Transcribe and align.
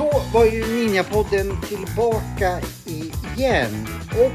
Då 0.00 0.22
var 0.32 0.44
ju 0.44 0.66
Ninjapodden 0.66 1.60
tillbaka 1.68 2.60
igen 2.86 3.88
och 4.10 4.32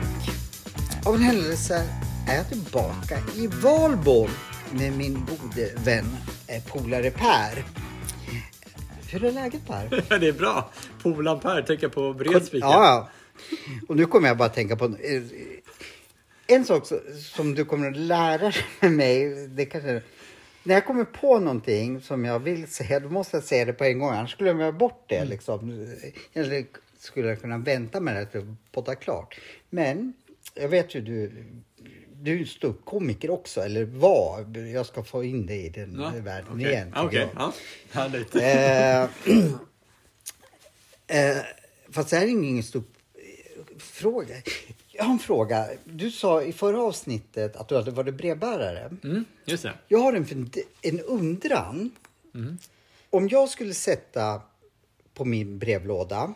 av 1.10 1.16
en 1.16 1.22
händelse 1.22 1.84
är 2.28 2.36
jag 2.36 2.50
tillbaka 2.50 3.18
i 3.36 3.48
Valbo 3.48 4.28
med 4.72 4.94
min 4.94 5.14
gode 5.14 5.72
vän 5.84 6.18
eh, 6.48 6.64
polare 6.64 7.12
Per. 7.12 7.85
Hur 9.16 9.23
är 9.23 9.32
läget 9.32 9.68
Per? 9.68 10.04
Ja, 10.09 10.18
det 10.20 10.27
är 10.27 10.34
bra. 10.34 10.71
Polan 11.01 11.39
Per 11.39 11.61
tänker 11.61 11.87
på 11.87 12.14
Bredsvik. 12.14 12.64
Ja, 12.64 12.86
ja. 12.86 13.10
Och 13.87 13.96
nu 13.96 14.06
kommer 14.06 14.28
jag 14.28 14.37
bara 14.37 14.50
tänka 14.50 14.75
på 14.75 14.96
en 16.47 16.65
sak 16.65 16.83
som 17.33 17.56
du 17.56 17.65
kommer 17.65 17.89
att 17.89 17.97
lära 17.97 18.51
dig 18.79 18.89
mig. 18.89 19.47
Det 19.47 19.65
kanske, 19.65 20.01
när 20.64 20.73
jag 20.73 20.86
kommer 20.86 21.04
på 21.04 21.39
någonting 21.39 22.01
som 22.01 22.25
jag 22.25 22.39
vill 22.39 22.68
säga, 22.68 23.00
då 23.00 23.09
måste 23.09 23.37
jag 23.37 23.43
säga 23.43 23.65
det 23.65 23.73
på 23.73 23.83
en 23.83 24.00
gång. 24.00 24.09
Annars 24.09 24.37
glömmer 24.37 24.65
jag 24.65 24.78
bort 24.78 25.04
det. 25.07 25.25
Liksom. 25.25 25.87
Eller 26.34 26.65
skulle 27.00 27.28
jag 27.28 27.42
kunna 27.42 27.57
vänta 27.57 28.00
med 28.00 28.15
det 28.15 28.25
till 28.25 28.56
podda 28.71 28.95
klart. 28.95 29.39
Men 29.70 30.14
jag 30.54 30.70
vet 30.70 30.95
ju 30.95 31.01
du, 31.01 31.45
du 32.25 32.42
är 32.42 32.45
ståuppkomiker 32.45 33.30
också, 33.30 33.61
eller 33.61 33.86
var. 33.86 34.58
Jag 34.73 34.86
ska 34.86 35.03
få 35.03 35.23
in 35.23 35.45
dig 35.45 35.66
i 35.66 35.70
den 35.70 36.00
Ja, 36.02 36.14
världen 36.23 36.53
okej. 36.53 36.72
igen. 36.72 36.94
Okej, 36.95 37.28
ja. 37.36 37.53
Härligt. 37.92 38.36
Eh, 38.36 39.03
eh, 41.38 41.38
fast 41.89 42.09
det 42.09 42.16
här 42.17 42.23
är 42.23 42.30
ingen 42.30 42.64
stor 42.64 42.84
eh, 43.16 43.78
fråga. 43.78 44.36
Jag 44.92 45.03
har 45.03 45.14
en 45.14 45.20
fråga. 45.20 45.68
Du 45.84 46.12
sa 46.12 46.44
i 46.44 46.53
förra 46.53 46.81
avsnittet 46.81 47.56
att 47.56 47.68
du 47.70 47.76
hade 47.76 47.92
varit 47.92 48.16
brevbärare. 48.16 48.92
Mm, 49.03 49.26
just 49.46 49.64
det. 49.64 49.73
Jag 49.88 50.00
har 50.00 50.14
en, 50.14 50.50
en 50.81 51.00
undran. 51.00 51.92
Om 53.09 53.28
jag 53.30 53.50
skulle 53.50 53.73
sätta 53.73 54.42
på 55.14 55.26
min 55.26 55.59
brevlåda 55.59 56.34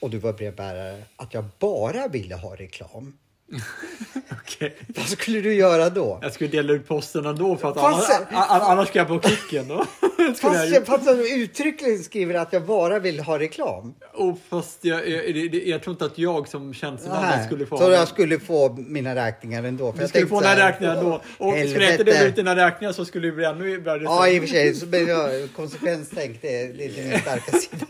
och 0.00 0.10
du 0.10 0.18
var 0.18 0.32
brevbärare 0.32 1.02
att 1.16 1.34
jag 1.34 1.44
bara 1.58 2.08
ville 2.08 2.34
ha 2.34 2.56
reklam. 2.56 3.18
Okej. 4.42 4.76
Vad 4.88 5.06
skulle 5.08 5.40
du 5.40 5.54
göra 5.54 5.90
då? 5.90 6.18
Jag 6.22 6.32
skulle 6.32 6.50
dela 6.50 6.72
ut 6.72 6.88
posten 6.88 7.26
ändå 7.26 7.56
för 7.56 7.68
att 7.68 7.74
Fast- 7.80 8.10
annars, 8.32 8.62
annars 8.62 8.88
ska 8.88 8.98
jag 8.98 9.08
på 9.08 9.20
kicken 9.20 9.68
då. 9.68 9.84
skulle 10.34 10.64
jag 10.64 10.86
Fast, 10.86 11.06
du 11.06 11.34
uttryckligen 11.42 12.02
skriver 12.02 12.34
att 12.34 12.52
jag 12.52 12.62
bara 12.66 12.98
vill 12.98 13.20
ha 13.20 13.38
reklam. 13.38 13.94
Oh, 14.14 14.34
fast 14.50 14.78
jag, 14.84 15.08
jag, 15.08 15.28
jag, 15.30 15.54
jag 15.54 15.82
tror 15.82 15.92
inte 15.94 16.04
att 16.04 16.18
jag 16.18 16.48
som 16.48 16.74
tjänsteman 16.74 17.44
skulle 17.46 17.66
få... 17.66 17.78
Så 17.78 17.90
jag 17.90 18.08
skulle 18.08 18.40
få 18.40 18.72
mina 18.88 19.14
räkningar 19.14 19.64
ändå? 19.64 19.92
För 19.92 19.98
Du 19.98 20.02
jag 20.02 20.08
skulle 20.10 20.26
få 20.26 20.40
så 20.40 20.48
dina 20.48 20.68
räkningar 20.68 20.96
ändå. 20.96 21.22
Och 21.38 21.52
skulle 21.54 21.84
jag 21.84 21.92
inte 21.92 22.04
dela 22.04 22.24
ut 22.24 22.36
dina 22.36 22.56
räkningar 22.56 22.92
så 22.92 23.04
skulle 23.04 23.26
det 23.28 23.32
bli 23.32 23.44
ännu 23.44 23.80
värre. 23.80 24.02
Ja, 24.02 24.28
i 24.28 24.38
och 24.38 24.42
för 24.42 24.48
sig. 24.48 24.74
Så, 24.74 24.86
men 24.86 25.06
jag, 25.06 25.30
konsekvenstänk, 25.56 26.38
det 26.42 26.62
är, 26.62 26.72
det 26.72 26.84
är 26.84 27.08
min 27.10 27.18
starka 27.20 27.52
sida. 27.58 27.86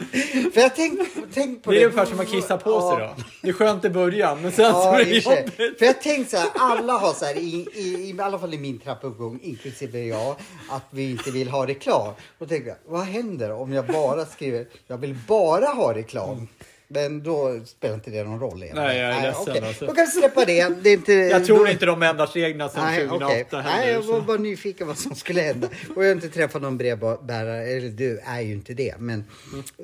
För 0.55 0.61
jag 0.61 0.77
tänk, 0.77 1.01
tänk 1.35 1.63
på 1.63 1.71
Det 1.71 1.77
det. 1.77 1.83
är 1.83 1.87
ungefär 1.87 2.05
som 2.07 2.21
att 2.21 2.29
kissa 2.31 2.57
på 2.59 2.91
sig 2.91 3.07
då. 3.07 3.15
Det 3.43 3.49
är 3.49 3.53
skönt 3.53 3.85
i 3.85 3.91
början, 3.91 4.43
men 4.43 4.53
sen 4.53 4.73
så 4.73 4.79
Ja, 4.79 5.01
är 5.01 5.05
det 5.05 5.11
och 5.27 5.33
jobbigt. 5.37 5.52
För 5.79 5.85
jag 5.85 6.03
tänkte 6.03 6.37
så 6.37 6.43
här, 6.43 6.51
alla 6.55 6.93
har 6.93 7.13
så 7.13 7.25
här, 7.25 7.37
i, 7.37 7.69
i, 7.75 8.11
i 8.11 8.21
alla 8.21 8.39
fall 8.39 8.55
i 8.55 8.59
min 8.59 8.79
trappuppgång, 8.79 9.41
inklusive 9.43 10.05
jag, 10.05 10.37
att 10.71 10.85
vi 10.91 11.11
inte 11.11 11.31
vill 11.31 11.49
ha 11.49 11.67
reklam. 11.67 12.13
Och 12.39 12.49
tänkte 12.49 12.69
jag, 12.69 12.77
vad 12.87 13.03
händer 13.03 13.53
om 13.53 13.73
jag 13.73 13.87
bara 13.87 14.27
skriver, 14.27 14.67
jag 14.87 14.99
vill 14.99 15.19
bara 15.29 15.67
ha 15.67 15.95
reklam. 15.95 16.49
Men 16.95 17.23
då 17.23 17.61
spelar 17.67 17.95
inte 17.95 18.11
det 18.11 18.25
någon 18.25 18.41
roll 18.41 18.63
igen. 18.63 18.77
Nej, 18.77 18.99
jag 18.99 19.11
är 19.17 19.23
ledsen, 19.23 19.43
okej. 19.49 19.69
alltså. 19.69 19.87
Då 19.87 19.95
kan 19.95 20.05
vi 20.05 20.11
släppa 20.11 20.45
det. 20.45 20.69
det 20.83 20.91
är 20.91 20.95
inte, 20.95 21.13
Jag 21.13 21.45
tror 21.47 21.59
då- 21.59 21.69
inte 21.71 21.87
de 21.87 22.03
ändrar 22.03 22.27
reglerna 22.27 22.69
sedan 22.69 22.85
Nej, 22.85 22.99
2008 23.09 23.27
okej. 23.27 23.47
heller. 23.63 23.77
Nej, 23.85 23.93
jag 23.93 24.03
var 24.03 24.21
bara 24.21 24.37
nyfiken 24.37 24.87
vad 24.87 24.99
som 24.99 25.15
skulle 25.15 25.41
hända. 25.41 25.69
Och 25.97 26.03
jag 26.05 26.09
har 26.09 26.15
inte 26.15 26.29
träffat 26.29 26.63
någon 26.63 26.79
brevbärare, 26.79 27.65
eller 27.67 27.89
du 27.89 28.19
är 28.25 28.41
ju 28.41 28.53
inte 28.53 28.75
det. 28.75 28.95
Men 28.99 29.25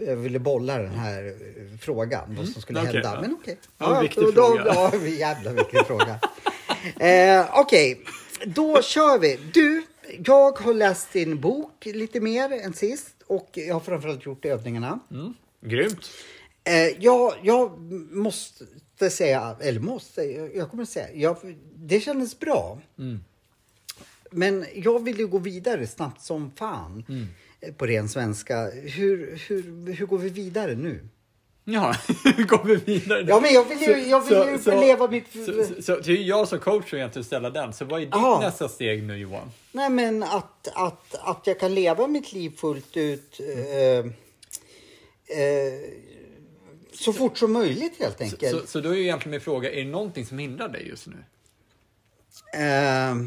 jag 0.06 0.16
ville 0.16 0.38
bolla 0.38 0.78
den 0.78 0.94
här 0.94 1.24
eh, 1.26 1.78
frågan, 1.80 2.34
vad 2.38 2.48
som 2.48 2.62
skulle 2.62 2.80
Mm. 2.80 2.90
Okej, 2.90 3.02
hända. 3.02 3.16
ja. 3.16 3.20
Men 3.28 3.36
okej. 3.42 3.58
Ja, 3.78 3.96
en 3.96 4.02
viktig 4.02 4.24
då, 4.24 4.32
fråga. 4.32 4.64
Då, 4.64 4.70
ja, 4.74 5.06
jävla 5.06 5.52
viktig 5.52 5.80
fråga. 5.86 6.18
Eh, 7.00 7.46
okej, 7.60 8.00
då 8.46 8.82
kör 8.82 9.18
vi. 9.18 9.38
Du, 9.54 9.82
jag 10.26 10.58
har 10.58 10.74
läst 10.74 11.12
din 11.12 11.40
bok 11.40 11.84
lite 11.86 12.20
mer 12.20 12.52
än 12.64 12.72
sist. 12.72 13.08
Och 13.26 13.48
jag 13.52 13.74
har 13.74 13.80
framförallt 13.80 14.26
gjort 14.26 14.44
övningarna. 14.44 14.98
Mm. 15.10 15.34
Grymt. 15.60 16.10
Eh, 16.68 17.04
jag, 17.04 17.34
jag 17.42 17.80
måste 18.12 19.10
säga, 19.10 19.56
eller 19.60 19.80
måste, 19.80 20.22
jag 20.22 20.56
jag 20.56 20.70
kommer 20.70 20.84
säga, 20.84 21.08
jag, 21.14 21.36
det 21.74 22.00
kändes 22.00 22.38
bra. 22.38 22.78
Men 24.30 24.66
jag 24.74 25.04
vill 25.04 25.18
ju 25.18 25.26
gå 25.26 25.38
vidare 25.38 25.86
snabbt 25.86 26.22
som 26.22 26.50
fan 26.56 27.04
eh, 27.60 27.72
på 27.72 27.86
ren 27.86 28.08
svenska. 28.08 28.70
Hur, 28.70 29.38
hur, 29.48 29.92
hur 29.92 30.06
går 30.06 30.18
vi 30.18 30.28
vidare 30.28 30.74
nu? 30.74 31.08
Ja, 31.64 31.94
hur 32.36 32.44
går 32.44 32.64
vi 32.64 32.76
vidare? 32.76 33.24
Ja, 33.28 33.40
men 33.40 33.54
jag 33.54 33.64
vill 33.64 33.80
ju, 33.80 34.08
jag 34.08 34.20
vill 34.20 34.52
ju 34.52 34.58
få 34.58 34.80
leva 34.80 35.08
mitt... 35.08 35.32
Så, 35.32 35.64
så, 35.64 35.82
så 35.82 35.96
det 35.96 36.12
är 36.12 36.22
jag 36.22 36.48
som 36.48 36.58
coach 36.58 36.90
som 36.90 36.98
egentligen 36.98 37.24
ställa 37.24 37.50
den. 37.50 37.72
Så 37.72 37.84
vad 37.84 38.00
är 38.00 38.04
ditt 38.04 38.14
Aha. 38.14 38.40
nästa 38.40 38.68
steg 38.68 39.02
nu 39.02 39.16
Johan? 39.16 39.50
Nej, 39.72 39.90
men 39.90 40.22
att, 40.22 40.68
att, 40.74 41.14
att 41.14 41.46
jag 41.46 41.60
kan 41.60 41.74
leva 41.74 42.06
mitt 42.06 42.32
liv 42.32 42.50
fullt 42.56 42.96
ut 42.96 43.40
eh, 43.40 44.06
eh, 45.38 46.07
så 46.98 47.12
fort 47.12 47.38
som 47.38 47.52
möjligt 47.52 47.98
helt 47.98 48.20
enkelt. 48.20 48.60
Så, 48.60 48.66
så 48.66 48.80
då 48.80 48.90
är 48.90 48.94
ju 48.94 49.02
egentligen 49.02 49.30
min 49.30 49.40
fråga, 49.40 49.72
är 49.72 49.84
det 49.84 49.90
någonting 49.90 50.26
som 50.26 50.38
hindrar 50.38 50.68
dig 50.68 50.88
just 50.88 51.06
nu? 51.06 51.16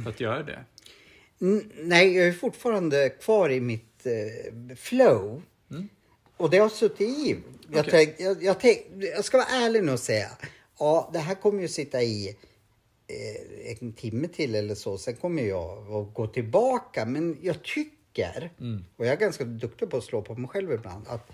För 0.03 0.09
att 0.09 0.19
göra 0.19 0.43
det? 0.43 0.65
Nej, 1.83 2.15
jag 2.15 2.27
är 2.27 2.33
fortfarande 2.33 3.09
kvar 3.09 3.49
i 3.49 3.59
mitt 3.59 4.05
eh, 4.05 4.75
flow. 4.75 5.41
Och 6.37 6.49
det 6.49 6.57
har 6.57 6.69
suttit 6.69 7.01
i. 7.01 7.37
Jag, 7.71 7.79
Okej. 7.79 7.91
tänk, 7.91 8.15
jag, 8.19 8.43
jag, 8.43 8.59
tänk, 8.59 8.79
jag 9.15 9.25
ska 9.25 9.37
vara 9.37 9.47
ärlig 9.47 9.83
nu 9.83 9.91
och 9.91 9.99
säga. 9.99 10.29
Ja, 10.79 11.09
det 11.13 11.19
här 11.19 11.35
kommer 11.35 11.61
ju 11.61 11.67
sitta 11.67 12.03
i 12.03 12.35
eh, 13.07 13.71
en 13.81 13.93
timme 13.93 14.27
till 14.27 14.55
eller 14.55 14.75
så. 14.75 14.97
Sen 14.97 15.15
kommer 15.15 15.43
jag 15.43 15.91
att 15.91 16.13
gå 16.13 16.27
tillbaka. 16.27 17.05
Men 17.05 17.37
jag 17.41 17.63
tycker, 17.63 18.51
och 18.97 19.05
jag 19.05 19.13
är 19.13 19.17
ganska 19.17 19.43
duktig 19.43 19.89
på 19.89 19.97
att 19.97 20.03
slå 20.03 20.21
på 20.21 20.35
mig 20.35 20.49
själv 20.49 20.71
ibland, 20.71 21.07
att 21.07 21.31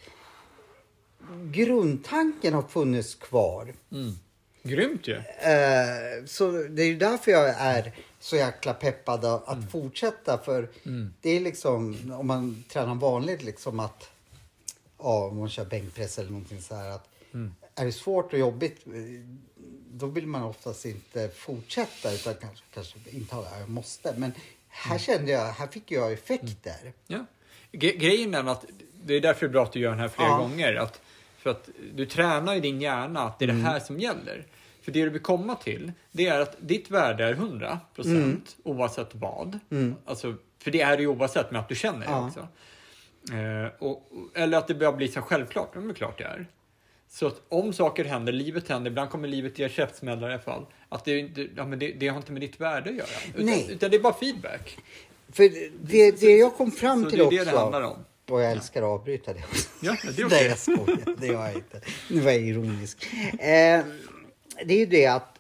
grundtanken 1.52 2.54
har 2.54 2.62
funnits 2.62 3.16
kvar. 3.16 3.74
Grymt 4.64 5.08
ju! 5.08 5.16
Eh, 5.16 6.26
så 6.26 6.52
det 6.52 6.82
är 6.84 6.88
ju 6.88 6.98
därför 6.98 7.32
jag 7.32 7.50
är 7.50 7.92
så 8.20 8.36
jäkla 8.36 8.74
peppad 8.74 9.26
att 9.26 9.48
att 9.48 9.72
fortsätta. 9.72 10.38
För 10.38 10.70
det 11.22 11.30
är 11.30 11.40
liksom, 11.40 11.98
om 12.20 12.28
man 12.28 12.64
tränar 12.70 12.96
vanligt, 12.96 13.44
liksom 13.44 13.80
att 13.80 14.10
ja, 14.98 15.26
om 15.28 15.38
man 15.40 15.50
kör 15.50 15.66
bänkpress 15.66 16.18
eller 16.20 16.30
någonting 16.30 16.62
så 16.62 16.76
här. 16.76 16.90
Att 16.90 17.08
Är 17.76 17.86
det 17.86 17.92
svårt 17.92 18.34
och 18.34 18.40
jobbigt, 18.40 18.88
eh, 18.88 18.94
då 19.92 20.06
vill 20.06 20.28
man 20.28 20.44
oftast 20.44 20.86
inte 20.86 21.30
fortsätta 21.30 22.14
utan 22.14 22.34
kanske, 22.36 22.64
kanske 22.74 22.98
intala, 23.10 23.60
jag 23.60 23.70
måste. 23.70 24.14
Men 24.18 24.32
här 24.68 24.98
kände 24.98 25.32
jag, 25.32 25.46
här 25.46 25.68
fick 25.68 25.92
jag 25.92 26.14
effekter. 26.14 26.94
Ja. 27.08 27.26
Gre- 27.72 27.98
Grejen 27.98 28.34
är 28.36 28.44
att 28.52 28.66
det 29.04 29.14
är 29.14 29.22
därför 29.22 29.40
det 29.42 29.50
är 29.50 29.52
bra 29.52 29.64
att 29.64 29.72
du 29.74 29.80
gör 29.80 29.90
den 29.92 30.00
här 30.00 30.08
flera 30.08 30.28
Ja. 30.30 30.38
gånger. 30.38 30.76
Att, 30.76 31.02
för 31.38 31.50
att 31.50 31.70
du 31.94 32.06
tränar 32.06 32.56
i 32.56 32.60
din 32.60 32.82
hjärna 32.82 33.22
att 33.22 33.40
det 33.40 33.46
är 33.46 33.48
det 33.48 33.54
här 33.54 33.80
som 33.80 34.00
gäller. 34.00 34.46
För 34.82 34.92
det 34.92 35.04
du 35.04 35.10
vill 35.10 35.22
komma 35.22 35.56
till, 35.56 35.92
det 36.12 36.28
är 36.28 36.40
att 36.40 36.56
ditt 36.60 36.92
värde 36.92 37.24
är 37.26 37.32
100 37.32 37.80
procent 37.96 38.56
oavsett 38.64 39.10
vad. 39.16 39.60
Alltså, 40.06 40.36
för 40.64 40.72
det 40.72 40.82
är 40.82 40.98
det 40.98 41.02
ju 41.04 41.08
oavsett 41.08 41.52
med 41.52 41.62
att 41.62 41.70
du 41.70 41.76
känner 41.76 42.00
det 42.00 42.06
Ja. 42.06 42.28
också. 42.28 42.48
Eh, 43.36 43.72
och, 43.88 44.10
eller 44.36 44.58
att 44.58 44.68
det 44.68 44.74
börjar 44.76 44.94
bli 44.94 45.08
så 45.08 45.22
självklart, 45.22 45.76
men 45.76 45.88
det 45.88 45.92
är 45.92 45.96
klart 45.96 46.18
det 46.18 46.24
är. 46.24 46.46
Så 47.10 47.28
att 47.28 47.42
om 47.50 47.74
saker 47.74 48.06
händer, 48.06 48.34
livet 48.34 48.70
händer, 48.70 48.92
ibland 48.92 49.10
kommer 49.10 49.28
livet 49.28 49.60
ge 49.60 49.70
käftsmällar 49.70 50.30
i 50.30 50.34
alla 50.34 50.42
fall. 50.42 50.66
Att 50.90 51.06
det, 51.06 51.20
inte- 51.20 51.48
ja, 51.56 51.66
men 51.66 51.80
det, 51.80 51.92
det 51.92 52.08
har 52.08 52.18
inte 52.18 52.32
med 52.32 52.42
ditt 52.42 52.60
värde 52.62 52.90
att 52.90 52.96
göra. 52.96 53.08
Utan, 53.34 53.46
Nej. 53.46 53.68
utan 53.70 53.90
det 53.92 53.98
är 53.98 54.02
bara 54.02 54.14
feedback. 54.14 54.78
För 55.32 55.44
det, 55.82 56.12
det 56.20 56.38
jag 56.38 56.56
kom 56.58 56.72
fram 56.72 57.04
Så 57.04 57.10
till 57.10 57.20
det 57.20 57.24
är 57.24 57.28
också. 57.28 57.38
det 57.46 57.52
det 57.52 57.58
handlar 57.60 57.82
om. 57.82 57.98
Och 58.30 58.42
jag 58.42 58.52
älskar 58.52 58.82
att 58.82 58.88
avbryta 58.88 59.34
det 59.34 59.40
också. 59.44 59.70
Ja, 59.82 59.96
det 60.04 60.08
är 60.22 60.26
Nej, 60.30 60.38
okej. 60.38 60.48
jag 60.48 60.58
skojar. 60.60 61.16
Det 61.18 61.28
gör 61.28 61.46
jag 61.46 61.56
inte. 61.56 61.82
Nu 62.10 62.20
var 62.20 62.32
jag 62.32 62.42
ironisk. 62.42 63.08
Eh, 63.34 63.86
det 64.66 64.74
är 64.74 64.78
ju 64.80 64.86
det 64.86 65.06
att 65.06 65.40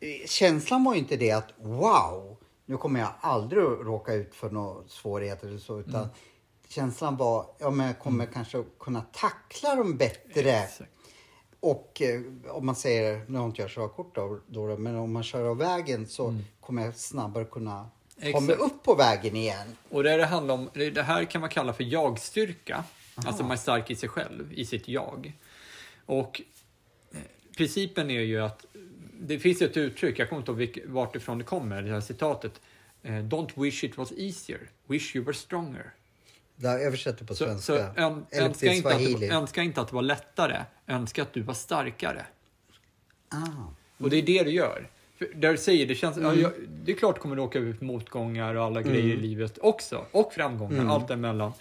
eh, 0.00 0.26
känslan 0.26 0.84
var 0.84 0.92
ju 0.94 0.98
inte 0.98 1.16
det 1.16 1.30
att 1.30 1.48
wow, 1.58 2.36
nu 2.66 2.76
kommer 2.76 3.00
jag 3.00 3.08
aldrig 3.20 3.62
att 3.64 3.78
råka 3.80 4.14
ut 4.14 4.34
för 4.34 4.50
några 4.50 4.88
svårigheter 4.88 5.46
eller 5.48 5.58
så. 5.58 5.80
Utan 5.80 6.08
känslan 6.68 7.16
var, 7.16 7.46
ja 7.58 7.70
men 7.70 7.86
jag 7.86 7.98
kommer 7.98 8.26
kanske 8.26 8.58
att 8.58 8.66
kunna 8.80 9.00
tackla 9.12 9.74
dem 9.74 9.96
bättre. 9.96 10.50
Exakt. 10.52 10.90
Och 11.60 12.02
eh, 12.02 12.20
om 12.50 12.66
man 12.66 12.74
säger, 12.76 13.24
nu 13.28 13.38
har 13.38 13.46
inte 13.46 13.62
jag 13.62 13.70
körkort 13.70 14.14
då, 14.14 14.38
då, 14.46 14.76
men 14.76 14.96
om 14.96 15.12
man 15.12 15.22
kör 15.22 15.44
av 15.44 15.56
vägen 15.56 16.06
så 16.06 16.28
Mm. 16.28 16.42
kommer 16.60 16.84
jag 16.84 16.96
snabbare 16.96 17.44
kunna 17.44 17.90
Exakt. 18.22 18.60
upp 18.60 18.82
på 18.82 18.94
vägen 18.94 19.36
igen. 19.36 19.76
Och 19.90 20.02
det, 20.02 20.16
det, 20.16 20.26
handlar 20.26 20.54
om, 20.54 20.70
det 20.74 21.02
här 21.02 21.24
kan 21.24 21.40
man 21.40 21.50
kalla 21.50 21.72
för 21.72 21.84
jag-styrka. 21.84 22.84
Alltså 23.14 23.42
man 23.42 23.52
är 23.52 23.56
stark 23.56 23.90
i 23.90 23.94
sig 23.96 24.08
själv, 24.08 24.52
i 24.52 24.64
sitt 24.64 24.88
jag. 24.88 25.32
Och 26.06 26.42
eh, 27.12 27.18
principen 27.56 28.10
är 28.10 28.20
ju 28.20 28.40
att 28.40 28.66
det 29.20 29.38
finns 29.38 29.62
ett 29.62 29.76
uttryck, 29.76 30.18
jag 30.18 30.28
kommer 30.28 30.40
inte 30.40 30.52
ihåg 30.52 30.60
vilk- 30.60 30.82
vart 30.86 31.16
ifrån 31.16 31.38
det 31.38 31.44
kommer, 31.44 31.82
det 31.82 31.92
här 31.92 32.00
citatet. 32.00 32.60
eh, 33.02 33.10
Don't 33.12 33.50
wish 33.62 33.84
it 33.84 33.98
was 33.98 34.12
easier, 34.16 34.60
wish 34.86 35.16
you 35.16 35.24
were 35.24 35.34
stronger. 35.34 35.90
Jag 36.56 36.82
översätter 36.82 37.24
på 37.24 37.34
Så, 37.34 37.44
svenska. 37.44 37.94
så 37.94 38.00
ön, 38.00 38.26
Eller 38.30 38.46
önska, 38.46 38.58
till 38.66 39.08
inte 39.08 39.26
det, 39.26 39.28
önska 39.32 39.62
inte 39.62 39.80
att 39.80 39.88
det 39.88 39.94
var 39.94 40.02
lättare, 40.02 40.62
önska 40.86 41.22
att 41.22 41.32
du 41.32 41.40
var 41.42 41.54
starkare. 41.54 42.26
Ah. 43.28 43.46
Och 43.98 44.10
det 44.10 44.16
är 44.16 44.22
det 44.22 44.42
du 44.42 44.50
gör. 44.50 44.88
För 45.18 45.28
där 45.34 45.50
du 45.52 45.58
säger, 45.58 45.86
det 45.86 45.94
känns, 45.94 46.16
Mm. 46.16 46.28
ja, 46.28 46.40
jag, 46.42 46.52
det 46.84 46.92
är 46.92 46.96
klart 46.96 47.18
kommer 47.18 47.36
du 47.36 47.42
åka 47.42 47.58
ut 47.58 47.80
motgångar 47.80 48.54
och 48.54 48.64
alla 48.64 48.82
grejer 48.82 49.14
i 49.14 49.16
livet 49.16 49.58
också. 49.58 50.04
Och 50.12 50.32
framgångar, 50.32 50.74
Mm. 50.78 50.90
allt 50.90 51.08
däremellan. 51.08 51.52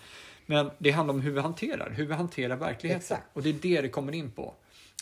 Men 0.45 0.71
det 0.77 0.91
handlar 0.91 1.13
om 1.13 1.21
hur 1.21 1.31
vi 1.31 1.39
hanterar, 1.39 1.89
hur 1.89 2.05
vi 2.05 2.13
hanterar 2.13 2.55
verkligheten. 2.55 3.01
Exakt. 3.01 3.23
Och 3.33 3.41
det 3.43 3.49
är 3.49 3.53
det 3.53 3.81
det 3.81 3.89
kommer 3.89 4.11
in 4.13 4.31
på. 4.31 4.53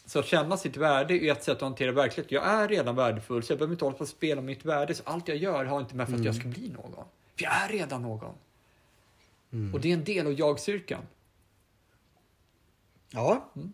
Så 0.06 0.20
att 0.20 0.26
känna 0.26 0.58
sitt 0.58 0.78
värde 0.78 1.14
är 1.14 1.32
ett 1.32 1.44
sätt 1.44 1.56
att 1.56 1.62
hantera 1.62 1.92
verkligheten. 1.92 2.36
Jag 2.36 2.48
är 2.48 2.68
redan 2.68 2.96
värdefull 2.96 3.44
så 3.44 3.52
jag 3.52 3.60
behöver 3.60 3.74
inte 3.74 3.86
hålla 3.86 3.98
på 3.98 4.04
att 4.04 4.10
spela 4.10 4.42
mitt 4.42 4.66
värde. 4.66 4.94
Så 4.96 5.04
allt 5.06 5.28
jag 5.28 5.38
gör 5.38 5.66
har 5.66 5.80
inte 5.80 5.96
med 5.96 6.08
för 6.10 6.16
att 6.16 6.24
jag 6.26 6.36
ska 6.36 6.44
Mm. 6.46 6.54
bli 6.60 6.70
någon. 6.70 6.94
För 7.36 7.44
jag 7.44 7.54
är 7.64 7.70
redan 7.70 8.02
någon. 8.02 8.34
Och 9.74 9.82
det 9.82 9.90
är 9.90 9.94
en 9.94 10.04
del 10.04 10.28
av 10.28 10.34
jag-styrkan. 10.34 11.02
Ja. 13.12 13.50
Mm. 13.56 13.74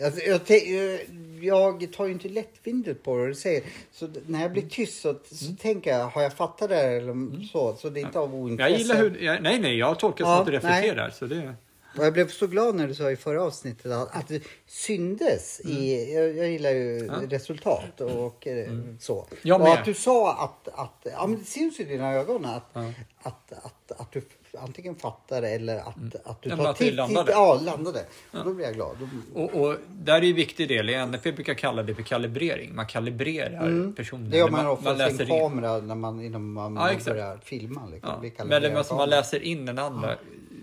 Jag, 0.00 0.12
jag, 0.26 1.82
jag 1.82 1.92
tar 1.92 2.06
ju 2.06 2.12
inte 2.12 2.28
lättvindigt 2.28 3.02
på 3.02 3.14
vad 3.14 3.28
du 3.28 3.34
säger. 3.34 3.62
Så 3.92 4.08
när 4.26 4.42
jag 4.42 4.52
blir 4.52 4.68
tyst 4.68 5.00
så, 5.00 5.14
så 5.32 5.44
Mm. 5.44 5.56
tänker 5.56 5.90
jag, 5.98 6.06
har 6.06 6.22
jag 6.22 6.32
fattat 6.32 6.68
det 6.68 6.74
här 6.76 6.88
eller 6.90 7.46
så? 7.52 7.76
Så 7.76 7.88
det 7.90 8.00
är 8.00 8.04
inte 8.06 8.18
av 8.18 8.34
ointresse. 8.34 8.70
Jag 8.70 8.78
gillar 8.78 8.96
hur... 8.96 9.18
Jag, 9.22 9.42
nej, 9.42 9.58
nej, 9.58 9.78
jag 9.78 9.98
tolkar 9.98 10.24
som 10.24 10.32
Ja, 10.32 10.40
att 10.40 10.46
du 10.46 10.52
reflekterar. 10.52 11.10
Så 11.10 11.26
det, 11.26 11.54
Och 11.98 12.04
jag 12.04 12.12
blev 12.12 12.28
så 12.28 12.46
glad 12.46 12.74
när 12.74 12.88
du 12.88 12.94
sa 12.94 13.10
i 13.10 13.16
förra 13.16 13.42
avsnittet 13.42 13.92
att, 13.92 14.16
att 14.16 14.28
det 14.28 14.42
syndes 14.66 15.60
i... 15.60 16.12
Jag, 16.14 16.36
jag 16.36 16.48
gillar 16.50 16.70
ju 16.70 16.96
Mm. 16.98 17.06
Ja. 17.06 17.14
Mm. 17.18 17.30
resultat 17.30 18.00
och 18.00 18.46
eh, 18.46 18.72
så. 19.00 19.26
Jag 19.42 19.60
och 19.60 19.66
med. 19.68 19.78
att 19.78 19.84
du 19.84 19.94
sa 19.94 20.32
att, 20.44 20.68
att... 20.78 21.06
Ja, 21.12 21.26
men 21.26 21.38
det 21.38 21.44
syns 21.44 21.80
i 21.80 21.84
dina 21.84 22.12
ögon 22.14 22.44
att, 22.44 22.70
Ja. 22.72 22.92
att, 23.22 23.52
att, 23.52 24.00
att 24.00 24.12
du 24.12 24.22
antingen 24.58 24.94
fattar 24.96 25.42
eller 25.42 25.76
att, 25.78 25.86
att 26.24 26.42
du 26.42 26.48
Ja, 26.50 26.56
tar 26.56 26.66
att 26.70 26.76
till... 26.76 26.96
landade. 26.96 27.26
till- 27.26 27.32
Ja, 27.34 27.60
landade. 27.64 28.04
Och 28.32 28.44
då 28.44 28.54
blir 28.54 28.64
jag 28.66 28.74
glad. 28.74 28.96
Då, 29.34 29.42
Och, 29.42 29.54
och 29.68 29.76
där 29.88 30.14
är 30.14 30.28
en 30.28 30.34
viktig 30.34 30.68
del, 30.68 30.90
i 30.90 31.06
NFP 31.06 31.32
brukar 31.32 31.54
kalla 31.54 31.82
det 31.82 31.94
för 31.94 32.02
kalibrering. 32.02 32.74
Man 32.74 32.86
kalibrerar 32.86 33.92
personen. 33.96 34.20
Mm. 34.22 34.30
det 34.30 34.36
gör 34.38 34.48
Eller 34.48 34.56
man 34.56 34.66
ofta 34.66 34.92
läser 34.92 35.16
sin 35.26 35.34
in. 35.34 35.40
kamera 35.40 35.78
när 35.78 35.94
man, 35.94 36.20
innan 36.20 36.52
man, 36.52 36.74
Ja, 36.76 36.80
man 36.92 36.96
börjar 37.04 37.38
filma. 37.44 37.86
Liksom. 37.86 38.30
Ja. 38.38 38.44
Men 38.44 38.62
det 38.62 38.84
man 38.90 39.08
läser 39.10 39.42
in 39.42 39.66
den 39.66 39.78
andra. 39.78 40.14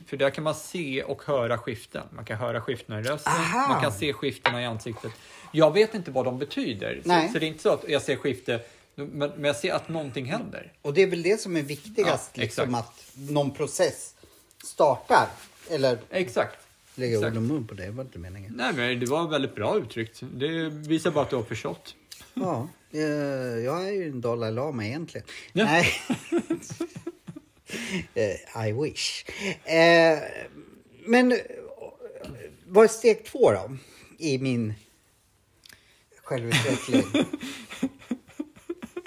För 0.08 0.18
där 0.18 0.30
kan 0.30 0.44
man 0.44 0.56
se 0.56 1.04
och 1.04 1.24
höra 1.24 1.58
skiften. 1.58 2.04
Man 2.12 2.26
kan 2.26 2.38
höra 2.38 2.62
skiftena 2.62 3.00
i 3.00 3.04
rösten, 3.04 3.34
Aha. 3.34 3.68
man 3.74 3.82
kan 3.82 3.92
se 3.92 4.14
skiftena 4.14 4.62
i 4.62 4.66
ansiktet. 4.66 5.12
Jag 5.52 5.74
vet 5.74 5.94
inte 5.94 6.12
vad 6.12 6.26
de 6.26 6.40
betyder. 6.40 7.02
Så, 7.04 7.34
så 7.34 7.40
det 7.40 7.46
är 7.46 7.48
inte 7.48 7.62
så 7.64 7.70
att 7.70 7.86
jag 7.90 8.02
ser 8.02 8.16
skifte, 8.16 8.60
men, 8.96 9.30
men 9.30 9.44
jag 9.44 9.56
ser 9.56 9.74
att 9.74 9.90
någonting 9.90 10.26
händer. 10.26 10.74
Och 10.82 10.94
det 10.94 11.02
är 11.04 11.08
väl 11.08 11.22
det 11.24 11.42
som 11.42 11.58
är 11.58 11.62
viktigast, 11.62 12.32
Ja, 12.34 12.42
liksom, 12.42 12.76
att 12.76 13.12
någon 13.14 13.52
process 13.52 14.16
startar. 14.64 15.28
Eller 15.70 16.00
Exakt. 16.10 16.58
lägga 16.96 17.18
ord 17.18 17.24
Exakt. 17.24 17.38
i 17.38 17.40
mun 17.40 17.68
på 17.68 17.74
det, 17.74 17.86
det 17.86 17.92
var 17.92 18.04
inte 18.04 18.20
meningen. 18.20 18.54
Nej, 18.56 18.74
men 18.74 19.00
det 19.00 19.06
var 19.06 19.28
väldigt 19.28 19.56
bra 19.56 19.78
uttryckt. 19.78 20.20
Det 20.34 20.70
visar 20.70 21.12
bara 21.12 21.24
att 21.24 21.30
du 21.30 21.36
har 21.36 21.44
förstått. 21.44 21.96
Ja, 22.34 22.68
jag 23.64 23.88
är 23.88 23.92
ju 23.92 24.10
en 24.10 24.22
Dalai 24.22 24.52
Lama 24.52 24.86
egentligen. 24.86 25.28
Ja. 25.54 25.66
Nej. 25.66 25.94
Eh, 28.14 28.68
I 28.68 28.72
wish. 28.72 29.26
Eh, 29.70 30.20
men 31.06 31.40
vad 32.68 32.84
är 32.84 32.88
steg 32.88 33.26
två 33.26 33.52
då? 33.52 33.78
I 34.18 34.38
min 34.38 34.74
självutveckling. 36.24 37.04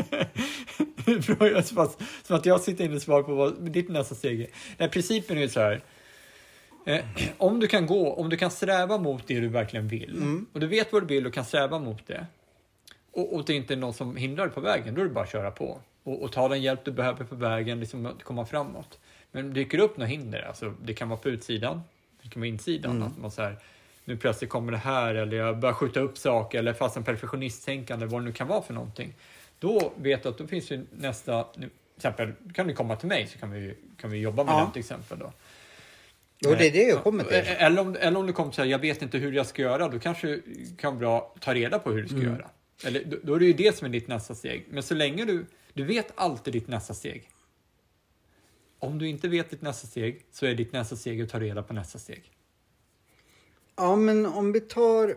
Som, 1.65 1.79
att, 1.79 2.03
som 2.23 2.37
att 2.37 2.47
jag 2.47 2.61
sitter 2.61 2.85
inne 2.85 2.97
och 2.97 3.03
svarar 3.03 3.23
på 3.23 3.35
vad 3.35 3.71
ditt 3.71 3.89
nästa 3.89 4.15
steg 4.15 4.41
är. 4.41 4.49
Nej, 4.79 4.89
principen 4.89 5.37
är 5.37 5.41
ju 5.41 5.49
så 5.49 5.61
här. 5.61 5.81
Eh, 6.87 7.05
om 7.39 7.61
du 7.61 7.67
kan 7.67 7.87
gå, 7.87 8.13
om 8.13 8.29
du 8.29 8.37
kan 8.37 8.51
sträva 8.51 8.99
mot 8.99 9.27
det 9.27 9.41
du 9.41 9.49
verkligen 9.49 9.89
vill 9.89 10.17
och 10.53 10.61
du 10.61 10.67
vet 10.67 10.93
vad 10.93 11.03
du 11.03 11.07
vill 11.07 11.27
och 11.27 11.35
kan 11.35 11.45
sträva 11.45 11.79
mot 11.79 12.07
det 12.07 12.27
och, 13.13 13.35
och 13.35 13.45
det 13.45 13.55
inte 13.55 13.75
är 13.75 13.77
någon 13.77 13.95
som 13.95 14.17
hindrar 14.17 14.45
dig 14.45 14.55
på 14.55 14.61
vägen, 14.61 14.95
då 14.95 15.01
är 15.01 15.05
det 15.05 15.11
bara 15.11 15.25
att 15.25 15.33
köra 15.33 15.51
på 15.51 15.81
och, 16.03 16.23
och 16.23 16.33
ta 16.33 16.49
den 16.49 16.63
hjälp 16.63 16.85
du 16.85 16.91
behöver 16.91 17.25
på 17.25 17.35
vägen, 17.35 17.81
liksom 17.81 18.07
att 18.07 18.23
komma 18.23 18.47
framåt. 18.47 18.99
Men 19.33 19.53
dyker 19.53 19.79
det 19.79 19.85
upp 19.85 19.97
några 19.97 20.09
hinder, 20.09 20.43
alltså 20.43 20.75
det 20.83 20.95
kan 20.95 21.09
vara 21.09 21.19
på 21.19 21.29
utsidan, 21.29 21.81
det 22.23 22.29
kan 22.29 22.41
vara 22.41 22.49
insidan, 22.49 23.03
att 23.03 23.19
man 23.19 23.31
så 23.31 23.43
här, 23.43 23.59
nu 24.05 24.17
plötsligt 24.17 24.51
kommer 24.51 24.73
det 24.73 24.79
här 24.79 25.15
eller 25.15 25.37
jag 25.37 25.59
börjar 25.59 25.75
skjuta 25.75 26.01
upp 26.01 26.19
saker 26.19 26.59
eller 26.59 26.73
fast 26.73 26.97
en 26.97 27.05
perfektionisttänkande, 27.05 28.07
vad 28.07 28.21
det 28.21 28.25
nu 28.25 28.33
kan 28.33 28.49
vara 28.49 28.63
för 28.63 28.75
någonting. 28.75 29.15
Då 29.59 29.93
vet 29.97 30.23
du 30.23 30.29
att 30.29 30.39
då 30.39 30.47
finns 30.47 30.71
ju 30.71 30.87
nästa, 30.91 31.47
nu, 31.57 31.69
till 31.69 31.97
exempel 31.97 32.33
kan 32.55 32.67
du 32.67 32.75
komma 32.75 32.97
till 32.97 33.09
mig 33.09 33.27
så 33.27 33.39
kan 33.39 33.51
vi, 33.51 33.75
kan 34.01 34.11
vi 34.11 34.19
jobba 34.19 34.45
med 34.45 34.53
Ja. 34.55 34.59
den 34.61 34.73
till 34.73 34.81
exempel 34.81 35.19
då. 35.19 35.33
Jo, 36.41 36.55
det 36.59 36.67
är 36.67 36.73
det 36.73 36.83
jag 36.83 37.03
kommer 37.03 37.25
till. 37.25 37.35
Eh, 37.37 37.63
Eller 37.63 37.81
om, 37.81 37.97
eller 38.01 38.19
om 38.21 38.27
du 38.27 38.33
kommer 38.33 38.53
säga 38.53 38.67
jag 38.67 38.79
vet 38.79 39.03
inte 39.03 39.19
hur 39.19 39.33
jag 39.33 39.47
ska 39.47 39.63
göra, 39.63 39.89
då 39.89 39.99
kanske 39.99 40.27
du 40.29 40.43
kan 40.79 40.99
bra 40.99 41.35
ta 41.41 41.55
reda 41.55 41.79
på 41.79 41.91
hur 41.93 42.03
du 42.03 42.09
ska 42.09 42.17
Mm. 42.17 42.33
göra. 42.33 42.51
Eller, 42.85 43.05
då, 43.05 43.17
då 43.23 43.35
är 43.35 43.39
det 43.39 43.47
ju 43.47 43.53
det 43.53 43.77
som 43.77 43.85
är 43.85 43.89
ditt 43.89 44.09
nästa 44.09 44.35
steg. 44.35 44.65
Men 44.71 44.83
så 44.83 44.95
länge 44.95 45.25
du, 45.25 45.47
du 45.73 45.85
vet 45.85 46.13
alltid 46.15 46.53
ditt 46.53 46.69
nästa 46.69 46.95
steg. 46.95 47.29
Om 48.79 48.99
du 48.99 49.09
inte 49.09 49.29
vet 49.29 49.51
ditt 49.51 49.63
nästa 49.63 49.87
steg 49.87 50.27
så 50.33 50.47
är 50.47 50.55
ditt 50.55 50.73
nästa 50.73 50.97
steg 50.97 51.23
att 51.23 51.29
ta 51.29 51.41
reda 51.41 51.63
på 51.63 51.73
nästa 51.75 51.99
steg. 51.99 52.23
Ja, 53.77 53.97
men 53.97 54.27
om 54.27 54.53
vi 54.53 54.61
tar... 54.61 55.17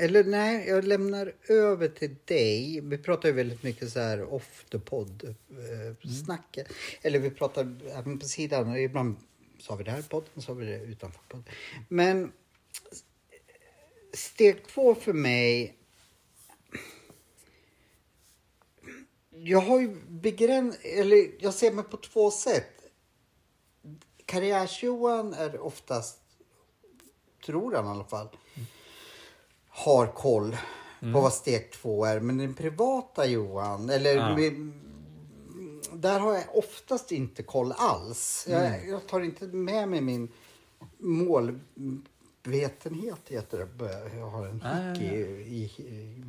Eller 0.00 0.24
nej, 0.24 0.68
jag 0.68 0.84
lämnar 0.84 1.32
över 1.48 1.88
till 1.88 2.16
dig. 2.24 2.80
Vi 2.80 2.98
pratar 2.98 3.28
ju 3.28 3.34
väldigt 3.34 3.62
mycket 3.62 3.92
så 3.92 4.00
här 4.00 4.34
off 4.34 4.64
the 4.70 4.78
pod 4.78 5.24
eh, 5.50 6.08
snacket. 6.24 6.68
Eller 7.02 7.18
vi 7.18 7.30
pratar 7.30 7.76
även 7.90 8.18
på 8.18 8.26
sidan. 8.26 8.76
Ibland 8.76 9.16
sa 9.58 9.74
vi 9.74 9.84
det 9.84 9.90
här 9.90 10.00
i 10.00 10.02
podden, 10.02 10.42
så 10.42 10.52
har 10.52 10.54
vi 10.54 10.66
det 10.66 10.78
utanför 10.78 11.20
podden. 11.28 11.44
Men 11.88 12.32
steg 14.12 14.66
två 14.66 14.94
för 14.94 15.12
mig. 15.12 15.76
Jag 19.30 19.60
har 19.60 19.80
ju 19.80 19.96
begräns... 20.08 20.78
Eller 20.82 21.30
jag 21.38 21.54
ser 21.54 21.72
mig 21.72 21.84
på 21.84 21.96
två 21.96 22.30
sätt. 22.30 22.72
Karriärs-Johan 24.26 25.34
är 25.34 25.60
oftast 25.60 26.20
tror 27.46 27.74
han 27.74 27.86
i 27.86 27.88
alla 27.88 28.04
fall, 28.04 28.28
har 29.84 30.06
koll 30.06 30.56
på 31.00 31.20
vad 31.20 31.32
steg 31.32 31.72
två 31.72 32.04
är. 32.04 32.20
Men 32.20 32.38
den 32.38 32.54
privata 32.54 33.26
Johan, 33.26 33.90
eller 33.90 34.16
Ja. 34.16 34.36
med, 34.36 34.72
där 35.92 36.20
har 36.20 36.34
jag 36.34 36.44
oftast 36.54 37.12
inte 37.12 37.42
koll 37.42 37.72
alls. 37.76 38.46
Jag, 38.50 38.88
jag 38.88 39.06
tar 39.06 39.20
inte 39.20 39.46
med 39.46 39.88
mig 39.88 40.00
min 40.00 40.28
målvetenhet, 40.98 43.20
heter 43.28 43.58
det. 43.58 43.66
Jag 44.16 44.26
har 44.26 44.46
en 44.46 44.62
hick 44.94 45.02
i, 45.02 45.06
i, 45.16 45.62
i 45.82 46.22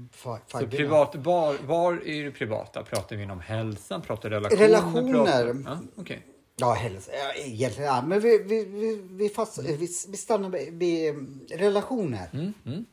Så 0.52 0.68
privat, 0.68 1.16
var, 1.16 1.56
var 1.68 2.08
är 2.08 2.24
det 2.24 2.32
privata? 2.32 2.84
Pratar 2.84 3.16
vi 3.16 3.26
om 3.26 3.40
hälsan? 3.40 4.02
Pratar 4.02 4.30
relationer? 4.30 4.68
Relationer. 4.68 5.14
Pratar, 5.14 5.64
ja, 5.66 5.80
okej. 5.96 6.26
Ja, 6.56 6.74
hälsa. 6.74 7.12
Ja, 7.12 7.34
egentligen, 7.34 7.90
ja, 7.90 8.02
men 8.02 8.20
vi, 8.20 8.38
vi, 8.38 8.66
vi, 8.66 9.02
vi, 9.10 9.30
fast, 9.30 9.60
vi, 9.60 9.76
vi 10.08 10.18
stannar 10.18 10.50
vid, 10.50 11.10
mm, 11.10 11.40
relationer. 11.50 12.30
Mm, 12.34 12.54
mm. 12.66 12.86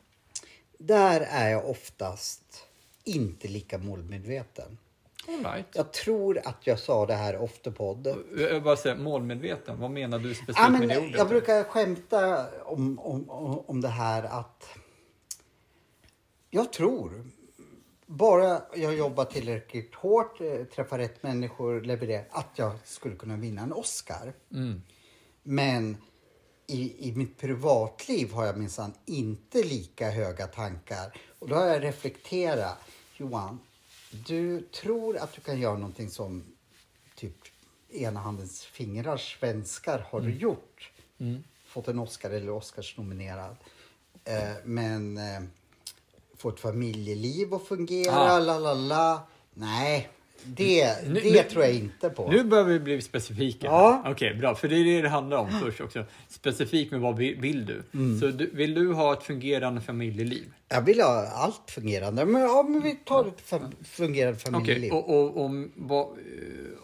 Där 0.78 1.20
är 1.20 1.50
jag 1.50 1.70
oftast 1.70 2.64
inte 3.04 3.48
lika 3.48 3.78
målmedveten. 3.78 4.78
All 5.28 5.44
right. 5.44 5.66
Jag 5.72 5.92
tror 5.92 6.38
att 6.44 6.66
jag 6.66 6.78
sa 6.78 7.06
det 7.06 7.14
här 7.14 7.36
ofta 7.36 7.70
podd. 7.70 8.14
Jag 8.36 8.62
bara 8.62 8.76
säga 8.76 8.94
målmedveten. 8.94 9.80
Vad 9.80 9.90
menar 9.90 10.18
du 10.18 10.34
specifikt 10.34 10.58
Ja, 10.58 10.68
med 10.68 10.80
men 10.80 10.88
det 10.88 10.98
ordet? 10.98 11.16
jag 11.18 11.28
brukar 11.28 11.64
skämta 11.64 12.46
om, 12.64 12.98
om, 12.98 13.30
om 13.30 13.58
om 13.58 13.80
det 13.80 13.88
här 13.88 14.22
att 14.22 14.68
jag 16.50 16.72
tror 16.72 17.24
bara 18.06 18.62
jag 18.74 18.94
jobbar 18.94 19.24
tillräckligt 19.24 19.94
hårt, 19.94 20.40
eh, 20.40 20.64
träffar 20.64 20.98
rätt 20.98 21.22
människor, 21.22 21.80
levererar, 21.80 22.24
att 22.30 22.50
jag 22.54 22.72
skulle 22.84 23.16
kunna 23.16 23.36
vinna 23.36 23.62
en 23.62 23.72
Oscar. 23.72 24.32
Mm. 24.52 24.82
Men 25.42 25.96
i, 26.70 27.08
i 27.08 27.12
mitt 27.12 27.38
privatliv 27.38 28.32
har 28.32 28.46
jag 28.46 28.56
minsann 28.58 28.92
inte 29.06 29.62
lika 29.62 30.10
höga 30.10 30.46
tankar. 30.46 31.16
Och 31.38 31.48
då 31.48 31.54
har 31.54 31.66
jag 31.66 31.82
reflekterat. 31.84 32.78
Johan, 33.16 33.58
du 34.26 34.60
tror 34.60 35.16
att 35.16 35.32
du 35.32 35.40
kan 35.40 35.60
göra 35.60 35.74
någonting 35.74 36.10
som 36.10 36.44
typ 37.16 37.36
ena 37.90 38.20
handens 38.20 38.64
fingrar 38.64 39.16
svenskar 39.16 40.06
har 40.10 40.20
du 40.20 40.30
gjort. 40.34 40.92
Fått 41.66 41.88
en 41.88 41.98
Oscar 41.98 42.30
eller 42.30 42.50
Oscarsnominerad. 42.50 43.56
Eh, 44.24 44.52
men 44.64 45.16
eh, 45.18 45.40
få 46.36 46.48
ett 46.48 46.60
familjeliv 46.60 47.54
att 47.54 47.64
fungera, 47.66 48.12
Ah. 48.14 48.38
la 48.38 48.58
la 48.58 48.74
la. 48.74 49.20
Nej, 49.54 50.08
Det, 50.44 50.86
Nu- 51.08 51.20
det 51.20 51.30
nu- 51.32 51.38
tror 51.50 51.64
jag 51.64 51.74
inte 51.74 52.08
på. 52.10 52.30
Nu 52.30 52.44
börjar 52.44 52.64
vi 52.64 52.80
bli 52.80 53.00
specifika. 53.02 53.66
Ja. 53.66 54.02
Okej, 54.06 54.34
bra. 54.34 54.54
För 54.54 54.68
det 54.68 54.76
är 54.76 54.84
det 54.84 55.02
det 55.02 55.08
handlar 55.08 55.36
om 55.36 55.48
först 55.62 55.80
också. 55.80 56.04
Specifikt 56.28 56.90
med 56.92 57.00
vad 57.00 57.16
vi- 57.16 57.34
vill 57.34 57.66
du? 57.66 57.82
Mm. 57.94 58.20
Så 58.20 58.26
du, 58.26 58.50
vill 58.52 58.74
du 58.74 58.92
ha 58.92 59.12
ett 59.12 59.22
fungerande 59.22 59.80
familjeliv? 59.80 60.44
Jag 60.68 60.82
vill 60.82 61.00
ha 61.00 61.26
allt 61.26 61.70
fungerande. 61.70 62.24
Men, 62.24 62.42
ja, 62.42 62.62
men 62.68 62.82
vi 62.82 62.94
tar 62.94 63.26
ett 63.26 63.40
fungerande 63.88 64.38
Okej, 64.42 64.52
familjeliv. 64.52 64.92
och, 64.92 65.18
och 65.18 65.44
om, 65.44 65.72
vad, 65.74 66.06
eh, 66.06 66.12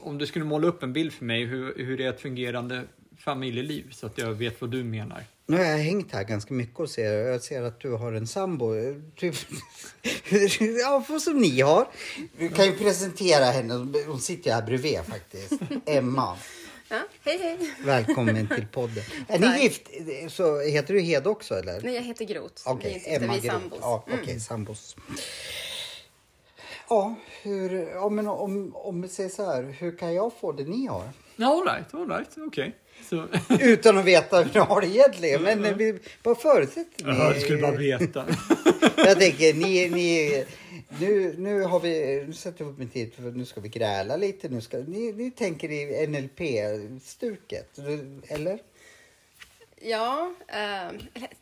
om 0.02 0.18
du 0.18 0.26
skulle 0.26 0.44
måla 0.44 0.66
upp 0.68 0.82
en 0.82 0.92
bild 0.92 1.12
för 1.12 1.24
mig, 1.24 1.44
hur, 1.44 1.74
hur 1.76 2.00
är 2.00 2.08
ett 2.08 2.20
fungerande 2.20 2.82
familjeliv? 3.24 3.90
Så 3.90 4.06
att 4.06 4.18
jag 4.18 4.32
vet 4.32 4.60
vad 4.60 4.70
du 4.70 4.84
menar. 4.84 5.24
Nu 5.46 5.56
har 5.56 5.64
jag 5.64 5.78
hängt 5.78 6.12
här 6.12 6.24
ganska 6.24 6.54
mycket 6.54 6.80
och 6.80 6.90
ser, 6.90 7.12
jag 7.12 7.42
ser 7.42 7.62
att 7.62 7.80
du 7.80 7.92
har 7.92 8.12
en 8.12 8.26
sambo. 8.26 8.74
Typ, 9.16 9.34
ja, 10.80 11.04
för 11.06 11.18
som 11.18 11.38
ni 11.38 11.60
har. 11.60 11.88
Vi 12.36 12.48
kan 12.48 12.64
ju 12.64 12.72
presentera 12.72 13.44
henne. 13.44 13.74
Hon 14.06 14.20
sitter 14.20 14.50
ju 14.50 14.54
här 14.54 14.62
bredvid 14.62 15.00
faktiskt. 15.00 15.52
Emma. 15.86 16.36
Ja, 16.88 17.00
hej 17.24 17.38
hej. 17.38 17.74
Välkommen 17.84 18.48
till 18.48 18.66
podden. 18.72 19.04
Är 19.28 19.38
ni 19.38 19.62
gift? 19.62 19.90
Så 20.32 20.60
heter 20.60 20.94
du 20.94 21.00
Hed 21.00 21.26
också 21.26 21.54
eller? 21.54 21.80
Nej, 21.80 21.94
jag 21.94 22.02
heter 22.02 22.24
Groth. 22.24 22.62
Okej, 22.66 23.02
vi 23.04 23.10
är 23.10 23.22
inte 23.22 23.34
gifta, 23.34 23.40
vi 23.42 23.48
är 23.48 23.52
sambos. 23.52 23.78
Ja, 23.82 24.04
okej, 24.22 24.40
sambos. 24.40 24.96
Ja, 26.88 27.14
hur, 27.42 27.88
ja, 27.94 28.08
men 28.08 28.28
om, 28.28 28.76
om 28.76 29.02
vi 29.02 29.08
säger 29.08 29.30
så 29.30 29.44
här, 29.44 29.62
hur 29.62 29.98
kan 29.98 30.14
jag 30.14 30.32
få 30.40 30.52
det 30.52 30.64
ni 30.64 30.86
har? 30.86 31.08
Ja, 31.36 31.46
all 31.46 31.64
right, 31.64 31.94
all 31.94 32.08
right, 32.08 32.30
okej. 32.36 32.76
Så... 33.08 33.28
Utan 33.60 33.98
att 33.98 34.04
veta 34.04 34.42
hur 34.42 34.54
ni 34.54 34.60
har 34.60 34.80
det 34.80 34.86
egentligen. 34.86 35.42
Men 35.42 35.64
eh, 35.64 35.74
vi 35.74 35.98
bara 36.22 36.34
förutsätter 36.34 37.04
ni. 37.04 37.18
Ja, 37.18 37.32
du 37.34 37.40
skulle 37.40 37.58
bara 37.58 37.76
veta. 37.76 38.26
Jag 38.96 39.18
tänker, 39.18 39.54
ni, 39.54 39.88
ni, 39.88 40.44
nu, 41.00 41.34
nu 41.38 41.62
har 41.62 41.80
vi, 41.80 42.24
nu 42.26 42.32
sätter 42.32 42.64
vi 42.64 42.70
upp 42.70 42.80
en 42.80 42.88
tid 42.88 43.14
för 43.14 43.22
nu 43.22 43.44
ska 43.44 43.60
vi 43.60 43.68
gräla 43.68 44.16
lite. 44.16 44.48
Nu 44.48 44.60
ska, 44.60 44.78
ni, 44.78 45.12
ni 45.12 45.30
tänker 45.30 45.70
i 45.70 46.06
NLP-stuket, 46.06 47.78
eller? 48.28 48.58
Ja, 49.80 50.34
eh, 50.48 51.00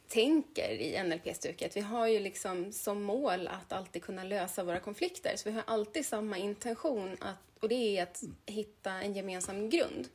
tänker 0.08 0.70
i 0.70 1.02
NLP-stuket. 1.02 1.76
Vi 1.76 1.80
har 1.80 2.08
ju 2.08 2.20
liksom 2.20 2.72
som 2.72 3.02
mål 3.02 3.48
att 3.48 3.72
alltid 3.72 4.02
kunna 4.02 4.24
lösa 4.24 4.64
våra 4.64 4.80
konflikter. 4.80 5.32
Så 5.36 5.48
vi 5.48 5.54
har 5.54 5.62
alltid 5.66 6.06
samma 6.06 6.38
intention 6.38 7.16
att, 7.20 7.36
och 7.60 7.68
det 7.68 7.98
är 7.98 8.02
att 8.02 8.22
hitta 8.46 8.92
en 8.92 9.14
gemensam 9.14 9.70
grund. 9.70 10.08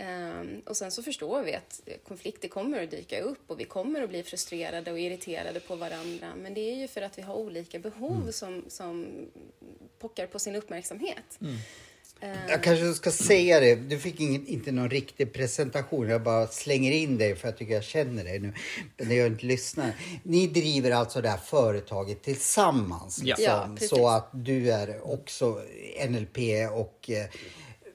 Eh, 0.00 0.42
och 0.66 0.76
sen 0.76 0.90
så 0.90 1.02
förstår 1.02 1.42
vi 1.42 1.54
att 1.54 1.80
konflikter 2.08 2.48
kommer 2.48 2.82
att 2.82 2.90
dyka 2.90 3.20
upp 3.20 3.50
och 3.50 3.60
vi 3.60 3.64
kommer 3.64 4.02
att 4.02 4.08
bli 4.08 4.22
frustrerade 4.22 4.92
och 4.92 5.00
irriterade 5.00 5.60
på 5.60 5.76
varandra. 5.76 6.26
Men 6.36 6.54
det 6.54 6.60
är 6.60 6.76
ju 6.76 6.88
för 6.88 7.02
att 7.02 7.18
vi 7.18 7.22
har 7.22 7.34
olika 7.34 7.78
behov 7.78 8.30
som, 8.30 8.64
som 8.68 9.06
pockar 9.98 10.26
på 10.26 10.38
sin 10.38 10.56
uppmärksamhet. 10.56 11.38
Eh, 12.20 12.30
Jag 12.48 12.62
kanske 12.62 12.94
ska 12.94 13.10
säga 13.10 13.60
det, 13.60 13.74
du 13.74 13.98
fick 13.98 14.20
ingen, 14.20 14.46
inte 14.46 14.72
någon 14.72 14.90
riktig 14.90 15.32
presentation. 15.32 16.08
Jag 16.08 16.22
bara 16.22 16.46
slänger 16.46 16.92
in 16.92 17.18
dig 17.18 17.36
för 17.36 17.48
jag 17.48 17.56
tycker 17.58 17.74
jag 17.74 17.84
känner 17.84 18.24
dig 18.24 18.38
nu. 18.38 18.54
Men 18.96 19.08
när 19.08 19.14
jag 19.14 19.26
inte 19.26 19.46
lyssnar. 19.46 19.92
Ni 20.22 20.46
driver 20.46 20.90
alltså 20.90 21.20
det 21.20 21.28
här 21.28 21.38
företaget 21.38 22.22
tillsammans. 22.22 23.20
Ja. 23.24 23.36
liksom, 23.36 23.78
Ja, 23.80 23.88
så 23.88 24.08
att 24.08 24.30
du 24.32 24.72
är 24.72 25.12
också 25.12 25.62
NLP 26.08 26.38
och 26.72 27.10
eh, 27.10 27.26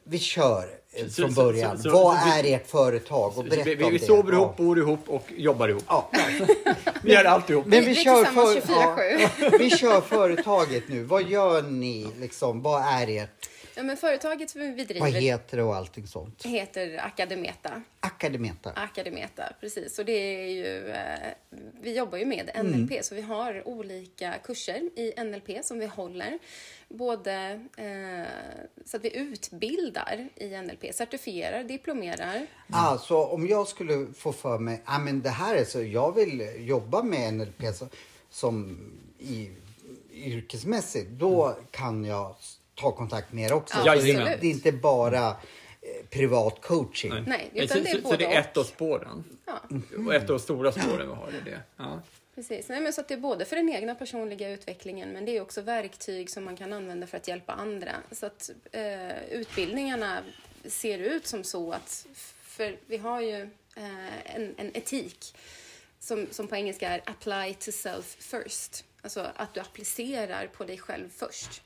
vi 0.03 0.19
kör 0.19 0.69
Så- 1.10 1.10
från 1.22 1.32
så- 1.34 1.44
början. 1.44 1.78
så- 1.78 1.84
så- 1.84 1.90
Vad 1.90 2.20
så- 2.22 2.28
är 2.30 2.44
ert 2.56 2.68
företag? 2.70 3.38
Och 3.38 3.44
berätta 3.44 3.64
vi, 3.64 3.75
vi, 3.75 3.84
om 3.84 3.92
vi 3.92 3.98
det. 3.98 4.06
sover 4.06 4.32
Ja. 4.32 4.38
ihop, 4.38 4.58
bor 4.58 4.78
ihop 4.80 5.00
och 5.08 5.24
jobbar 5.38 5.68
ihop. 5.70 5.84
Ja. 5.88 6.10
Vi 7.04 7.14
gör 7.14 7.25
alltihop. 7.25 7.66
Men 7.66 7.80
Vi- 7.80 7.86
vi, 7.86 7.96
kör 7.96 8.24
för, 8.25 8.56
24/7. 8.62 9.30
ja, 9.40 9.50
vi 9.60 9.70
kör 9.70 10.02
företaget 10.02 10.84
nu. 10.88 11.04
Vad 11.04 11.24
gör 11.30 11.62
ni? 11.62 12.08
Liksom? 12.20 12.62
Vad 12.62 12.82
är 12.82 13.08
ert? 13.24 13.50
Ja, 13.77 13.84
men 13.84 13.98
företaget 13.98 14.50
som 14.50 14.62
vi 14.62 14.67
Vad 14.67 14.88
driver 14.88 15.12
heter 15.12 15.58
det 15.58 15.63
och 15.63 15.75
allting 15.75 16.08
sånt? 16.08 16.46
heter 16.46 16.98
Academeta. 17.05 17.82
Akademeta. 18.00 18.72
Akademeta, 18.72 19.44
precis. 19.60 20.00
Och 20.00 20.05
det 20.05 20.12
är 20.12 20.48
ju, 20.48 20.89
eh, 20.89 21.34
vi 21.82 21.98
jobbar 21.98 22.17
ju 22.17 22.25
med 22.25 22.51
NLP, 22.65 23.05
så 23.05 23.15
vi 23.15 23.22
har 23.22 23.67
olika 23.67 24.34
kurser 24.44 24.89
i 24.96 25.13
NLP 25.24 25.63
som 25.63 25.79
vi 25.79 25.86
håller. 25.86 26.39
Både 26.89 27.65
eh, 27.77 28.27
så 28.86 28.98
att 28.98 29.03
vi 29.05 29.15
utbildar 29.17 30.27
i 30.36 30.50
NLP, 30.50 30.94
certifierar, 30.94 31.63
diplomerar. 31.63 32.48
Alltså 32.72 33.24
om 33.24 33.48
jag 33.48 33.67
skulle 33.67 34.08
få 34.13 34.34
för 34.34 34.60
mig, 34.60 34.82
ah, 34.86 35.00
men 35.00 35.22
det 35.22 35.29
här 35.29 35.55
är 35.55 35.65
så, 35.65 35.82
jag 35.82 36.15
vill 36.15 36.67
jobba 36.67 37.03
med 37.03 37.34
NLP 37.34 37.75
så, 37.75 37.88
som 38.29 38.77
i, 39.20 39.50
yrkesmässigt, 40.13 41.10
då 41.10 41.58
kan 41.72 42.05
jag 42.05 42.36
ta 42.75 42.91
kontakt 42.91 43.34
med 43.34 43.46
er 43.46 43.53
också. 43.53 43.77
Ja, 43.86 43.96
Så 43.96 44.01
det, 44.01 44.12
är 44.12 44.46
inte 44.46 44.72
bara 44.72 45.27
eh, 45.27 45.36
privat 46.10 46.62
coaching. 46.62 47.13
Nej, 47.13 47.24
Nej, 47.27 47.51
utan 47.53 47.77
så, 47.77 47.84
det 47.84 47.89
är 47.89 48.01
så, 48.01 48.15
det 48.15 48.25
är 48.25 48.39
ett 48.39 48.58
av 48.58 48.63
spåren. 48.63 49.24
Ja, 49.46 49.60
Och 50.05 50.15
ett 50.15 50.22
av 50.22 50.27
de 50.27 50.39
stora 50.39 50.72
spåren 50.72 51.08
vi 51.08 51.15
har 51.15 51.27
är 51.27 51.41
det. 51.46 51.60
Ja. 51.77 52.01
precis. 52.36 52.70
Nej, 52.70 52.82
men 52.82 52.94
så 52.94 53.01
att 53.01 53.08
det 53.08 53.13
är 53.13 53.20
både 53.20 53.46
för 53.46 53.55
den 53.55 53.70
egna 53.70 53.96
personliga 53.96 54.50
utvecklingen 54.50 55.10
men 55.10 55.25
det 55.25 55.38
är 55.38 55.41
också 55.41 55.62
verktyg 55.62 56.29
som 56.29 56.44
man 56.44 56.58
kan 56.58 56.74
använda 56.74 57.08
för 57.08 57.17
att 57.17 57.27
hjälpa 57.27 57.53
andra. 57.53 57.91
Så 58.12 58.25
att 58.25 58.50
eh, 58.72 59.24
utbildningarna 59.32 60.20
ser 60.65 61.00
ut 61.00 61.27
som 61.27 61.44
så 61.44 61.72
att, 61.72 62.08
för 62.41 62.77
vi 62.86 62.98
har 62.98 63.22
ju 63.22 63.41
eh, 63.75 64.36
en, 64.36 64.55
en 64.58 64.77
etik 64.77 65.36
som, 66.00 66.27
som 66.32 66.48
på 66.48 66.55
engelska 66.55 66.89
är 66.89 67.01
apply 67.05 67.53
to 67.53 67.72
self 67.72 68.05
first. 68.20 68.86
Alltså 69.01 69.27
att 69.36 69.53
du 69.53 69.60
applicerar 69.60 70.48
på 70.48 70.63
dig 70.63 70.77
själv 70.77 71.10
först. 71.15 71.62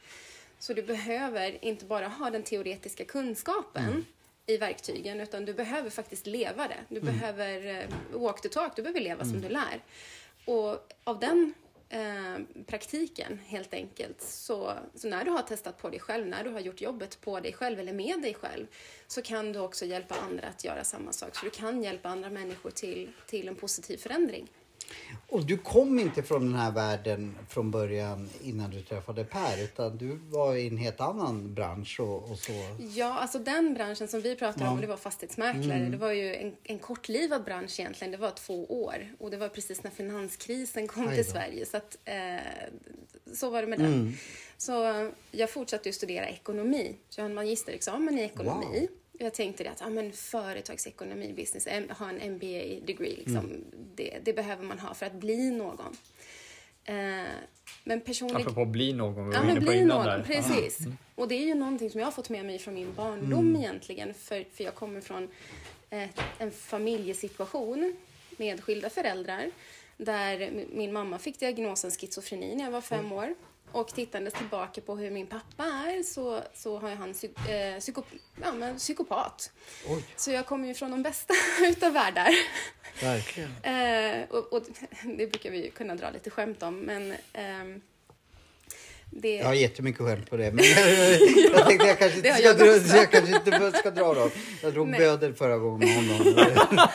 Så 0.59 0.73
du 0.73 0.81
behöver 0.81 1.65
inte 1.65 1.85
bara 1.85 2.07
ha 2.07 2.29
den 2.29 2.43
teoretiska 2.43 3.05
kunskapen 3.05 4.05
i 4.45 4.57
verktygen 4.57 5.19
utan 5.19 5.45
du 5.45 5.53
behöver 5.53 5.89
faktiskt 5.89 6.27
leva 6.27 6.67
det. 6.67 6.95
Du 6.95 7.01
behöver 7.01 7.67
eh, 7.67 8.19
walk 8.19 8.41
the 8.41 8.49
talk, 8.49 8.75
du 8.75 8.81
behöver 8.81 8.99
leva 8.99 9.25
som 9.25 9.41
du 9.41 9.49
lär. 9.49 9.83
Och 10.45 10.93
av 11.03 11.19
den 11.19 11.53
eh, 11.89 12.63
praktiken 12.65 13.39
helt 13.45 13.73
enkelt 13.73 14.21
så, 14.21 14.73
så 14.95 15.07
när 15.07 15.25
du 15.25 15.31
har 15.31 15.41
testat 15.41 15.77
på 15.77 15.89
dig 15.89 15.99
själv, 15.99 16.27
när 16.27 16.43
du 16.43 16.49
har 16.49 16.59
gjort 16.59 16.81
jobbet 16.81 17.21
på 17.21 17.39
dig 17.39 17.53
själv 17.53 17.79
eller 17.79 17.93
med 17.93 18.21
dig 18.21 18.33
själv 18.33 18.67
så 19.07 19.21
kan 19.21 19.53
du 19.53 19.59
också 19.59 19.85
hjälpa 19.85 20.15
andra 20.15 20.47
att 20.47 20.63
göra 20.63 20.83
samma 20.83 21.13
sak. 21.13 21.35
Så 21.35 21.45
du 21.45 21.51
kan 21.51 21.83
hjälpa 21.83 22.09
andra 22.09 22.29
människor 22.29 22.71
till, 22.71 23.11
till 23.27 23.47
en 23.47 23.55
positiv 23.55 23.97
förändring. 23.97 24.47
Och 25.29 25.45
du 25.45 25.57
kom 25.57 25.99
inte 25.99 26.23
från 26.23 26.45
den 26.45 26.55
här 26.55 26.71
världen 26.71 27.35
från 27.49 27.71
början 27.71 28.29
innan 28.43 28.69
du 28.69 28.81
träffade 28.81 29.23
Per 29.23 29.63
utan 29.63 29.97
du 29.97 30.15
var 30.15 30.55
i 30.55 30.67
en 30.67 30.77
helt 30.77 31.01
annan 31.01 31.53
bransch 31.53 31.99
och, 31.99 32.31
och 32.31 32.39
så. 32.39 32.51
Ja, 32.95 33.19
alltså 33.19 33.39
den 33.39 33.73
branschen 33.73 34.07
som 34.07 34.21
vi 34.21 34.35
pratar 34.35 34.71
om, 34.71 34.81
det 34.81 34.87
var 34.87 34.97
fastighetsmäklare. 34.97 35.79
Mm. 35.79 35.91
Det 35.91 35.97
var 35.97 36.11
ju 36.11 36.35
en, 36.35 36.55
en 36.63 36.79
kortlivad 36.79 37.43
bransch 37.43 37.79
egentligen. 37.79 38.11
Det 38.11 38.17
var 38.17 38.31
två 38.31 38.65
år 38.83 39.15
och 39.19 39.31
det 39.31 39.37
var 39.37 39.49
precis 39.49 39.83
när 39.83 39.91
finanskrisen 39.91 40.87
kom 40.87 41.07
till. 41.07 41.25
Sverige. 41.25 41.65
Så, 41.65 41.77
att, 41.77 41.97
eh, 42.05 42.15
så 43.33 43.49
var 43.49 43.61
det 43.61 43.67
med 43.67 43.79
den. 43.79 43.93
Mm. 43.93 44.13
Så 44.57 45.11
jag 45.31 45.49
fortsatte 45.49 45.89
ju 45.89 45.93
studera 45.93 46.27
ekonomi. 46.27 46.95
Så 47.09 47.19
jag 47.19 47.23
har 47.23 47.29
en 47.29 47.35
magisterexamen 47.35 48.17
i 48.17 48.21
ekonomi. 48.21 48.79
Wow. 48.79 48.87
Jag 49.21 49.33
tänkte 49.33 49.63
det 49.63 49.69
att 49.69 49.81
ja, 49.81 49.89
men 49.89 50.11
företagsekonomi, 50.11 51.33
business, 51.33 51.67
ha 51.99 52.09
en 52.09 52.33
MBA-degree, 52.35 53.15
liksom, 53.17 53.65
det, 53.95 54.19
det 54.23 54.33
behöver 54.33 54.63
man 54.63 54.79
ha 54.79 54.93
för 54.93 55.05
att 55.05 55.13
bli 55.13 55.51
någon. 55.51 55.97
Eh, 56.83 56.95
men 57.83 58.01
personlig... 58.01 58.41
Apropå 58.41 58.65
bli 58.65 58.93
någon, 58.93 59.29
vi 59.29 59.35
Ja, 59.35 59.39
var 59.39 59.47
men 59.47 59.57
inne 59.57 59.65
på 59.65 59.71
bli 59.71 59.79
innan 59.79 59.97
någon, 59.97 60.05
där. 60.05 60.23
precis. 60.23 60.79
Och 61.15 61.27
det 61.27 61.35
är 61.35 61.45
ju 61.45 61.55
någonting 61.55 61.89
som 61.89 61.99
jag 61.99 62.07
har 62.07 62.11
fått 62.11 62.29
med 62.29 62.45
mig 62.45 62.59
från 62.59 62.73
min 62.73 62.93
barndom 62.93 63.55
egentligen. 63.55 64.13
För, 64.13 64.45
för 64.53 64.63
jag 64.63 64.75
kommer 64.75 65.01
från 65.01 65.27
eh, 65.89 66.09
en 66.37 66.51
familjesituation 66.51 67.95
med 68.37 68.63
skilda 68.63 68.89
föräldrar. 68.89 69.51
Där 69.97 70.51
min 70.73 70.93
mamma 70.93 71.19
fick 71.19 71.39
diagnosen 71.39 71.91
schizofreni 71.91 72.55
när 72.55 72.63
jag 72.63 72.71
var 72.71 72.81
fem 72.81 73.11
år. 73.11 73.35
Och 73.71 73.87
tittandes 73.87 74.33
tillbaka 74.33 74.81
på 74.81 74.95
hur 74.95 75.11
min 75.11 75.27
pappa 75.27 75.63
är 75.63 76.03
så, 76.03 76.43
så 76.53 76.79
har 76.79 76.89
han 76.89 77.13
psy, 77.13 77.29
eh, 77.49 77.79
psyko, 77.79 78.03
ja, 78.41 78.51
men 78.51 78.77
psykopat. 78.77 79.51
Oj. 79.87 80.05
Så 80.15 80.31
jag 80.31 80.45
kommer 80.45 80.67
ju 80.67 80.73
från 80.73 80.91
de 80.91 81.03
bästa 81.03 81.33
utav 81.61 81.93
världar. 81.93 82.29
Verkligen. 83.01 83.51
Eh, 83.63 84.29
och, 84.29 84.53
och 84.53 84.63
det 85.03 85.27
brukar 85.27 85.51
vi 85.51 85.69
kunna 85.69 85.95
dra 85.95 86.09
lite 86.09 86.29
skämt 86.29 86.63
om, 86.63 86.79
men 86.79 87.15
ehm, 87.33 87.81
det... 89.11 89.35
Jag 89.35 89.45
har 89.45 89.53
jättemycket 89.53 90.01
skämt 90.01 90.29
på 90.29 90.37
det. 90.37 90.51
Men 90.51 90.65
jag 91.53 91.67
tänkte 91.67 91.87
jag 91.87 91.99
kanske 91.99 92.17
inte 92.17 92.33
ska, 92.33 92.43
jag 92.43 92.57
dra, 92.57 92.65
jag 92.97 93.11
kanske 93.11 93.35
inte 93.35 93.77
ska 93.77 93.91
dra 93.91 94.13
dem. 94.13 94.29
Jag 94.63 94.73
drog 94.73 94.87
Nej. 94.87 94.99
böder 94.99 95.33
förra 95.33 95.57
gången 95.57 95.79
med 95.79 95.95
honom. 96.17 96.33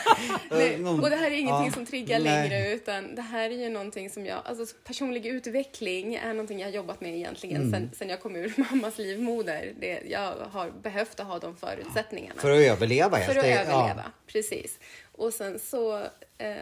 Nej, 0.51 0.77
Någon- 0.77 1.03
och 1.03 1.09
det 1.09 1.15
här 1.15 1.31
är 1.31 1.35
ingenting 1.35 1.65
ja, 1.67 1.71
som 1.71 1.85
triggar 1.85 2.19
nej. 2.19 2.49
längre 2.49 2.73
utan 2.73 3.15
det 3.15 3.21
här 3.21 3.49
är 3.49 3.53
ju 3.63 3.69
någonting 3.69 4.09
som 4.09 4.25
jag, 4.25 4.39
alltså 4.45 4.75
personlig 4.83 5.25
utveckling 5.25 6.15
är 6.15 6.27
någonting 6.33 6.59
jag 6.59 6.67
har 6.67 6.73
jobbat 6.73 7.01
med 7.01 7.15
egentligen 7.15 7.55
Mm. 7.55 7.71
sen, 7.71 7.89
sen 7.97 8.09
jag 8.09 8.21
kom 8.21 8.35
ur 8.35 8.53
mammas 8.57 8.97
livmoder. 8.97 9.73
Det, 9.79 9.99
jag 10.09 10.33
har 10.51 10.71
behövt 10.83 11.19
att 11.19 11.27
ha 11.27 11.39
de 11.39 11.55
förutsättningarna. 11.57 12.41
För 12.41 12.51
att 12.51 12.59
överleva 12.59 13.17
För 13.19 13.31
att 13.35 13.45
överleva, 13.45 14.03
precis. 14.27 14.79
Och 15.11 15.33
sen 15.33 15.59
så, 15.59 15.97
eh, 16.37 16.55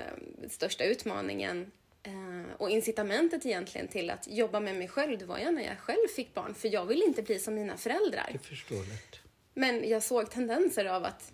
största 0.49 0.83
utmaningen 0.83 1.71
eh, 2.03 2.55
och 2.57 2.69
incitamentet 2.69 3.45
egentligen 3.45 3.87
till 3.87 4.09
att 4.09 4.27
jobba 4.27 4.59
med 4.59 4.75
mig 4.75 4.87
själv, 4.87 5.17
det 5.17 5.25
var 5.25 5.37
ju 5.37 5.51
när 5.51 5.63
jag 5.63 5.79
själv 5.79 6.07
fick 6.15 6.33
barn. 6.33 6.55
För 6.55 6.67
jag 6.67 6.85
ville 6.85 7.05
inte 7.05 7.21
bli 7.21 7.39
som 7.39 7.55
mina 7.55 7.77
föräldrar. 7.77 8.29
Det 8.31 8.37
är 8.37 8.39
förståeligt. 8.39 9.19
Men 9.53 9.89
jag 9.89 10.03
såg 10.03 10.31
tendenser 10.31 10.85
av 10.85 11.05
att 11.05 11.31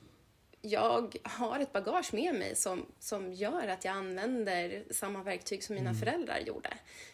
jag 0.62 1.18
har 1.24 1.60
ett 1.60 1.74
bagage 1.74 2.14
med 2.14 2.36
mig 2.36 2.56
som, 2.56 2.86
som 3.00 3.34
gör 3.34 3.68
att 3.68 3.86
jag 3.86 3.96
använder 3.96 4.84
samma 4.92 5.24
verktyg 5.24 5.64
som 5.64 5.76
mina 5.76 5.94
föräldrar 5.94 6.40
gjorde 6.40 6.74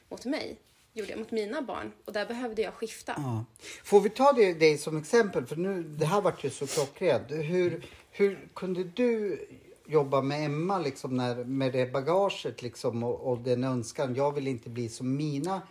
mot 0.10 0.26
mig. 0.26 0.58
Gjorde 0.94 1.12
jag 1.12 1.20
mot 1.20 1.32
mina 1.32 1.62
barn. 1.62 1.92
Och 2.06 2.14
där 2.14 2.26
behövde 2.26 2.62
jag 2.62 2.74
skifta. 2.74 3.14
Ja. 3.18 3.46
Får 3.84 4.02
vi 4.02 4.10
ta 4.10 4.34
dig 4.34 4.78
som 4.78 4.98
exempel? 4.98 5.46
För 5.46 5.56
nu, 5.56 5.84
det 5.84 6.06
här 6.06 6.22
vart 6.22 6.44
ju 6.44 6.50
så 6.50 6.68
klockrent. 6.68 7.32
Hur, 7.32 7.86
hur 8.12 8.48
kunde 8.54 8.84
du 8.84 9.40
jobba 9.88 10.22
med 10.22 10.46
Emma 10.46 10.80
liksom 10.80 11.18
när, 11.18 11.36
med 11.36 11.74
det 11.74 11.92
bagaget 11.92 12.62
liksom, 12.62 13.04
och, 13.04 13.32
och 13.32 13.40
den 13.40 13.64
önskan? 13.64 14.16
Jag 14.16 14.32
vill 14.32 14.48
inte 14.48 14.70
bli 14.70 14.90
som 14.90 15.16
mina 15.16 15.62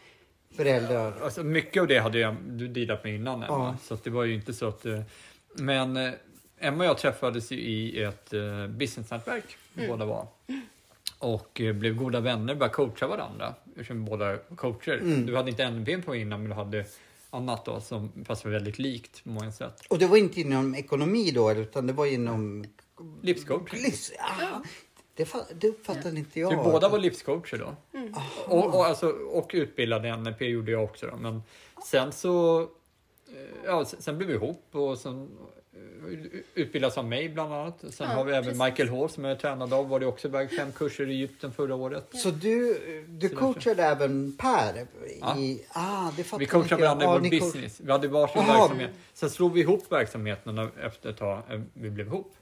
föräldrar. 0.56 1.20
Alltså, 1.22 1.42
mycket 1.42 1.80
av 1.80 1.86
det 1.86 1.98
hade 1.98 2.18
jag 2.18 2.36
du 2.42 2.68
dealat 2.68 3.04
med 3.04 3.14
innan 3.14 3.42
Emma. 3.42 3.46
Ja. 3.48 3.76
Så 3.82 3.94
att 3.94 4.04
det 4.04 4.10
var 4.10 4.24
ju 4.24 4.34
inte 4.34 4.52
så 4.52 4.68
att... 4.68 4.86
Men 5.54 5.96
eh, 5.96 6.12
Emma 6.58 6.84
och 6.84 6.90
jag 6.90 6.98
träffades 6.98 7.52
ju 7.52 7.56
i 7.56 8.02
ett 8.02 8.32
eh, 8.32 8.66
businessnätverk. 8.66 9.56
Båda 9.88 10.04
var. 10.04 10.26
Och 11.18 11.60
eh, 11.60 11.72
blev 11.72 11.96
goda 11.96 12.20
vänner, 12.20 12.54
började 12.54 12.74
coacha 12.74 13.06
varandra. 13.06 13.54
Eftersom 13.70 14.04
båda 14.04 14.36
coacher. 14.36 15.24
Du 15.26 15.36
hade 15.36 15.50
inte 15.50 15.70
NB 15.70 16.04
på 16.04 16.16
innan 16.16 16.40
men 16.40 16.50
du 16.50 16.56
hade 16.56 16.84
annat 17.30 17.64
då 17.64 17.80
som 17.80 18.12
fast 18.24 18.44
var 18.44 18.52
väldigt 18.52 18.78
likt 18.78 19.24
på 19.24 19.30
många 19.30 19.52
sätt. 19.52 19.86
Och 19.88 19.98
det 19.98 20.06
var 20.06 20.16
inte 20.16 20.40
inom 20.40 20.74
ekonomi 20.74 21.30
då 21.30 21.52
utan 21.52 21.86
det 21.86 21.92
var 21.92 22.06
inom... 22.06 22.64
Livscoaching. 23.22 23.82
Livs, 23.82 24.12
ja, 24.18 24.62
det, 25.14 25.28
det 25.60 25.68
uppfattade 25.68 26.18
inte 26.18 26.40
jag. 26.40 26.52
Så 26.52 26.58
vi 26.64 26.70
båda 26.72 26.88
var 26.88 26.98
livscoacher 26.98 27.58
då. 27.58 27.74
Och, 28.46 28.74
och, 28.74 28.86
alltså, 28.86 29.08
och 29.08 29.50
utbildade 29.54 30.16
NLP 30.16 30.40
gjorde 30.42 30.70
jag 30.72 30.84
också 30.84 31.06
då. 31.06 31.16
Men 31.16 31.42
sen 31.86 32.12
så... 32.12 32.60
eh, 32.62 32.66
Ja, 33.64 33.84
sen, 33.84 34.02
sen 34.02 34.16
blev 34.18 34.28
vi 34.28 34.34
ihop 34.34 34.64
och 34.72 34.98
sen 34.98 35.28
eh, 35.72 36.40
utbildas 36.54 36.98
av 36.98 37.04
mig 37.04 37.28
bland 37.28 37.52
annat. 37.54 37.78
Sen 37.80 37.90
Ja, 38.10 38.16
har 38.16 38.24
vi 38.24 38.32
även 38.32 38.44
precis. 38.44 38.62
Michael 38.62 38.88
Hall 38.88 39.10
som 39.10 39.24
jag 39.24 39.32
är 39.32 39.36
tränad 39.36 39.72
av. 39.72 39.88
Var 39.88 40.00
det 40.00 40.06
också 40.06 40.28
iväg 40.28 40.50
fem 40.50 40.72
kurser 40.72 41.08
i 41.10 41.14
Egypten 41.14 41.52
förra 41.52 41.74
året. 41.74 42.08
Så 42.12 42.30
du, 42.30 42.78
du 43.08 43.28
coachade 43.28 43.82
även 43.82 44.36
Per? 44.36 44.86
Ja. 45.20 45.38
I, 45.38 45.64
ah, 45.68 46.10
det 46.16 46.32
Vi 46.38 46.46
coachade 46.46 46.82
jag. 46.82 46.96
varandra 46.96 47.04
i 47.04 47.08
Ja, 47.08 47.12
vår 47.12 47.20
coach- 47.20 47.40
business. 47.52 47.80
Vi 47.80 47.92
hade 47.92 48.08
varsin 48.08 48.38
Aha. 48.42 48.58
verksamhet. 48.60 48.90
Sen 49.14 49.30
slog 49.30 49.52
vi 49.52 49.60
ihop 49.60 49.92
verksamheterna 49.92 50.70
efter 50.82 51.10
ett 51.10 51.18
tag. 51.18 51.42
eh, 51.50 51.60
Vi 51.72 51.90
blev 51.90 52.06
ihop. 52.06 52.34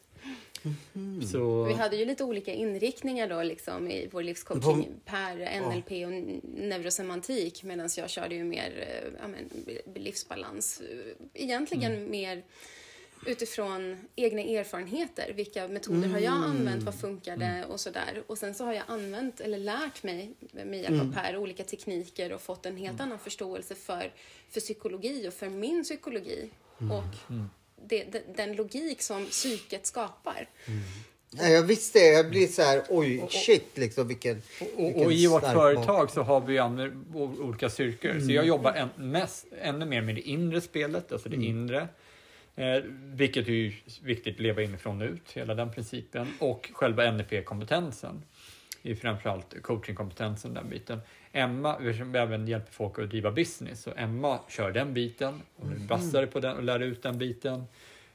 Mhm. 0.93 1.23
Så... 1.27 1.65
Vi 1.65 1.75
hade 1.75 1.97
ju 1.97 2.05
lite 2.05 2.25
olika 2.25 2.53
inriktningar 2.53 3.29
då 3.29 3.43
liksom 3.43 3.89
i 3.91 4.09
vår 4.13 4.23
livscoaching. 4.23 4.89
Per 5.05 5.61
NLP 5.61 5.91
och 5.91 6.13
n- 6.13 6.41
neurosemantik 6.45 7.63
medan 7.63 7.89
jag 7.97 8.11
körde 8.11 8.35
ju 8.35 8.45
mer 8.45 8.73
eh, 8.89 9.11
ja, 9.21 9.29
men, 9.29 9.51
livsbalans. 9.95 10.81
Eh, 10.81 11.43
Egentligen 11.43 12.11
mer 12.11 12.43
utifrån 13.27 13.97
egna 14.17 14.41
erfarenheter. 14.43 15.33
Vilka 15.33 15.69
metoder 15.69 16.09
har 16.09 16.19
jag 16.19 16.35
använt? 16.35 16.83
Vad 16.83 17.01
funkade? 17.01 17.65
Och 17.69 17.81
sådär. 17.81 18.23
Och 18.27 18.39
sen 18.39 18.55
så 18.55 18.65
har 18.65 18.73
jag 18.73 18.85
använt 18.87 19.41
eller 19.41 19.59
lärt 19.59 20.03
mig 20.03 20.31
med 20.53 20.81
hjälp 20.83 21.01
av 21.01 21.13
Per 21.15 21.37
olika 21.37 21.65
tekniker 21.65 22.33
och 22.33 22.41
fått 22.41 22.67
en 22.67 22.77
helt 22.77 23.01
annan 23.01 23.19
förståelse 23.19 23.75
för, 23.75 24.13
för 24.51 24.61
psykologi 24.61 25.29
och 25.29 25.35
för 25.35 25.49
min 25.49 25.83
psykologi. 25.85 26.51
Och 26.79 27.33
det, 27.89 28.05
det, 28.05 28.23
den 28.37 28.53
logik 28.57 29.03
som 29.03 29.27
psyket 29.27 29.87
skapar. 29.87 30.49
Ja, 31.31 31.49
jag 31.49 31.63
visste 31.63 31.99
det. 31.99 32.07
Jag 32.07 32.31
blir 32.31 32.47
så 32.47 32.63
här, 32.63 32.83
oj, 32.89 33.25
shit 33.31 33.79
liksom 33.79 34.09
vilken, 34.09 34.43
Och, 34.61 34.85
vilken 34.87 35.07
och 35.07 35.13
i 35.13 35.27
vårt 35.27 35.43
företag 35.43 36.11
så 36.11 36.23
har 36.23 36.41
vi 36.41 36.61
olika 37.43 37.71
styrkor. 37.71 38.11
Så 38.11 38.17
Mm. 38.17 38.31
jag 38.31 38.47
jobbar 38.47 38.73
än, 38.73 38.89
mest, 38.97 39.47
ännu 39.61 39.85
mer 39.87 40.01
med 40.03 40.15
det 40.15 40.21
inre 40.21 40.61
spelet, 40.61 41.13
alltså 41.13 41.29
det 41.29 41.37
Mm. 41.37 41.49
inre. 41.49 41.89
Eh, 42.57 42.83
vilket 43.15 43.49
är 43.49 43.53
ju 43.53 43.73
viktigt 44.03 44.35
att 44.35 44.41
leva 44.41 44.63
inifrån 44.63 45.03
och 45.03 45.09
ut, 45.09 45.33
hela 45.33 45.55
den 45.55 45.73
principen. 45.73 46.35
Och 46.39 46.71
själva 46.73 47.05
NLP-kompetensen. 47.13 48.23
Det 48.83 48.91
är 48.91 48.95
framförallt 48.95 49.63
coachingkompetensen, 49.63 50.55
den 50.55 50.69
biten. 50.69 51.01
Emma, 51.33 51.79
vi 51.79 52.19
även 52.19 52.49
hjälper 52.49 52.73
folk 52.73 52.99
att 52.99 53.11
driva 53.11 53.31
business, 53.31 53.83
så 53.83 53.93
Emma 53.97 54.39
kör 54.49 54.73
den 54.73 54.95
biten. 54.95 55.43
Och 55.57 55.67
Mm. 55.67 55.79
nu 55.79 55.87
vassare 55.87 56.27
på 56.27 56.41
den 56.41 56.57
och 56.57 56.63
lär 56.63 56.81
ut 56.81 57.03
den 57.03 57.19
biten. 57.19 57.65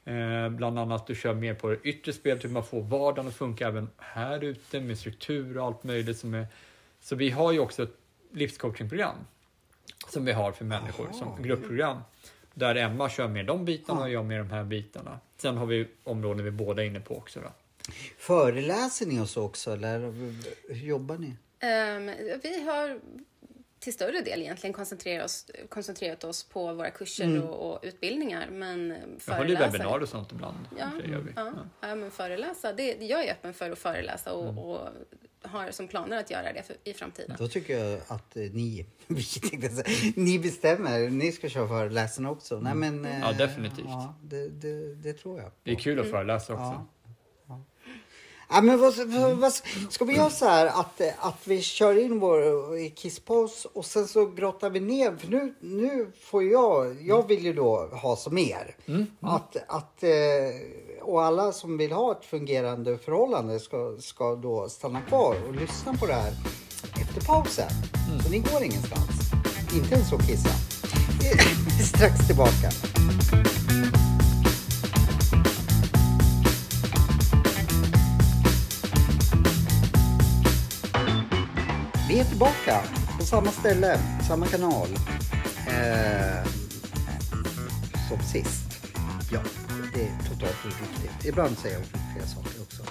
Eh, 0.06 0.50
bland 0.50 0.80
annat 0.80 1.08
du 1.08 1.16
kör 1.16 1.34
mer 1.34 1.54
på 1.54 1.70
det 1.70 1.78
yttre 1.84 2.14
spelet, 2.14 2.44
hur 2.44 2.50
man 2.50 2.64
får 2.64 2.82
vardagen 2.82 3.28
att 3.28 3.36
funka 3.36 3.68
även 3.68 3.90
här 3.98 4.44
ute 4.44 4.80
med 4.82 4.98
struktur 4.98 5.58
och 5.58 5.66
allt 5.66 5.84
möjligt. 5.84 6.18
Som 6.18 6.34
är, 6.34 6.48
så 7.02 7.16
vi 7.16 7.30
har 7.30 7.52
ju 7.52 7.60
också 7.60 7.84
ett 7.84 7.98
livscoachingprogram 8.32 9.16
som 10.10 10.26
vi 10.26 10.32
har 10.32 10.52
för 10.52 10.66
människor 10.66 11.08
som 11.14 11.42
gruppprogram. 11.44 11.98
Där 12.54 12.76
Emma 12.76 13.10
kör 13.10 13.28
med 13.28 13.46
de 13.46 13.66
bitarna 13.66 14.02
och 14.02 14.10
jag 14.10 14.26
med 14.26 14.40
de 14.40 14.50
här 14.50 14.64
bitarna. 14.64 15.20
Sen 15.38 15.58
har 15.58 15.66
vi 15.66 15.88
områden 16.04 16.46
vi 16.46 16.52
båda 16.52 16.84
är 16.84 16.88
inne 16.88 17.00
på 17.00 17.18
också. 17.18 17.40
Då. 17.40 17.50
Föreläser 18.18 19.06
ni 19.06 19.20
oss 19.20 19.38
också 19.38 19.72
eller 19.74 20.00
hur 20.70 20.76
jobbar 20.88 21.18
ni? 21.18 21.36
Ehm, 21.60 22.12
vi 22.44 22.62
har 22.66 23.00
till 23.80 23.94
större 23.94 24.22
del 24.22 24.42
egentligen 24.42 24.74
koncentrerat 24.74 25.26
oss, 25.26 25.46
koncentrerat 25.70 26.24
oss 26.24 26.44
på 26.44 26.74
våra 26.74 26.90
kurser 26.90 27.42
och, 27.50 27.72
och 27.74 27.80
utbildningar. 27.84 28.48
Men 28.52 28.92
eh, 28.92 28.98
Jag 29.28 29.34
håller 29.36 29.56
föreläsa- 29.56 29.72
webbinarier 29.72 30.02
och 30.04 30.10
sånt 30.10 30.32
ibland. 30.32 30.58
Ja, 30.80 30.90
Det 31.04 31.10
gör 31.12 31.20
vi. 31.20 31.32
ja, 31.36 31.54
ja, 31.82 31.96
men 31.96 32.12
föreläsa. 32.12 32.74
Det, 32.74 32.98
jag 33.02 33.26
är 33.26 33.32
öppen 33.32 33.54
för 33.54 33.72
att 33.72 33.80
föreläsa 33.80 34.34
och, 34.34 34.44
Mm. 34.44 34.58
och 34.58 34.80
har 35.42 35.72
som 35.72 35.88
planer 35.88 36.18
att 36.18 36.32
göra 36.32 36.54
det 36.54 36.64
för, 36.64 36.76
i 36.84 36.94
framtiden. 36.94 37.36
Då 37.40 37.48
tycker 37.48 37.80
jag 37.80 38.02
att 38.08 38.38
eh, 38.38 38.42
ni, 38.44 38.86
ni 40.16 40.40
bestämmer. 40.40 41.10
Ni 41.10 41.32
ska 41.32 41.50
köra 41.50 41.68
föreläsarna 41.68 42.32
också. 42.32 42.60
Nej, 42.60 42.74
men, 42.76 43.06
eh, 43.06 43.12
Mm. 43.16 43.22
Ja, 43.22 43.46
definitivt. 43.46 43.86
Ja, 43.88 44.16
det, 44.24 44.48
det, 44.50 44.96
det 44.96 45.14
tror 45.14 45.40
jag. 45.40 45.52
Det 45.64 45.72
är 45.72 45.76
kul 45.76 46.00
att 46.00 46.10
föreläsa 46.10 46.54
också. 46.54 46.86
Ja. 48.50 48.62
Men 48.62 48.80
vad, 48.80 48.94
vad, 49.38 49.54
ska 49.90 50.06
vi 50.06 50.16
göra 50.16 50.30
så 50.30 50.46
här 50.46 50.66
att, 50.66 51.02
att 51.20 51.42
vi 51.44 51.62
kör 51.62 51.98
in 51.98 52.20
vår 52.20 52.96
kisspaus 52.96 53.68
och 53.74 53.86
sen 53.86 54.08
så 54.08 54.26
grottar 54.26 54.70
vi 54.70 54.80
ner. 54.80 55.16
För 55.16 55.28
nu, 55.28 55.54
nu 55.60 56.12
får 56.22 56.44
jag, 56.44 57.02
jag 57.02 57.28
vill 57.28 57.46
ju 57.46 57.54
då 57.54 57.90
ha 57.92 58.16
som 58.16 58.38
er. 58.38 58.76
Att, 59.22 59.58
att, 59.68 60.04
eh, 60.04 60.12
och 61.02 61.24
alla 61.24 61.52
som 61.52 61.78
vill 61.78 61.92
ha 61.92 62.12
ett 62.12 62.26
fungerande 62.26 62.98
förhållande 62.98 63.60
ska, 63.60 63.96
ska 64.00 64.36
då 64.36 64.70
stanna 64.70 65.02
kvar 65.02 65.36
och 65.48 65.56
lyssna 65.56 65.94
på 65.94 66.06
det 66.06 66.14
här 66.14 66.34
efter 67.02 67.22
pausen. 67.22 67.70
Så 68.24 68.32
ni 68.32 68.40
går 68.40 68.64
ingenstans. 68.64 69.32
Inte 69.76 69.96
ens 69.96 70.14
att 70.14 70.28
kissa. 70.28 70.50
Strax 71.84 72.28
tillbaka. 72.28 72.72
Tillbaka 82.38 82.84
på 83.20 83.26
samma 83.26 83.52
ställe, 83.52 84.00
samma 84.28 84.48
kanal. 84.48 84.88
Eh, 85.68 86.48
som 88.10 88.20
sist. 88.20 88.88
Ja, 89.32 89.40
det 89.94 90.02
är 90.02 90.30
totalt 90.30 90.66
oviktigt. 90.66 91.26
Ibland 91.26 91.58
säger 91.58 91.76
jag 91.76 91.82
oviktiga 91.84 92.26
saker 92.26 92.62
också. 92.62 92.84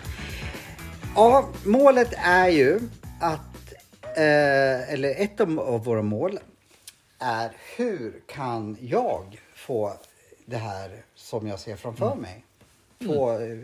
Ja, 1.14 1.48
målet 1.64 2.14
är 2.16 2.48
ju 2.48 2.80
att, 3.20 3.72
eh, 4.02 4.92
eller 4.92 5.14
ett 5.16 5.40
av 5.40 5.84
våra 5.84 6.02
mål 6.02 6.38
är 7.18 7.50
hur 7.76 8.22
kan 8.26 8.76
jag 8.80 9.40
få 9.54 9.92
det 10.46 10.56
här 10.56 10.90
som 11.14 11.46
jag 11.46 11.60
ser 11.60 11.76
framför 11.76 12.14
mig? 12.14 12.44
Få 13.06 13.38
eh, 13.38 13.58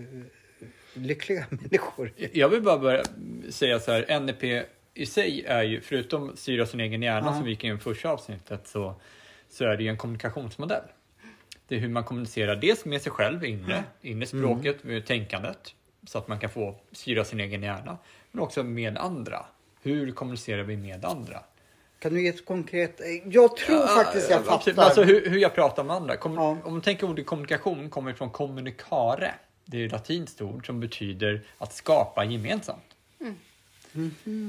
lyckliga 0.95 1.47
människor. 1.51 2.13
Jag 2.33 2.49
vill 2.49 2.63
bara 2.63 2.79
börja 2.79 3.05
säga 3.51 3.81
så 3.81 3.93
här, 3.93 4.21
NLP 4.21 4.67
i 4.95 5.07
sig 5.07 5.45
är 5.45 5.63
ju, 5.63 5.81
förutom 5.81 6.37
styra 6.37 6.67
sin 6.67 6.81
egen 6.81 7.03
hjärna 7.03 7.27
Ja. 7.27 7.35
som 7.35 7.45
vi 7.45 7.51
gick 7.51 7.65
in 7.65 7.77
i 7.77 7.79
första 7.79 8.09
avsnittet, 8.11 8.69
så, 8.69 8.95
så 9.49 9.65
är 9.65 9.77
det 9.77 9.83
ju 9.83 9.89
en 9.89 9.97
kommunikationsmodell. 9.97 10.83
Det 11.69 11.75
är 11.77 11.81
hur 11.81 11.89
man 11.89 12.05
kommunicerar 12.05 12.57
dels 12.57 12.85
med 12.85 13.03
sig 13.03 13.13
själv, 13.13 13.45
inre, 13.45 13.85
inre 14.01 14.27
språket, 14.27 14.85
med 14.85 15.07
tänkandet, 15.07 15.75
så 16.07 16.19
att 16.19 16.29
man 16.29 16.39
kan 16.39 16.51
få 16.51 16.75
styra 16.93 17.25
sin 17.25 17.41
egen 17.41 17.63
hjärna, 17.63 17.99
men 18.31 18.43
också 18.43 18.63
med 18.63 18.99
andra. 18.99 19.47
Hur 19.83 20.13
kommunicerar 20.13 20.63
vi 20.63 20.77
med 20.77 21.05
andra? 21.05 21.41
Kan 21.99 22.15
du 22.15 22.23
ge 22.23 22.29
ett 22.29 22.45
konkret... 22.45 23.01
Jag 23.25 23.57
tror 23.57 23.87
faktiskt 23.87 24.31
jag 24.31 24.43
Ja, 24.47 24.55
absolut. 24.55 24.77
fattar. 24.77 24.87
Alltså 24.87 25.03
hur, 25.03 25.31
hur 25.31 25.39
jag 25.39 25.55
pratar 25.55 25.85
med 25.85 25.97
andra. 25.97 26.17
Kom, 26.17 26.35
Ja. 26.35 26.59
Om 26.65 26.73
man 26.73 26.81
tänker 26.83 27.07
ordet 27.11 27.27
kommunikation 27.27 27.91
kommer 27.91 28.13
från 28.13 28.31
communicare. 28.31 29.35
Det 29.65 29.83
är 29.83 29.87
ett 29.87 29.93
latinskt 29.93 30.41
ord 30.43 30.67
som 30.67 30.81
betyder 30.81 31.43
att 31.59 31.73
skapa 31.73 32.25
gemensamt. 32.25 32.97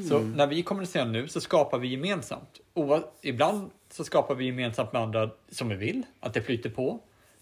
Så 0.10 0.20
när 0.20 0.48
vi 0.48 0.64
kommunicerar 0.64 1.06
nu 1.06 1.28
så 1.28 1.42
skapar 1.42 1.80
vi 1.80 1.88
gemensamt. 1.88 2.60
Oa- 2.74 3.04
ibland 3.22 3.72
så 3.92 4.04
skapar 4.04 4.36
vi 4.36 4.46
gemensamt 4.46 4.94
med 4.94 5.02
andra 5.02 5.30
som 5.50 5.70
vi 5.70 5.76
vill, 5.76 6.04
att 6.20 6.34
det 6.34 6.42
flyter 6.42 6.70
på 6.70 7.00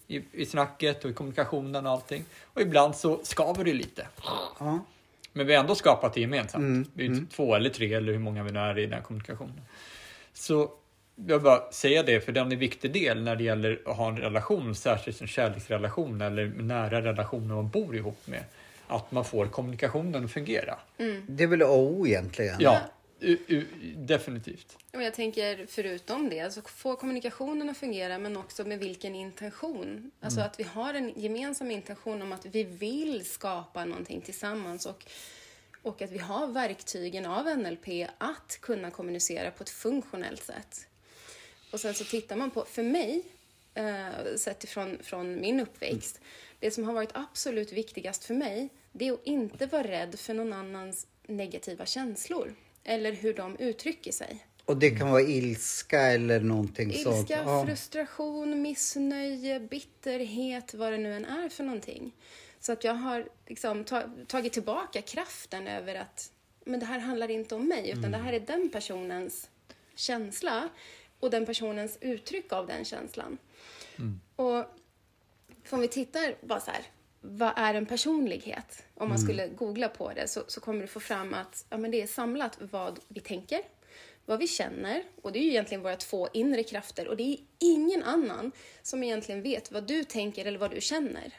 i, 0.07 0.21
i 0.31 0.45
snacket 0.45 1.05
och 1.05 1.11
i 1.11 1.13
kommunikationen 1.13 1.85
och 1.85 1.91
allting. 1.91 2.23
Och 2.53 2.61
ibland 2.61 2.95
så 2.95 3.19
skaver 3.23 3.63
det 3.63 3.73
lite. 3.73 4.07
Ja. 4.59 4.79
Men 5.33 5.47
vi 5.47 5.53
har 5.55 5.61
ändå 5.61 5.75
skapat 5.75 6.13
det 6.13 6.21
gemensamt. 6.21 6.89
Vi 6.93 7.05
är 7.05 7.09
ju 7.09 7.25
två 7.25 7.55
eller 7.55 7.69
tre 7.69 7.93
eller 7.93 8.11
hur 8.11 8.19
många 8.19 8.43
vi 8.43 8.51
nu 8.51 8.59
är 8.59 8.79
i 8.79 8.81
den 8.81 8.93
här 8.93 9.01
kommunikationen. 9.01 9.61
Så 10.33 10.71
jag 11.15 11.35
vill 11.35 11.43
bara 11.43 11.71
säga 11.71 12.03
det, 12.03 12.21
för 12.21 12.31
det 12.31 12.39
är 12.39 12.45
en 12.45 12.59
viktig 12.59 12.93
del 12.93 13.23
när 13.23 13.35
det 13.35 13.43
gäller 13.43 13.81
att 13.85 13.95
ha 13.97 14.09
en 14.09 14.17
relation, 14.17 14.75
särskilt 14.75 15.21
en 15.21 15.27
kärleksrelation 15.27 16.21
eller 16.21 16.45
nära 16.47 17.01
relationer 17.01 17.55
man 17.55 17.69
bor 17.69 17.95
ihop 17.95 18.27
med. 18.27 18.43
Att 18.91 19.11
man 19.11 19.25
får 19.25 19.47
kommunikationen 19.47 20.25
att 20.25 20.31
fungera. 20.31 20.79
Det 21.27 21.43
är 21.43 21.47
väl 21.47 21.63
O 21.63 22.07
egentligen? 22.07 22.55
Ja, 22.59 22.81
u- 23.19 23.37
u- 23.47 23.67
definitivt. 23.97 24.77
Och 24.93 25.03
jag 25.03 25.13
tänker 25.13 25.65
förutom 25.69 26.29
det, 26.29 26.39
alltså 26.39 26.61
få 26.61 26.95
kommunikationen 26.95 27.69
att 27.69 27.77
fungera 27.77 28.17
men 28.17 28.37
också 28.37 28.63
med 28.65 28.79
vilken 28.79 29.15
intention. 29.15 30.11
Alltså 30.21 30.41
att 30.41 30.59
vi 30.59 30.63
har 30.63 30.93
en 30.93 31.13
gemensam 31.15 31.71
intention 31.71 32.21
om 32.21 32.31
att 32.31 32.45
vi 32.45 32.63
vill 32.63 33.25
skapa 33.25 33.85
någonting 33.85 34.21
tillsammans 34.21 34.85
och, 34.85 35.05
och 35.81 36.01
att 36.01 36.11
vi 36.11 36.17
har 36.17 36.47
verktygen 36.47 37.25
av 37.25 37.45
NLP 37.57 37.87
att 38.17 38.57
kunna 38.61 38.91
kommunicera 38.91 39.51
på 39.51 39.63
ett 39.63 39.69
funktionellt 39.69 40.43
sätt. 40.43 40.87
Och 41.71 41.79
sen 41.79 41.93
så 41.93 42.03
tittar 42.03 42.35
man 42.35 42.51
på, 42.51 42.65
för 42.65 42.83
mig, 42.83 43.23
eh, 43.73 44.35
sett 44.37 44.63
ifrån 44.63 44.97
från 45.03 45.41
min 45.41 45.59
uppväxt, 45.59 46.19
det 46.59 46.71
som 46.71 46.83
har 46.83 46.93
varit 46.93 47.09
absolut 47.13 47.71
viktigast 47.71 48.23
för 48.23 48.33
mig, 48.33 48.69
det 48.91 49.07
är 49.07 49.13
att 49.13 49.27
inte 49.27 49.65
vara 49.65 49.83
rädd 49.83 50.19
för 50.19 50.33
någon 50.33 50.53
annans 50.53 51.07
negativa 51.27 51.85
känslor 51.85 52.55
eller 52.83 53.11
hur 53.11 53.33
de 53.33 53.57
uttrycker 53.57 54.11
sig. 54.11 54.45
Och 54.65 54.77
det 54.77 54.89
kan 54.89 55.11
vara 55.11 55.21
ilska 55.21 56.01
eller 56.01 56.39
någonting 56.39 56.93
sånt? 56.93 57.29
Ilska, 57.29 57.65
frustration, 57.65 58.61
missnöje, 58.61 59.59
bitterhet, 59.59 60.73
vad 60.73 60.91
det 60.91 60.97
nu 60.97 61.13
än 61.13 61.25
är 61.25 61.49
för 61.49 61.63
någonting. 61.63 62.11
Så 62.59 62.71
att 62.71 62.83
jag 62.83 62.93
har 62.93 63.29
liksom 63.47 63.83
ta, 63.83 64.03
tagit 64.27 64.53
tillbaka 64.53 65.01
kraften 65.01 65.67
över 65.67 65.95
att 65.95 66.31
men 66.65 66.79
det 66.79 66.85
här 66.85 66.99
handlar 66.99 67.31
inte 67.31 67.55
om 67.55 67.67
mig, 67.67 67.89
utan 67.89 68.11
det 68.11 68.17
här 68.17 68.33
är 68.33 68.39
den 68.39 68.69
personens 68.69 69.49
känsla 69.95 70.69
och 71.19 71.29
den 71.29 71.45
personens 71.45 71.97
uttryck 72.01 72.53
av 72.53 72.67
den 72.67 72.85
känslan. 72.85 73.37
Och 74.35 74.65
för 75.63 75.77
om 75.77 75.81
vi 75.81 75.87
tittar 75.87 76.35
bara 76.41 76.59
så 76.59 76.71
här, 76.71 76.81
vad 77.21 77.53
är 77.55 77.73
en 77.73 77.85
personlighet? 77.85 78.85
Om 78.95 79.09
man 79.09 79.19
skulle 79.19 79.47
googla 79.47 79.89
på 79.89 80.13
det 80.13 80.27
så, 80.27 80.43
så 80.47 80.61
kommer 80.61 80.81
du 80.81 80.87
få 80.87 80.99
fram 80.99 81.33
att 81.33 81.65
ja, 81.69 81.77
men 81.77 81.91
det 81.91 82.01
är 82.01 82.07
samlat 82.07 82.57
vad 82.59 82.99
vi 83.07 83.19
tänker, 83.19 83.61
vad 84.25 84.39
vi 84.39 84.47
känner 84.47 85.03
och 85.21 85.31
det 85.31 85.39
är 85.39 85.43
ju 85.43 85.49
egentligen 85.49 85.83
våra 85.83 85.95
två 85.95 86.29
inre 86.33 86.63
krafter 86.63 87.07
och 87.07 87.17
det 87.17 87.23
är 87.23 87.37
ingen 87.59 88.03
annan 88.03 88.51
som 88.81 89.03
egentligen 89.03 89.41
vet 89.41 89.71
vad 89.71 89.87
du 89.87 90.03
tänker 90.03 90.45
eller 90.45 90.59
vad 90.59 90.71
du 90.71 90.81
känner. 90.81 91.33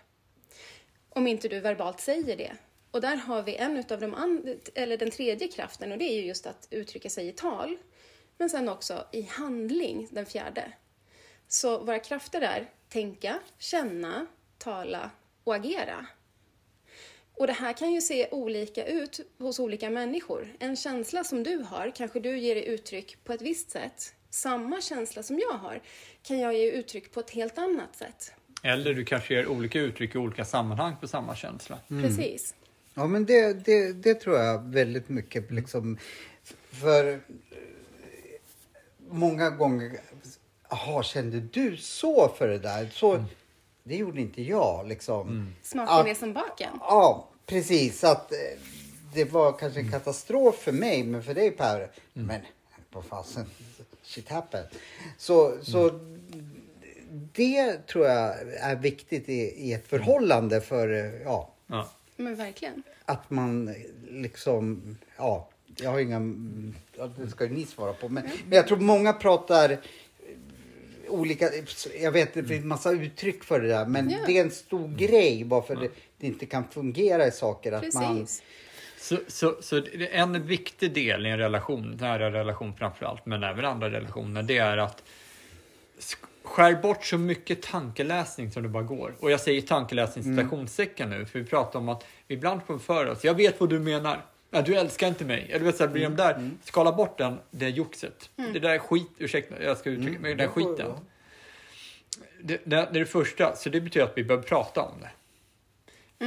Om 1.08 1.26
inte 1.26 1.48
du 1.48 1.60
verbalt 1.60 2.00
säger 2.00 2.36
det. 2.36 2.52
Och 2.90 3.00
där 3.00 3.16
har 3.16 3.42
vi 3.42 3.56
en 3.56 3.76
utav 3.76 4.00
de 4.00 4.14
and- 4.14 4.68
eller 4.74 4.96
den 4.96 5.10
tredje 5.10 5.48
kraften 5.48 5.92
och 5.92 5.98
det 5.98 6.04
är 6.04 6.14
ju 6.14 6.26
just 6.26 6.46
att 6.46 6.68
uttrycka 6.70 7.10
sig 7.10 7.28
i 7.28 7.32
tal. 7.32 7.76
Men 8.38 8.50
sen 8.50 8.68
också 8.68 9.06
i 9.12 9.22
handling, 9.22 10.08
den 10.10 10.26
fjärde. 10.26 10.72
Så 11.48 11.78
våra 11.78 11.98
krafter 11.98 12.40
är 12.40 12.70
tänka, 12.88 13.38
känna, 13.58 14.26
tala 14.58 15.10
och 15.44 15.54
agera. 15.54 16.06
Och 17.34 17.46
det 17.46 17.52
här 17.52 17.72
kan 17.72 17.92
ju 17.92 18.00
se 18.00 18.28
olika 18.30 18.84
ut 18.86 19.20
hos 19.38 19.58
olika 19.58 19.90
människor. 19.90 20.48
En 20.58 20.76
känsla 20.76 21.24
som 21.24 21.42
du 21.42 21.58
har 21.58 21.92
kanske 21.96 22.20
du 22.20 22.38
ger 22.38 22.56
uttryck 22.56 23.24
på 23.24 23.32
ett 23.32 23.42
visst 23.42 23.70
sätt. 23.70 24.14
Samma 24.30 24.80
känsla 24.80 25.22
som 25.22 25.38
jag 25.38 25.52
har 25.52 25.82
kan 26.22 26.38
jag 26.38 26.54
ge 26.54 26.70
uttryck 26.70 27.12
på 27.12 27.20
ett 27.20 27.30
helt 27.30 27.58
annat 27.58 27.96
sätt. 27.96 28.32
Eller 28.62 28.94
du 28.94 29.04
kanske 29.04 29.34
ger 29.34 29.46
olika 29.46 29.80
uttryck 29.80 30.14
i 30.14 30.18
olika 30.18 30.44
sammanhang 30.44 30.96
på 31.00 31.08
samma 31.08 31.36
känsla. 31.36 31.78
Precis. 31.88 32.54
Ja, 32.94 33.06
men 33.06 33.26
det, 33.26 33.64
det, 33.64 33.92
det 33.92 34.14
tror 34.14 34.38
jag 34.38 34.62
väldigt 34.62 35.08
mycket 35.08 35.50
liksom. 35.50 35.98
För 36.70 37.20
många 39.08 39.50
gånger, 39.50 40.00
jaha, 40.70 41.02
kände 41.02 41.40
du 41.40 41.76
så 41.76 42.28
för 42.28 42.48
det 42.48 42.58
där? 42.58 42.88
Så, 42.92 43.24
Det 43.84 43.96
gjorde 43.96 44.20
inte 44.20 44.42
jag 44.42 44.88
liksom. 44.88 45.52
Smaken 45.62 45.94
Ja. 45.94 46.08
är 46.08 46.14
som 46.14 46.32
baken. 46.32 46.70
Ja, 46.80 47.28
precis. 47.46 48.04
Att 48.04 48.32
eh, 48.32 48.38
det 49.14 49.24
var 49.24 49.52
kanske 49.52 49.80
en 49.80 49.90
katastrof 49.90 50.54
för 50.58 50.72
mig, 50.72 51.04
men 51.04 51.22
för 51.22 51.34
dig 51.34 51.50
Per, 51.50 51.90
men 52.12 52.40
vad 52.92 53.04
fasen, 53.04 53.46
shit 54.02 54.28
happened. 54.28 54.66
Så, 55.18 55.56
så 55.62 55.90
det 57.32 57.86
tror 57.86 58.06
jag 58.06 58.34
är 58.60 58.76
viktigt 58.76 59.28
i, 59.28 59.40
i 59.68 59.72
ett 59.72 59.88
förhållande 59.88 60.60
för, 60.60 60.88
eh, 60.92 61.22
ja, 61.22 61.48
Ja. 61.66 61.88
Men 62.16 62.34
verkligen. 62.36 62.82
att 63.04 63.30
man 63.30 63.74
liksom, 64.10 64.96
ja, 65.16 65.48
jag 65.76 65.90
har 65.90 65.98
inga, 66.00 66.20
ja, 66.96 67.06
det 67.06 67.28
ska 67.30 67.44
ju 67.44 67.50
ni 67.50 67.66
svara 67.66 67.92
på, 67.92 68.08
men, 68.08 68.24
men 68.48 68.56
jag 68.56 68.68
tror 68.68 68.78
många 68.78 69.12
pratar 69.12 69.70
eh, 69.70 69.78
olika, 71.08 71.48
jag 72.00 72.12
vet 72.12 72.34
det 72.34 72.44
finns 72.44 72.64
massa 72.64 72.90
uttryck 72.90 73.44
för 73.44 73.60
det 73.60 73.68
där, 73.68 73.86
men 73.86 74.10
Ja. 74.10 74.18
det 74.26 74.38
är 74.38 74.42
en 74.44 74.50
stor 74.50 74.88
grej 74.88 75.44
varför 75.44 75.76
det, 75.76 75.88
det 76.18 76.26
inte 76.26 76.46
kan 76.46 76.64
fungera 76.68 77.26
i 77.26 77.30
saker. 77.30 77.72
Att 77.72 77.94
man. 77.94 78.26
Så, 78.98 79.16
så, 79.28 79.56
så 79.60 79.80
det 79.80 80.14
är 80.14 80.22
en 80.22 80.46
viktig 80.46 80.94
del 80.94 81.26
i 81.26 81.30
en 81.30 81.38
relation, 81.38 81.96
nära 82.00 82.30
relation 82.32 82.74
framförallt, 82.78 83.26
men 83.26 83.42
även 83.42 83.64
andra 83.64 83.90
relationer, 83.90 84.42
det 84.42 84.58
är 84.58 84.76
att 84.78 85.02
sk- 85.98 86.16
skär 86.44 86.74
bort 86.74 87.04
så 87.04 87.18
mycket 87.18 87.62
tankeläsning 87.62 88.50
som 88.50 88.62
det 88.62 88.68
bara 88.68 88.82
går. 88.82 89.14
Och 89.20 89.30
jag 89.30 89.40
säger 89.40 89.60
tankeläsning 89.62 90.24
citationstecken 90.36 91.10
nu, 91.10 91.26
för 91.26 91.38
vi 91.38 91.44
pratar 91.44 91.78
om 91.78 91.88
att 91.88 92.04
vi 92.26 92.34
ibland 92.34 92.60
får 92.66 92.78
för 92.78 93.06
oss, 93.06 93.24
jag 93.24 93.34
vet 93.34 93.60
vad 93.60 93.70
du 93.70 93.78
menar, 93.78 94.24
ja, 94.52 94.62
du 94.62 94.74
älskar 94.74 95.08
inte 95.08 95.24
mig. 95.24 95.46
Eller 95.50 95.64
vet, 95.64 95.76
så 95.76 95.84
här, 95.84 95.90
blir 95.90 96.02
de 96.02 96.16
där, 96.16 96.50
skala 96.64 96.92
bort 96.92 97.18
den, 97.18 97.38
det 97.50 97.68
joxet. 97.68 98.30
Det 98.36 98.58
där 98.58 98.70
är 98.70 98.78
skit, 98.78 99.10
ursäkta, 99.18 99.62
jag 99.62 99.78
ska 99.78 99.90
uttrycka 99.90 100.20
mig, 100.20 100.34
den 100.34 100.48
skiten. 100.48 100.92
Det, 102.40 102.56
det, 102.56 102.60
det 102.64 102.76
är 102.76 102.92
det 102.92 103.06
första, 103.06 103.56
så 103.56 103.68
det 103.68 103.80
betyder 103.80 104.06
att 104.06 104.18
vi 104.18 104.24
behöver 104.24 104.44
prata 104.48 104.82
om 104.82 105.00
det. 105.00 105.10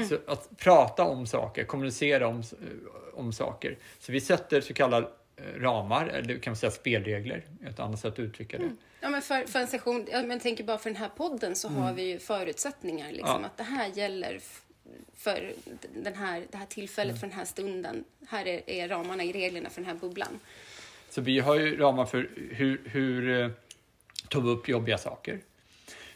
Så 0.05 0.17
att 0.27 0.57
prata 0.57 1.03
om 1.03 1.27
saker, 1.27 1.63
kommunicera 1.63 2.27
om, 2.27 2.43
om 3.13 3.33
saker. 3.33 3.77
Så 3.99 4.11
vi 4.11 4.21
sätter 4.21 4.61
så 4.61 4.73
kallade 4.73 5.07
eh, 5.35 5.59
ramar, 5.61 6.07
eller 6.07 6.39
kan 6.39 6.51
man 6.51 6.57
säga 6.57 6.71
spelregler, 6.71 7.43
ett 7.67 7.79
annat 7.79 7.99
sätt 7.99 8.13
att 8.13 8.19
uttrycka 8.19 8.57
det. 8.57 8.69
Ja, 9.01 9.09
men 9.09 9.21
för, 9.21 9.47
för 9.47 9.59
en 9.59 9.67
session, 9.67 10.07
jag 10.11 10.27
men 10.27 10.39
tänker 10.39 10.63
bara 10.63 10.77
för 10.77 10.89
den 10.89 10.97
här 10.97 11.09
podden 11.09 11.55
så 11.55 11.67
har 11.67 11.93
vi 11.93 12.03
ju 12.03 12.19
förutsättningar. 12.19 13.11
Liksom, 13.11 13.41
Ja. 13.41 13.47
Att 13.47 13.57
det 13.57 13.63
här 13.63 13.87
gäller 13.87 14.39
för 15.15 15.53
den 15.93 16.13
här, 16.13 16.43
det 16.51 16.57
här 16.57 16.65
tillfället, 16.65 17.19
för 17.19 17.27
den 17.27 17.35
här 17.35 17.45
stunden. 17.45 18.03
Här 18.27 18.47
är, 18.47 18.69
är 18.69 18.87
ramarna 18.87 19.23
i 19.23 19.31
reglerna 19.31 19.69
för 19.69 19.81
den 19.81 19.89
här 19.89 19.97
bubblan. 19.97 20.39
Så 21.09 21.21
vi 21.21 21.39
har 21.39 21.55
ju 21.55 21.77
ramar 21.77 22.05
för 22.05 22.29
hur, 22.51 22.81
hur 22.85 23.41
eh, 23.41 23.49
tar 24.29 24.41
vi 24.41 24.49
upp 24.49 24.67
jobbiga 24.67 24.97
saker? 24.97 25.39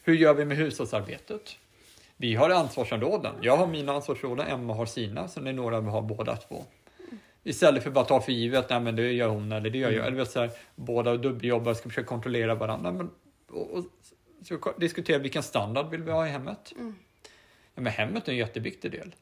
Hur 0.04 0.14
gör 0.14 0.34
vi 0.34 0.46
med 0.46 0.58
hushållsarbetet? 0.58 1.58
Vi 2.18 2.36
har 2.36 2.50
ansvarsområden. 2.50 3.36
Jag 3.42 3.58
har 3.58 3.68
mina 3.68 3.94
ansvarsområden, 3.94 4.48
Emma 4.48 4.74
har 4.74 4.86
sina, 4.86 5.28
så 5.28 5.40
det 5.40 5.50
är 5.50 5.54
några 5.54 5.82
vi 5.82 5.90
har 5.90 6.02
båda 6.02 6.36
två. 6.36 6.66
Istället 7.44 7.84
för 7.84 7.92
bara 7.92 8.06
ta 8.06 8.22
för 8.22 8.32
givet, 8.32 8.70
nej 8.70 8.80
men 8.80 8.96
det 8.96 9.12
gör 9.12 9.28
hon 9.28 9.52
eller 9.52 9.70
det 9.70 9.78
gör 9.78 9.92
jag. 9.92 10.08
Eller 10.08 10.18
vet, 10.18 10.32
så 10.32 10.40
här, 10.40 10.52
båda 10.76 11.18
dubbeljobbar, 11.18 11.74
ska 11.74 11.90
försöka 11.90 12.08
kontrollera 12.08 12.56
varandra. 12.56 12.92
Men, 12.92 13.10
och, 13.50 13.72
och, 13.72 13.86
diskutera 14.80 15.18
vilken 15.18 15.44
standard 15.44 15.90
vill 15.90 16.04
vi 16.04 16.12
ha 16.12 16.28
i 16.28 16.30
hemmet. 16.30 16.74
Ja, 17.76 17.82
men 17.82 17.94
hemmet 17.94 18.28
är 18.28 18.32
en 18.32 18.38
jätteviktig 18.38 18.92
del. 18.92 19.16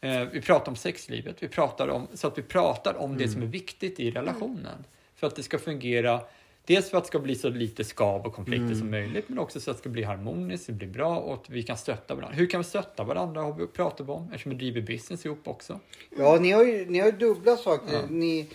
Eh, 0.00 0.24
vi 0.24 0.40
pratar 0.40 0.72
om 0.72 0.76
sexlivet, 0.76 1.42
vi 1.42 1.48
pratar 1.48 1.88
om, 1.88 2.06
så 2.14 2.26
att 2.26 2.38
vi 2.38 2.42
pratar 2.42 2.94
om 2.94 3.16
det 3.18 3.28
som 3.28 3.42
är 3.42 3.46
viktigt 3.46 4.00
i 4.00 4.10
relationen. 4.10 4.84
För 5.14 5.26
att 5.26 5.36
det 5.36 5.42
ska 5.42 5.58
fungera, 5.58 6.20
dels 6.64 6.90
för 6.90 6.98
att 6.98 7.04
det 7.04 7.08
ska 7.08 7.18
bli 7.18 7.34
så 7.34 7.48
lite 7.48 7.84
skav 7.84 8.26
och 8.26 8.34
konflikter 8.34 8.74
som 8.74 8.90
möjligt, 8.90 9.28
men 9.28 9.38
också 9.38 9.60
så 9.60 9.70
att 9.70 9.76
det 9.76 9.80
ska 9.80 9.88
bli 9.88 10.02
harmoniskt, 10.02 10.66
det 10.66 10.72
blir 10.72 10.88
bra 10.88 11.18
och 11.18 11.34
att 11.34 11.50
vi 11.50 11.62
kan 11.62 11.76
stötta 11.76 12.14
varandra. 12.14 12.36
Hur 12.36 12.46
kan 12.46 12.60
vi 12.60 12.64
stötta 12.64 13.04
varandra 13.04 13.42
har 13.42 13.52
vi 13.52 13.66
pratat 13.66 14.08
om, 14.08 14.24
eftersom 14.28 14.50
vi 14.50 14.56
driver 14.56 14.80
business 14.80 15.24
ihop 15.26 15.48
också. 15.48 15.80
Ja, 16.18 16.38
ni 16.40 16.50
har 16.50 16.64
ju, 16.64 16.86
ni 16.90 16.98
har 16.98 17.06
ju 17.06 17.12
dubbla 17.12 17.56
saker. 17.56 18.00
Ni, 18.10 18.48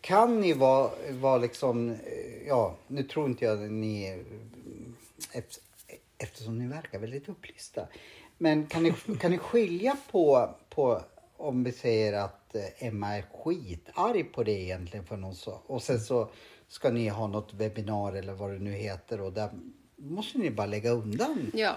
kan 0.00 0.40
ni 0.40 0.52
vara, 0.52 0.90
vara 1.10 1.38
liksom, 1.38 1.90
eh, 1.90 1.96
ja, 2.46 2.76
nu 2.86 3.02
tror 3.02 3.26
inte 3.26 3.44
jag 3.44 3.58
ni, 3.58 4.10
eh, 5.32 5.38
eft- 5.40 5.58
eftersom 6.18 6.58
ni 6.58 6.66
verkar 6.66 6.98
väldigt 6.98 7.28
upplysta. 7.28 7.86
Men 8.38 8.66
kan 8.66 8.82
ni, 8.82 8.92
kan 9.20 9.30
ni 9.30 9.38
skilja 9.38 9.96
på, 10.10 10.54
på 10.68 11.02
om 11.36 11.64
vi 11.64 11.72
säger 11.72 12.12
att 12.12 12.54
eh, 12.54 12.86
Emma 12.86 13.16
är 13.16 13.22
skitarg 13.22 14.24
på 14.24 14.42
det 14.42 14.52
egentligen 14.52 15.06
för 15.06 15.16
någon 15.16 15.34
så, 15.34 15.60
och 15.66 15.82
sen 15.82 16.00
så 16.00 16.30
ska 16.68 16.90
ni 16.90 17.08
ha 17.08 17.26
något 17.26 17.54
webbinar 17.54 18.12
eller 18.12 18.32
vad 18.32 18.50
det 18.50 18.58
nu 18.58 18.72
heter 18.72 19.20
och 19.20 19.32
där 19.32 19.50
måste 19.96 20.38
ni 20.38 20.50
bara 20.50 20.66
lägga 20.66 20.90
undan. 20.90 21.50
Ja. 21.54 21.76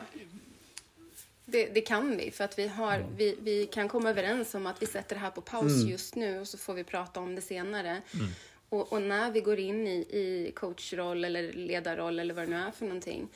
Det, 1.46 1.66
det 1.66 1.82
kan 1.82 2.18
vi, 2.18 2.32
för 2.32 2.44
att 2.44 2.60
vi, 2.60 2.68
har, 2.68 3.06
vi, 3.18 3.38
vi 3.42 3.66
kan 3.66 3.88
komma 3.88 4.10
överens 4.10 4.56
om 4.56 4.68
att 4.68 4.82
vi 4.82 4.86
sätter 4.86 5.16
det 5.16 5.22
här 5.22 5.32
på 5.32 5.42
paus 5.42 5.84
just 5.86 6.16
nu 6.16 6.40
och 6.40 6.48
så 6.48 6.58
får 6.58 6.74
vi 6.74 6.84
prata 6.84 7.20
om 7.20 7.36
det 7.36 7.42
senare. 7.42 8.02
Och, 8.70 8.94
och 8.94 9.02
när 9.02 9.32
vi 9.32 9.42
går 9.42 9.60
in 9.60 9.88
i, 9.88 9.98
i 9.98 10.52
coachroll 10.56 11.26
eller 11.26 11.54
ledarroll 11.54 12.20
eller 12.20 12.34
vad 12.34 12.44
det 12.44 12.50
nu 12.50 12.56
är 12.56 12.72
för 12.72 12.86
någonting, 12.86 13.28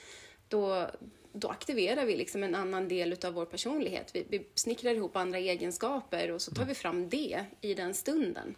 då, 0.47 0.89
då 1.33 1.47
aktiverar 1.47 2.05
vi 2.05 2.15
liksom 2.17 2.43
en 2.43 2.55
annan 2.55 2.87
del 2.87 3.15
av 3.25 3.33
vår 3.33 3.45
personlighet. 3.45 4.09
Vi, 4.13 4.25
vi 4.29 4.47
snickrar 4.55 4.91
ihop 4.95 5.15
andra 5.15 5.37
egenskaper 5.39 6.31
och 6.31 6.41
så 6.41 6.51
tar 6.51 6.65
vi 6.65 6.75
fram 6.75 7.09
det 7.09 7.45
i 7.61 7.73
den 7.73 7.93
stunden. 7.93 8.55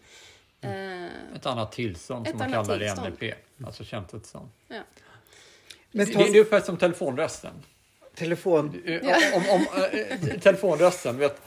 Eh, 0.61 1.05
Ett 1.35 1.45
annat 1.45 1.71
tillstånd 1.71 2.27
Ett 2.27 2.31
som 2.31 2.39
man 2.39 2.53
annat 2.53 2.67
kallar 2.67 2.79
det 2.79 2.85
i 2.85 2.89
tillstånd. 2.89 3.13
NLP. 3.21 3.33
Alltså 3.65 3.83
känslotillstånd. 3.83 4.49
ja. 4.67 4.81
Men 5.91 6.05
Det, 6.05 6.13
ta 6.13 6.19
det 6.19 6.25
är 6.25 6.29
ungefär 6.29 6.61
som 6.61 6.77
telefonrösten. 6.77 7.53
telefon... 8.15 8.81
Eh, 8.85 9.01
Om, 9.35 9.43
om, 9.49 9.65
eh, 9.93 10.39
telefonrösten, 10.39 11.17
vet, 11.17 11.41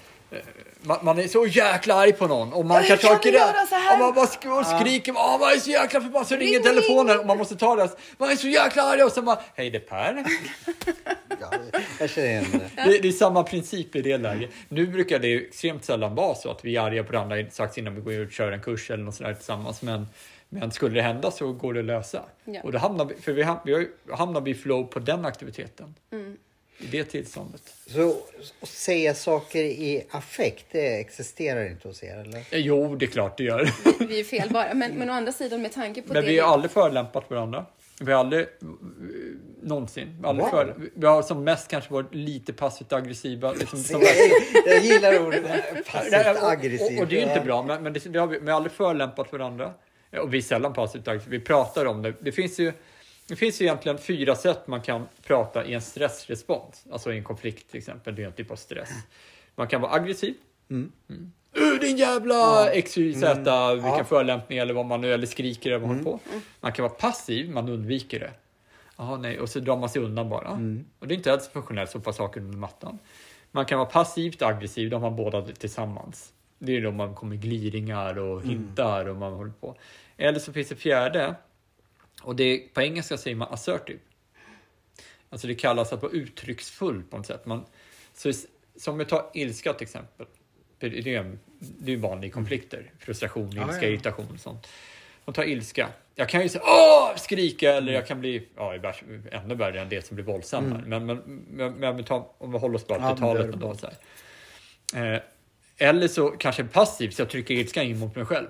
man, 0.82 0.98
man 1.02 1.18
är 1.18 1.28
så 1.28 1.46
jäkla 1.46 1.94
arg 1.94 2.12
på 2.12 2.26
någon 2.26 2.52
och 2.52 2.66
man 2.66 2.84
kanske 2.84 3.06
kan 3.06 3.66
så 3.68 3.74
här? 3.74 3.92
och 3.92 3.98
man 3.98 4.14
bara 4.14 4.26
sk- 4.26 4.58
och 4.60 4.66
skriker 4.80 5.12
Åh, 5.16 5.38
man 5.40 5.52
är 5.52 5.56
så 5.56 5.70
jäkla 5.70 6.00
förbannad 6.00 6.28
så 6.28 6.36
ringer 6.36 6.52
Ring, 6.52 6.62
telefonen 6.62 7.18
och 7.20 7.26
man 7.26 7.38
måste 7.38 7.56
ta 7.56 7.76
det. 7.76 7.88
Man 8.18 8.30
är 8.30 8.36
så 8.36 8.48
jäkla 8.48 8.82
arg 8.82 9.02
och 9.02 9.12
så 9.12 9.22
bara 9.22 9.38
Hej 9.54 9.70
det 9.70 9.78
är 9.78 9.80
Per. 9.80 10.24
Ja, 11.40 11.50
jag 12.00 12.10
känner 12.10 12.28
igen 12.28 12.44
det. 12.52 12.82
Det, 12.84 12.98
det 12.98 13.08
är 13.08 13.12
samma 13.12 13.42
princip 13.42 13.96
i 13.96 14.02
det 14.02 14.18
läget. 14.18 14.50
Nu 14.68 14.86
brukar 14.86 15.18
det 15.18 15.34
extremt 15.34 15.84
sällan 15.84 16.14
vara 16.14 16.34
så 16.34 16.50
att 16.50 16.64
vi 16.64 16.76
är 16.76 16.80
arga 16.80 17.04
på 17.04 17.12
varandra 17.12 17.36
strax 17.50 17.78
innan 17.78 17.94
vi 17.94 18.00
går 18.00 18.12
ut 18.12 18.28
och 18.28 18.32
kör 18.32 18.52
en 18.52 18.60
kurs 18.60 18.90
eller 18.90 19.04
något 19.04 19.14
sådär 19.14 19.34
tillsammans. 19.34 19.82
Men, 19.82 20.06
men 20.48 20.70
skulle 20.72 20.94
det 20.94 21.02
hända 21.02 21.30
så 21.30 21.52
går 21.52 21.74
det 21.74 21.80
att 21.80 21.86
lösa. 21.86 22.22
Ja. 22.44 22.60
Och 22.64 22.72
då 22.72 22.78
hamnar 22.78 23.04
vi, 23.04 23.14
för 23.14 23.32
vi, 23.32 23.42
ham- 23.42 23.58
vi 23.64 23.88
hamnar 24.14 24.40
vi 24.40 24.50
i 24.50 24.54
flow 24.54 24.84
på 24.84 24.98
den 24.98 25.24
aktiviteten. 25.24 25.94
Mm. 26.12 26.36
I 26.78 26.86
det 26.86 27.04
tillståndet. 27.04 27.62
Så 27.86 28.16
att 28.60 28.68
säga 28.68 29.14
saker 29.14 29.62
i 29.64 30.06
affekt, 30.10 30.66
det 30.70 31.00
existerar 31.00 31.66
inte 31.70 31.88
hos 31.88 32.02
er 32.02 32.16
eller? 32.16 32.38
Eh, 32.38 32.44
Jo, 32.50 32.96
det 32.96 33.04
är 33.04 33.10
klart 33.10 33.38
det 33.38 33.44
gör. 33.44 33.70
Vi 34.08 34.20
är 34.20 34.24
fel 34.24 34.50
bara. 34.50 34.74
Men, 34.74 34.92
men 34.92 35.10
å 35.10 35.12
andra 35.12 35.32
sidan 35.32 35.62
med 35.62 35.72
tanke 35.72 36.02
på 36.02 36.12
Men 36.12 36.22
det... 36.22 36.30
vi 36.30 36.38
har 36.38 36.52
aldrig 36.52 36.70
förolämpat 36.70 37.30
varandra. 37.30 37.66
Vi 38.00 38.12
har 38.12 38.20
aldrig 38.20 38.42
eh, 38.42 38.46
någonsin. 39.62 40.16
Vi 40.18 40.22
har, 40.22 40.28
aldrig 40.28 40.44
Wow. 40.44 40.50
för, 40.50 40.90
vi 40.94 41.06
har 41.06 41.22
som 41.22 41.44
mest 41.44 41.68
kanske 41.68 41.92
varit 41.92 42.14
lite 42.14 42.52
passivt 42.52 42.92
aggressiva. 42.92 43.52
Liksom, 43.52 43.78
som, 43.82 44.02
Jag 44.66 44.84
gillar 44.84 45.26
ordet 45.26 45.42
passivt 45.92 46.10
Nej, 46.12 46.30
och-. 46.30 46.96
Och, 46.96 47.02
och 47.02 47.08
det 47.08 47.22
är 47.22 47.28
inte 47.28 47.40
bra, 47.44 47.62
men, 47.62 47.82
men 47.82 47.92
det, 47.92 48.12
det 48.12 48.18
har 48.18 48.26
vi, 48.26 48.38
vi 48.38 48.50
har 48.50 48.56
aldrig 48.56 48.72
förolämpat 48.72 49.32
varandra. 49.32 49.72
Och 50.22 50.34
vi 50.34 50.38
är 50.38 50.42
sällan 50.42 50.72
passivt 50.72 51.08
aggressiva. 51.08 51.30
Vi 51.30 51.40
pratar 51.40 51.86
om 51.86 52.02
det. 52.02 52.14
Det 52.20 52.32
finns 52.32 52.58
ju 52.60 52.72
det 53.28 53.36
finns 53.36 53.60
ju 53.60 53.64
egentligen 53.64 53.98
fyra 53.98 54.34
sätt 54.34 54.66
man 54.66 54.82
kan 54.82 55.08
prata 55.22 55.64
i 55.64 55.74
en 55.74 55.80
stressrespons. 55.80 56.86
Alltså 56.92 57.12
i 57.12 57.16
en 57.16 57.24
konflikt 57.24 57.70
till 57.70 57.78
exempel. 57.78 58.14
Det 58.14 58.22
är 58.22 58.26
en 58.26 58.32
typ 58.32 58.50
av 58.50 58.56
stress. 58.56 58.90
Man 59.54 59.66
kan 59.68 59.80
vara 59.80 59.92
aggressiv. 59.92 60.34
Mm. 60.70 60.92
Uh, 61.60 61.80
din 61.80 61.96
jävla 61.96 62.66
XYZ, 62.82 63.14
vilka 63.14 63.42
Ja. 63.46 64.04
förolämpningar 64.08 64.62
eller 64.62 64.74
vad 64.74 64.86
man 64.86 65.00
nu, 65.00 65.12
eller 65.14 65.26
skriker 65.26 65.70
eller 65.70 65.78
vad 65.78 65.88
man 65.88 65.96
håller 66.04 66.18
på. 66.18 66.20
Man 66.60 66.72
kan 66.72 66.82
vara 66.82 66.94
passiv, 66.94 67.50
man 67.50 67.68
undviker 67.68 68.20
det. 68.20 68.30
Jaha, 68.96 69.16
nej, 69.16 69.40
och 69.40 69.48
så 69.48 69.60
drar 69.60 69.76
man 69.76 69.88
sig 69.88 70.02
undan 70.02 70.28
bara. 70.28 70.50
Och 70.98 71.08
det 71.08 71.14
är 71.14 71.16
inte 71.16 71.32
alls 71.32 71.48
funktionellt, 71.48 71.90
sopa 71.90 72.12
saker 72.12 72.40
under 72.40 72.58
mattan. 72.58 72.98
Man 73.50 73.64
kan 73.64 73.78
vara 73.78 73.88
passivt 73.88 74.42
aggressiv, 74.42 74.90
de 74.90 75.02
har 75.02 75.10
båda 75.10 75.42
tillsammans. 75.42 76.32
Det 76.58 76.76
är 76.76 76.82
då 76.82 76.90
man 76.90 77.14
kommer 77.14 77.36
gliringar 77.36 78.18
och 78.18 78.42
hintar 78.42 79.08
och 79.08 79.16
man 79.16 79.32
håller 79.32 79.52
på. 79.60 79.76
Eller 80.16 80.38
så 80.38 80.52
finns 80.52 80.68
det 80.68 80.76
fjärde, 80.76 81.34
och 82.24 82.36
det 82.36 82.58
på 82.74 82.82
engelska 82.82 83.16
säger 83.16 83.36
man 83.36 83.48
assertive. 83.52 83.98
Alltså 85.30 85.46
det 85.46 85.54
kallas 85.54 85.92
att 85.92 86.02
vara 86.02 86.12
uttrycksfull 86.12 87.02
på 87.02 87.16
något 87.16 87.26
sätt. 87.26 87.46
Man, 87.46 87.64
så 88.14 88.32
som 88.76 88.98
vi 88.98 89.04
tar 89.04 89.30
ilska 89.34 89.72
till 89.72 89.84
exempel. 89.84 90.26
Det 90.78 90.86
är 90.86 90.90
det 91.02 91.14
är- 91.14 91.38
det 91.58 91.92
är 91.92 91.96
vanliga 91.96 92.32
konflikter. 92.32 92.92
Frustration, 92.98 93.48
ilska, 93.48 93.82
ja. 93.82 93.88
irritation 93.88 94.26
och 94.34 94.40
sånt. 94.40 94.68
Man 95.24 95.34
tar 95.34 95.44
ilska. 95.44 95.88
Jag 96.14 96.28
kan 96.28 96.42
ju 96.42 96.48
säga 96.48 96.62
åh, 96.66 97.16
skrika 97.16 97.72
eller 97.72 97.92
jag 97.92 98.06
kan 98.06 98.20
bli 98.20 98.48
ja, 98.56 98.74
i 98.74 98.80
ännu 99.32 99.54
värre 99.54 99.80
än 99.80 99.88
det 99.88 100.06
som 100.06 100.14
blir 100.14 100.24
våldsam 100.24 100.72
här. 100.72 100.82
Men, 100.86 101.06
men, 101.06 101.16
men, 101.50 101.72
men 101.78 102.04
tar, 102.04 102.26
om 102.38 102.52
vi 102.52 102.58
håller 102.58 102.74
oss 102.76 102.86
bara 102.86 102.98
Ja, 102.98 103.14
till 103.14 103.20
talet 103.22 103.54
ändå. 103.54 103.74
Så 103.76 103.88
här. 104.92 105.14
Eh, 105.14 105.20
eller 105.78 106.08
så 106.08 106.28
kanske 106.28 106.64
passivt, 106.64 107.14
så 107.14 107.22
jag 107.22 107.30
trycker 107.30 107.54
ilskan 107.54 107.84
in 107.84 107.98
mot 107.98 108.16
mig 108.16 108.24
själv. 108.24 108.46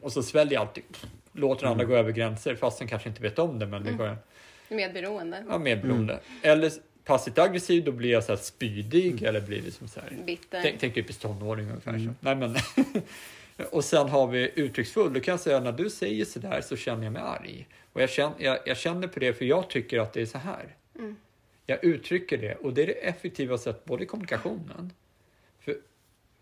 Och 0.00 0.12
så 0.12 0.22
sväljer 0.22 0.54
jag 0.54 0.60
alltid. 0.60 0.84
Låter 1.32 1.66
andra 1.66 1.84
gå 1.84 1.94
över 1.94 2.12
gränser 2.12 2.54
fast 2.54 2.78
den 2.78 2.88
kanske 2.88 3.08
inte 3.08 3.22
vet 3.22 3.38
om 3.38 3.58
det. 3.58 3.66
Men 3.66 3.84
det 3.84 3.92
går, 3.92 4.16
Medberoende. 4.68 5.44
Ja, 5.48 5.58
medberoende. 5.58 6.20
Eller 6.42 6.72
passivt 7.04 7.38
aggressiv, 7.38 7.84
då 7.84 7.92
blir 7.92 8.10
jag 8.10 8.24
så 8.24 8.32
här 8.32 8.36
spydig 8.36 9.22
eller 9.22 9.40
blir 9.40 9.62
det 9.62 9.70
som 9.70 9.88
så 9.88 10.00
här. 10.00 10.24
Bitter. 10.26 10.62
Tänk, 10.62 10.80
tänk 10.80 10.94
typiskt 10.94 11.22
tonåring 11.22 11.68
ungefär. 11.68 11.98
Så. 11.98 12.14
Nej, 12.20 12.36
men, 12.36 12.56
och 13.70 13.84
sen 13.84 14.08
har 14.08 14.26
vi 14.26 14.50
uttrycksfull. 14.54 15.12
Då 15.12 15.20
kan 15.20 15.32
jag 15.32 15.40
säga 15.40 15.60
när 15.60 15.72
du 15.72 15.90
säger 15.90 16.24
så 16.24 16.38
där 16.38 16.60
så 16.60 16.76
känner 16.76 17.04
jag 17.04 17.12
mig 17.12 17.22
arg. 17.22 17.68
Och 17.92 18.02
jag 18.02 18.10
känner, 18.10 18.34
jag, 18.38 18.58
jag 18.66 18.76
känner 18.76 19.08
på 19.08 19.20
det 19.20 19.32
för 19.32 19.44
jag 19.44 19.70
tycker 19.70 19.98
att 19.98 20.12
det 20.12 20.22
är 20.22 20.26
så 20.26 20.38
här. 20.38 20.76
Jag 21.66 21.84
uttrycker 21.84 22.38
det 22.38 22.54
och 22.54 22.72
det 22.74 22.82
är 22.82 22.86
det 22.86 22.92
effektiva 22.92 23.58
sättet 23.58 23.84
både 23.84 24.02
i 24.02 24.06
kommunikationen. 24.06 24.92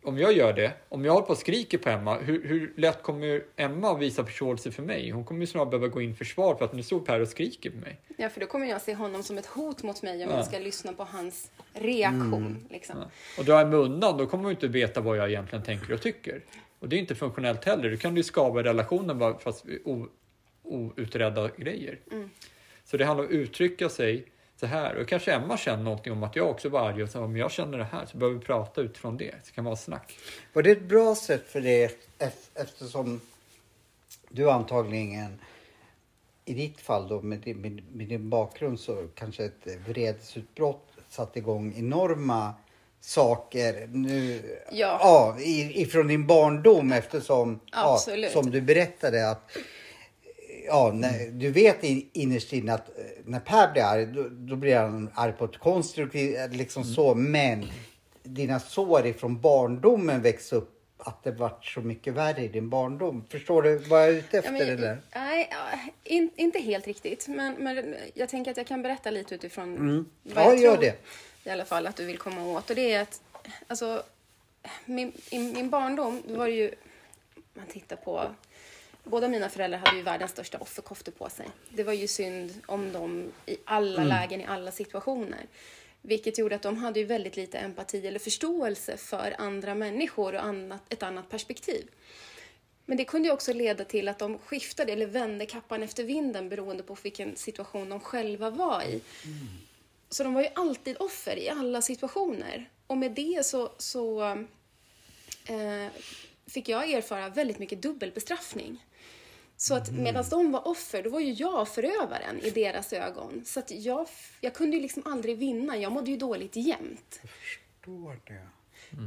Om 0.03 0.19
jag 0.19 0.33
gör 0.33 0.53
det, 0.53 0.73
om 0.89 1.05
jag 1.05 1.13
håller 1.13 1.27
på 1.27 1.33
och 1.33 1.39
skriker 1.39 1.79
på 1.79 1.89
Emma, 1.89 2.19
hur, 2.19 2.45
hur 2.49 2.73
lätt 2.77 3.03
kommer 3.03 3.43
Emma 3.57 3.91
att 3.93 4.01
visa 4.01 4.25
förståelse 4.25 4.71
för 4.71 4.83
mig? 4.83 5.11
Hon 5.11 5.25
kommer 5.25 5.41
ju 5.41 5.47
snarare 5.47 5.71
behöva 5.71 5.89
gå 5.89 6.03
in 6.03 6.17
försvar 6.17 6.55
för 6.55 6.65
att 6.65 6.73
nu 6.73 6.83
står 6.83 7.01
Per 7.01 7.21
och 7.21 7.29
skriker 7.29 7.71
på 7.71 7.77
mig. 7.77 7.99
Ja, 8.17 8.29
för 8.29 8.41
då 8.41 8.47
kommer 8.47 8.67
jag 8.67 8.81
se 8.83 8.95
honom 8.95 9.23
som 9.23 9.39
ett 9.39 9.47
hot 9.47 9.83
mot 9.83 10.03
mig 10.03 10.25
om 10.25 10.31
Ja. 10.31 10.37
jag 10.37 10.47
ska 10.47 10.59
lyssna 10.59 10.93
på 10.93 11.05
hans 11.05 11.51
reaktion. 11.75 12.35
Mm. 12.47 12.67
Liksom. 12.71 12.97
Ja. 12.99 13.11
Och 13.39 13.45
drar 13.45 13.59
jag 13.59 13.69
mig 13.69 13.79
undan, 13.79 14.19
då 14.19 14.27
kommer 14.27 14.45
ju 14.45 14.51
inte 14.51 14.69
veta 14.69 15.01
vad 15.01 15.17
jag 15.17 15.29
egentligen 15.31 15.65
tänker 15.65 15.93
och 15.95 16.03
tycker. 16.03 16.41
Och 16.79 16.89
det 16.89 16.97
är 16.97 17.01
inte 17.01 17.15
funktionellt 17.15 17.65
heller. 17.65 17.91
Då 17.91 17.97
kan 17.97 18.15
du 18.15 18.19
ju 18.19 18.25
skava 18.25 18.63
relationen 18.63 19.19
bara 19.19 19.39
fast 19.39 19.65
outredda 20.63 21.51
grejer. 21.57 21.99
Så 22.85 22.97
det 22.97 23.05
handlar 23.05 23.25
om 23.25 23.31
att 23.31 23.35
uttrycka 23.35 23.89
sig 23.89 24.25
så 24.61 24.67
här. 24.67 24.97
Och 24.97 25.09
kanske 25.09 25.33
Emma 25.33 25.57
känner 25.57 25.83
någonting 25.85 26.13
om 26.13 26.23
att 26.23 26.37
jag 26.37 26.51
också 26.51 26.69
var 26.69 26.89
arg 26.89 27.03
och 27.03 27.09
så 27.09 27.21
om 27.25 27.37
jag 27.37 27.51
känner 27.51 27.79
det 27.79 27.85
här 27.93 28.07
så 28.07 28.17
behöver 28.17 28.39
vi 28.39 28.45
prata 28.45 28.81
utifrån 28.81 29.17
det. 29.17 29.31
Så 29.31 29.37
det 29.47 29.53
kan 29.55 29.65
vara 29.65 29.77
snack. 29.77 30.19
Var 30.53 30.63
det 30.63 30.71
ett 30.71 30.83
bra 30.83 31.15
sätt 31.15 31.49
för 31.49 31.61
det 31.61 31.87
ef- 32.19 32.51
eftersom 32.55 33.21
du 34.29 34.51
antagligen 34.51 35.39
i 36.45 36.55
ditt 36.55 36.81
fall 36.81 37.09
då 37.09 37.21
med 37.23 37.39
din, 37.39 37.61
med, 37.61 37.83
med 37.93 38.07
din 38.09 38.31
bakgrund 38.31 38.81
så 38.81 39.07
kanske 39.15 39.45
ett 39.45 39.67
vredesutbrott 39.87 40.87
satte 41.09 41.39
igång 41.39 41.75
enorma 41.77 42.55
saker 43.01 43.87
nu 43.93 44.43
Ja. 44.73 44.99
ja, 45.01 45.37
i, 45.41 45.83
ifrån 45.83 46.09
din 46.09 46.27
barndom 46.27 46.93
eftersom 46.93 47.61
ja, 47.73 47.99
som 48.33 48.51
du 48.51 48.61
berättade 48.61 49.31
att 49.31 49.51
ja, 50.67 50.93
när, 50.95 51.31
du 51.31 51.51
vet 51.51 51.85
in, 51.85 52.11
innerst 52.13 52.53
inne 52.53 52.75
att 52.75 52.89
eh, 52.99 53.05
när 53.25 53.41
Per 53.41 53.73
blir 53.73 53.83
arg 53.83 54.07
då, 54.07 54.29
då 54.31 54.57
blir 54.57 54.77
han 54.77 55.11
arg 55.15 55.33
på 55.33 55.45
ett 55.45 55.59
konstruktivt 55.59 56.55
liksom 56.55 56.85
så 56.85 57.15
men 57.15 57.67
dina 58.23 58.61
sår 58.61 59.07
ifrån 59.07 59.41
barndomen 59.41 60.23
växte 60.23 60.57
upp 60.57 60.77
att 60.99 61.25
det 61.25 61.31
vart 61.31 61.65
så 61.67 61.81
mycket 61.81 62.15
värre 62.15 62.43
i 62.45 62.49
din 62.49 62.71
barndom. 62.71 63.25
Förstår 63.29 63.63
du 63.63 63.79
vad 63.79 64.01
jag 64.03 64.09
är 64.09 64.13
ute 64.13 64.39
efter 64.39 64.53
Ja, 64.53 64.59
men, 64.59 64.69
eller? 64.69 64.99
Nej, 65.15 65.51
in, 66.05 66.31
inte 66.37 66.59
helt 66.59 66.87
riktigt. 66.87 67.29
Men, 67.29 67.55
men 67.55 67.97
jag 68.15 68.29
tänker 68.29 68.51
att 68.51 68.57
jag 68.57 68.67
kan 68.67 68.83
berätta 68.83 69.11
lite 69.11 69.35
utifrån 69.35 69.77
Mm. 69.77 70.07
vad 70.23 70.45
Ja, 70.45 70.49
jag 70.53 70.59
gör 70.59 70.73
tror 70.77 70.83
det. 70.85 70.95
i 71.45 71.51
alla 71.51 71.65
fall 71.65 71.87
att 71.87 71.97
du 71.97 72.05
vill 72.07 72.19
komma 72.19 72.47
åt. 72.47 72.71
Och 72.71 72.77
det 72.77 72.93
är 72.93 73.03
att 73.03 73.21
alltså, 73.67 74.03
min, 74.85 75.13
i 75.31 75.39
min 75.39 75.71
barndom, 75.71 76.23
då 76.29 76.35
var 76.37 76.47
det 76.47 76.53
ju, 76.55 76.75
man 77.55 77.67
tittar 77.67 77.97
på 77.97 78.23
Båda 79.11 79.29
mina 79.29 79.49
föräldrar 79.49 79.79
hade 79.79 79.97
ju 79.97 80.03
världens 80.03 80.31
största 80.31 80.59
offerkoftor 80.59 81.13
på 81.13 81.29
sig. 81.31 81.47
Det 81.69 81.85
var 81.85 81.93
ju 81.93 82.09
synd 82.09 82.55
om 82.67 82.93
dem 82.93 83.33
i 83.47 83.57
alla 83.65 84.03
Mm. 84.03 84.09
lägen, 84.09 84.41
i 84.41 84.45
alla 84.47 84.73
situationer. 84.73 85.47
Vilket 86.03 86.39
gjorde 86.39 86.55
att 86.57 86.63
de 86.63 86.77
hade 86.77 87.01
ju 87.01 87.07
väldigt 87.07 87.37
lite 87.37 87.59
empati 87.59 88.07
eller 88.07 88.19
förståelse 88.19 88.97
för 88.97 89.35
andra 89.39 89.75
människor 89.75 90.35
och 90.35 90.45
annat, 90.45 90.93
ett 90.93 91.03
annat 91.03 91.29
perspektiv. 91.31 91.87
Men 92.87 92.97
det 92.97 93.05
kunde 93.05 93.29
ju 93.29 93.35
också 93.35 93.53
leda 93.53 93.85
till 93.85 94.09
att 94.09 94.19
de 94.19 94.39
skiftade 94.39 94.93
eller 94.93 95.07
vände 95.07 95.47
kappan 95.47 95.83
efter 95.83 96.05
vinden 96.05 96.49
beroende 96.49 96.83
på 96.83 96.97
vilken 97.03 97.37
situation 97.37 97.89
de 97.89 98.01
själva 98.01 98.51
var 98.51 98.83
i. 98.83 99.01
Så 100.11 100.25
de 100.25 100.35
var 100.35 100.43
ju 100.43 100.49
alltid 100.55 100.97
offer 101.01 101.37
i 101.39 101.49
alla 101.49 101.83
situationer. 101.83 102.71
Och 102.87 102.97
med 102.99 103.13
det 103.13 103.47
så, 103.47 103.73
så 103.79 104.23
eh, 105.47 105.87
fick 106.47 106.69
jag 106.69 106.91
erfara 106.91 107.29
väldigt 107.29 107.59
mycket 107.59 107.83
dubbelbestraffning. 107.83 108.85
Så 109.61 109.75
att 109.75 109.91
medan 109.93 110.25
de 110.31 110.53
var 110.53 110.69
offer, 110.69 111.03
då 111.03 111.11
var 111.11 111.21
ju 111.21 111.33
jag 111.33 111.69
förövaren 111.69 112.41
i 112.41 112.51
deras 112.51 112.93
ögon. 112.93 113.43
Så 113.45 113.61
att 113.61 113.71
jag, 113.71 114.09
jag 114.41 114.55
kunde 114.55 114.77
ju 114.77 114.83
liksom 114.83 115.03
aldrig 115.07 115.39
vinna. 115.39 115.77
Jag 115.77 115.93
mådde 115.93 116.11
ju 116.11 116.17
dåligt 116.17 116.57
jämt. 116.57 117.21
Förstår 117.23 118.21
det. 118.27 118.47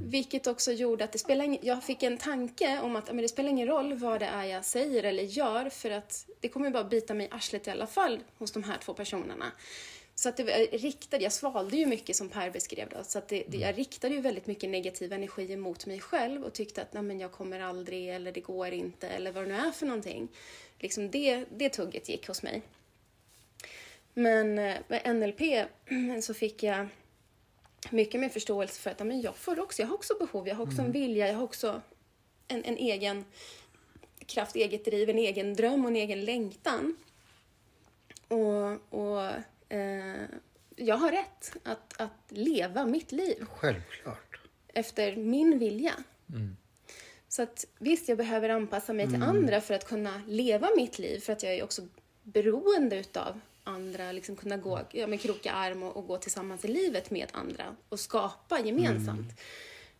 Vilket 0.04 0.48
också 0.48 0.72
gjorde 0.72 1.04
att 1.04 1.12
det 1.12 1.18
spelar 1.18 1.46
ingen, 1.46 1.66
jag 1.66 1.84
fick 1.84 2.04
en 2.04 2.18
tanke 2.18 2.80
om 2.80 2.96
att 2.96 3.08
men 3.08 3.18
det 3.18 3.28
spelar 3.28 3.50
ingen 3.50 3.68
roll 3.68 3.94
vad 3.94 4.20
det 4.20 4.26
är 4.26 4.44
jag 4.44 4.66
säger 4.66 5.04
eller 5.04 5.24
gör 5.24 5.70
för 5.70 5.92
att 5.92 6.26
det 6.40 6.50
kommer 6.50 6.70
bara 6.70 6.84
bita 6.84 7.14
mig 7.14 7.28
i 7.28 7.30
arslet 7.32 7.68
i 7.68 7.72
alla 7.72 7.88
fall 7.88 8.20
hos 8.38 8.52
de 8.52 8.64
här 8.64 8.78
två 8.78 8.94
personerna. 8.94 9.52
Så 10.16 10.30
att 10.30 10.38
det 10.38 10.44
riktade, 10.72 11.24
jag 11.24 11.32
svalde 11.32 11.78
ju 11.78 11.86
mycket 11.86 12.16
som 12.16 12.30
Per 12.30 12.50
beskrev 12.50 12.90
det, 12.90 13.04
så 13.04 13.18
att 13.18 13.28
det, 13.28 13.44
det, 13.48 13.58
jag 13.58 13.78
riktade 13.78 14.16
ju 14.16 14.22
väldigt 14.22 14.48
mycket 14.48 14.70
negativ 14.70 15.14
energi 15.14 15.54
emot 15.54 15.86
mig 15.86 16.00
själv 16.00 16.44
och 16.44 16.54
tyckte 16.54 16.82
att 16.82 16.94
Nej, 16.94 17.04
men 17.04 17.20
jag 17.20 17.32
kommer 17.32 17.60
aldrig 17.60 18.10
eller 18.10 18.32
det 18.32 18.42
går 18.42 18.72
inte 18.72 19.08
eller 19.08 19.32
vad 19.32 19.44
det 19.44 19.48
nu 19.48 19.56
är 19.56 19.72
för 19.72 19.86
någonting. 19.86 20.28
Liksom 20.80 21.12
det, 21.12 21.46
det 21.52 21.70
tugget 21.70 22.10
gick 22.10 22.28
hos 22.28 22.44
mig. 22.44 22.62
Men 24.14 24.60
eh, 24.60 24.76
med 24.88 25.16
NLP 25.16 25.42
så 26.24 26.34
fick 26.34 26.64
jag 26.64 26.88
mycket 27.90 28.20
mer 28.20 28.30
förståelse 28.30 28.82
för 28.82 28.92
att 28.92 29.00
men 29.00 29.22
jag 29.22 29.36
får 29.36 29.60
också, 29.60 29.82
jag 29.82 29.88
har 29.88 29.96
också 29.96 30.14
behov, 30.20 30.48
jag 30.48 30.56
har 30.56 30.64
också 30.64 30.82
en 30.82 30.92
vilja, 30.92 31.28
jag 31.28 31.36
har 31.36 31.44
också 31.44 31.82
en, 32.48 32.64
en 32.64 32.78
egen 32.78 33.26
kraft, 34.26 34.56
eget 34.56 34.86
driv, 34.86 35.10
en 35.10 35.18
egen 35.18 35.54
dröm 35.54 35.86
och 35.86 35.92
en 35.92 35.96
egen 35.96 36.26
längtan. 36.26 36.98
Och, 38.28 38.94
och 39.00 39.32
eh, 39.74 40.26
jag 40.76 40.96
har 40.96 41.12
rätt 41.12 41.58
att, 41.64 42.02
att 42.02 42.24
leva 42.30 42.86
mitt 42.86 43.12
liv 43.12 43.46
Självklart. 43.50 44.40
efter 44.68 45.16
min 45.16 45.60
vilja. 45.60 45.94
Så 47.28 47.42
att 47.42 47.66
visst, 47.80 48.10
jag 48.10 48.18
behöver 48.18 48.50
anpassa 48.50 48.94
mig 48.94 49.10
till 49.10 49.24
andra 49.24 49.62
för 49.62 49.74
att 49.74 49.88
kunna 49.88 50.22
leva 50.28 50.70
mitt 50.76 51.00
liv, 51.00 51.20
för 51.20 51.34
att 51.34 51.44
jag 51.44 51.54
är 51.54 51.64
också 51.64 51.88
beroende 52.24 53.00
utav 53.00 53.40
andra, 53.64 54.12
liksom 54.12 54.36
kunna 54.36 54.58
gå, 54.58 54.80
ja, 54.92 55.08
men 55.08 55.18
kroka 55.18 55.52
arm 55.52 55.84
och, 55.84 55.98
och 55.98 56.08
gå 56.08 56.18
tillsammans 56.18 56.66
i 56.66 56.68
livet 56.68 57.12
med 57.12 57.28
andra 57.32 57.76
och 57.90 58.00
skapa 58.00 58.60
gemensamt. 58.60 59.40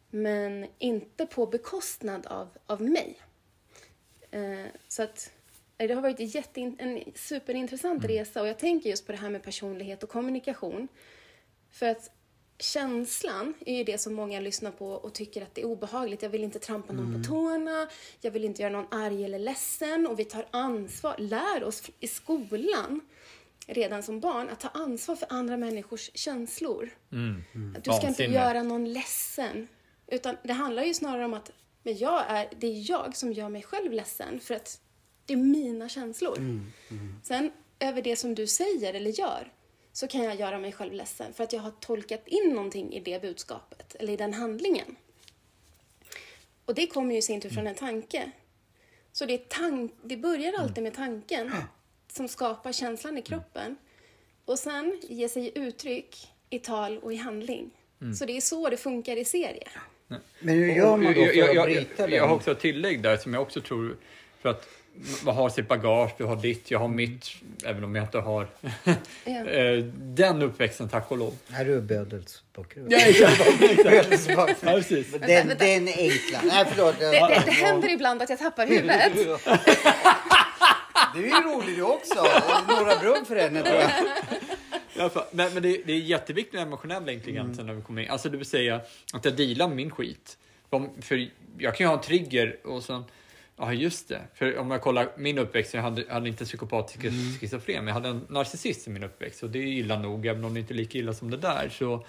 Men 0.10 0.68
inte 0.80 1.26
på 1.26 1.46
bekostnad 1.46 2.28
av, 2.28 2.50
av 2.66 2.82
mig. 2.82 3.20
Eh, 4.32 4.66
så 4.88 5.04
att 5.04 5.32
det 5.78 5.94
har 5.94 6.02
varit 6.02 6.36
en, 6.56 7.04
superintressant 7.16 8.06
resa 8.06 8.42
och 8.42 8.48
jag 8.48 8.60
tänker 8.60 8.90
just 8.90 9.06
på 9.06 9.12
det 9.12 9.18
här 9.18 9.30
med 9.30 9.44
personlighet 9.44 10.04
och 10.04 10.10
kommunikation. 10.10 10.88
För 11.72 11.86
att 11.86 12.12
känslan 12.60 13.54
är 13.66 13.78
ju 13.78 13.84
det 13.84 13.98
som 13.98 14.14
många 14.14 14.40
lyssnar 14.40 14.72
på 14.72 14.88
och 14.88 15.14
tycker 15.14 15.42
att 15.42 15.56
det 15.56 15.62
är 15.62 15.66
obehagligt. 15.66 16.22
Jag 16.22 16.30
vill 16.30 16.44
inte 16.44 16.60
trampa 16.60 16.94
någon 16.94 17.14
på 17.14 17.30
tårna, 17.30 17.88
jag 18.22 18.32
vill 18.32 18.46
inte 18.46 18.62
göra 18.62 18.74
någon 18.74 18.88
arg 18.92 19.26
eller 19.26 19.40
ledsen 19.40 20.08
och 20.08 20.20
vi 20.20 20.26
tar 20.26 20.46
ansvar, 20.52 21.16
lär 21.18 21.64
oss 21.64 21.90
i 22.00 22.08
skolan 22.08 23.02
redan 23.68 24.04
som 24.04 24.20
barn 24.20 24.50
att 24.50 24.60
ta 24.60 24.68
ansvar 24.68 25.16
för 25.16 25.28
andra 25.30 25.58
människors 25.58 26.12
känslor. 26.14 26.90
Att 27.78 27.84
du 27.84 27.92
ska 27.92 27.94
inte 27.94 28.06
Vansinne. 28.08 28.34
göra 28.34 28.64
någon 28.64 28.94
ledsen. 28.94 29.68
Utan 30.08 30.38
det 30.44 30.54
handlar 30.54 30.84
ju 30.84 30.94
snarare 30.94 31.26
om 31.26 31.34
att 31.34 31.52
men 31.84 31.98
jag 31.98 32.24
är, 32.28 32.50
det 32.60 32.68
är 32.68 32.90
jag 32.92 33.16
som 33.16 33.34
gör 33.34 33.50
mig 33.50 33.64
själv 33.64 33.92
ledsen 33.92 34.40
för 34.40 34.54
att 34.54 34.80
det 35.26 35.34
är 35.34 35.38
mina 35.38 35.90
känslor. 35.90 36.38
Sen 37.24 37.52
över 37.80 38.02
det 38.02 38.16
som 38.16 38.36
du 38.36 38.48
säger 38.48 38.94
eller 38.94 39.12
gör 39.12 39.52
så 39.92 40.08
kan 40.08 40.24
jag 40.24 40.36
göra 40.36 40.60
mig 40.60 40.72
själv 40.72 40.94
ledsen 40.94 41.34
för 41.34 41.44
att 41.44 41.54
jag 41.54 41.62
har 41.62 41.72
tolkat 41.72 42.28
in 42.28 42.50
någonting 42.50 42.94
i 42.94 43.00
det 43.00 43.22
budskapet 43.22 43.96
eller 43.96 44.14
i 44.14 44.18
den 44.18 44.34
handlingen. 44.34 44.96
Och 46.66 46.76
det 46.76 46.88
kommer 46.88 47.12
ju 47.12 47.18
i 47.18 47.22
sin 47.22 47.42
tur 47.42 47.50
från 47.50 47.68
en 47.68 47.76
tanke. 47.76 48.32
Så 49.12 49.26
det, 49.26 49.34
är 49.34 49.38
tank, 49.38 49.92
det 50.04 50.18
börjar 50.18 50.54
alltid 50.60 50.84
med 50.84 50.94
tanken 50.94 51.52
som 52.08 52.28
skapar 52.28 52.72
känslan 52.72 53.18
i 53.18 53.22
kroppen 53.22 53.76
och 54.46 54.60
sen 54.60 55.00
ger 55.10 55.28
sig 55.28 55.52
uttryck 55.56 56.28
i 56.50 56.60
tal 56.60 56.98
och 56.98 57.14
i 57.14 57.16
handling. 57.16 57.72
Så 58.20 58.26
det 58.26 58.38
är 58.38 58.42
så 58.42 58.70
det 58.70 58.78
funkar 58.78 59.18
i 59.18 59.26
serier. 59.26 59.72
Men 60.40 60.56
hur 60.56 60.68
gör 60.68 60.98
man 60.98 61.14
då 61.14 61.22
jag, 61.22 61.30
för 61.30 61.38
jag, 61.38 61.50
att 61.50 61.56
jag, 61.56 61.66
bryta 61.66 61.90
jag, 61.98 62.10
den? 62.10 62.18
jag 62.18 62.28
har 62.28 62.36
också 62.36 62.52
ett 62.52 62.60
tillägg 62.60 63.04
där 63.04 63.18
som 63.18 63.34
jag 63.34 63.42
också 63.42 63.62
tror, 63.62 63.98
för 64.42 64.50
att 64.50 64.70
man 65.26 65.36
har 65.36 65.50
sitt 65.50 65.68
bagage, 65.68 66.12
du 66.18 66.24
har 66.24 66.36
ditt, 66.36 66.72
jag 66.72 66.80
har 66.80 66.88
mitt, 66.88 67.30
även 67.66 67.84
om 67.84 67.96
jag 67.96 68.04
inte 68.06 68.18
har 68.20 68.48
Ja. 69.26 69.46
eh, 69.46 69.84
den 69.96 70.42
uppväxten 70.42 70.90
tack 70.90 71.12
och 71.12 71.18
lov. 71.18 71.34
Här 71.50 71.66
är 71.66 71.82
bödelsbakgrund. 71.82 72.92
Ja, 72.92 72.98
exakt. 73.00 73.42
Ja, 74.62 74.72
precis. 74.72 75.12
Den, 75.12 75.20
vänta. 75.22 75.56
den 75.56 75.88
enkla. 75.88 76.40
Nej, 76.44 76.66
förlåt. 76.70 77.00
Det, 77.00 77.06
det, 77.12 77.44
det 77.46 77.52
händer 77.52 77.90
ibland 77.90 78.22
att 78.22 78.30
jag 78.30 78.40
tappar 78.40 78.68
huvudet. 78.68 79.14
Du 81.16 81.20
är 81.20 81.28
ju 81.28 81.32
rolig 81.32 81.76
du 81.76 81.82
också. 81.82 82.16
Norra 82.68 83.00
Brunn 83.00 83.26
för 83.26 83.36
henne 83.36 83.64
tror 83.64 83.76
jag. 84.96 85.12
Men, 85.32 85.54
men 85.54 85.64
det, 85.64 85.82
det 85.86 85.94
är 85.94 85.98
jätteviktigt 85.98 86.54
med 86.54 86.64
emotionella 86.64 87.12
intelligensen 87.12 87.66
när 87.66 87.74
vi 87.74 87.82
kommer 87.82 88.02
in. 88.02 88.10
Alltså 88.10 88.30
det 88.30 88.38
vill 88.38 88.46
säga 88.46 88.82
att 89.14 89.26
jag 89.26 89.36
dealar 89.36 89.68
med 89.68 89.76
min 89.78 89.92
skit. 89.92 90.38
För 91.02 91.28
jag 91.58 91.76
kan 91.76 91.84
ju 91.84 91.88
ha 91.88 91.96
en 91.98 92.02
trigger 92.02 92.58
och 92.64 92.84
sen, 92.84 93.04
ja 93.58 93.74
just 93.74 94.10
det. 94.10 94.22
För 94.34 94.58
om 94.58 94.72
jag 94.72 94.82
kollar 94.82 95.10
min 95.18 95.38
uppväxt, 95.38 95.74
jag 95.74 95.82
hade, 95.82 96.02
jag 96.02 96.14
hade 96.14 96.30
inte 96.30 96.46
psykopatisk 96.46 97.02
schizofren, 97.40 97.86
men 97.86 97.88
jag 97.88 97.94
hade 97.94 98.10
en 98.10 98.26
narcissist 98.30 98.88
i 98.88 98.90
min 98.90 99.04
uppväxt 99.04 99.44
och 99.44 99.50
det 99.50 99.60
är 99.60 99.68
illa 99.68 100.00
nog, 100.00 100.26
även 100.26 100.44
om 100.44 100.54
det 100.54 100.60
inte 100.60 100.74
är 100.74 100.76
lika 100.76 100.98
illa 100.98 101.14
som 101.14 101.32
det 101.32 101.38
där. 101.38 101.70
Så, 101.70 102.06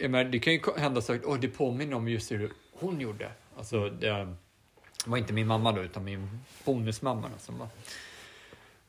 jag 0.00 0.10
menar, 0.10 0.30
det 0.30 0.38
kan 0.38 0.52
ju 0.52 0.60
hända 0.76 1.00
saker, 1.00 1.26
oh, 1.26 1.40
det 1.40 1.48
påminner 1.48 1.96
om 1.96 2.08
just 2.08 2.32
hur 2.32 2.52
hon 2.72 3.00
gjorde. 3.00 3.30
Alltså, 3.56 3.90
det 3.90 4.34
var 5.06 5.18
inte 5.18 5.32
min 5.32 5.46
mamma 5.46 5.72
då, 5.72 5.82
utan 5.82 6.04
min 6.04 6.40
bonusmamma 6.64 7.28
då, 7.28 7.38
som 7.38 7.58
var 7.58 7.68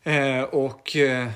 Eh, 0.07 0.43
och 0.43 0.95
eh, 0.95 1.27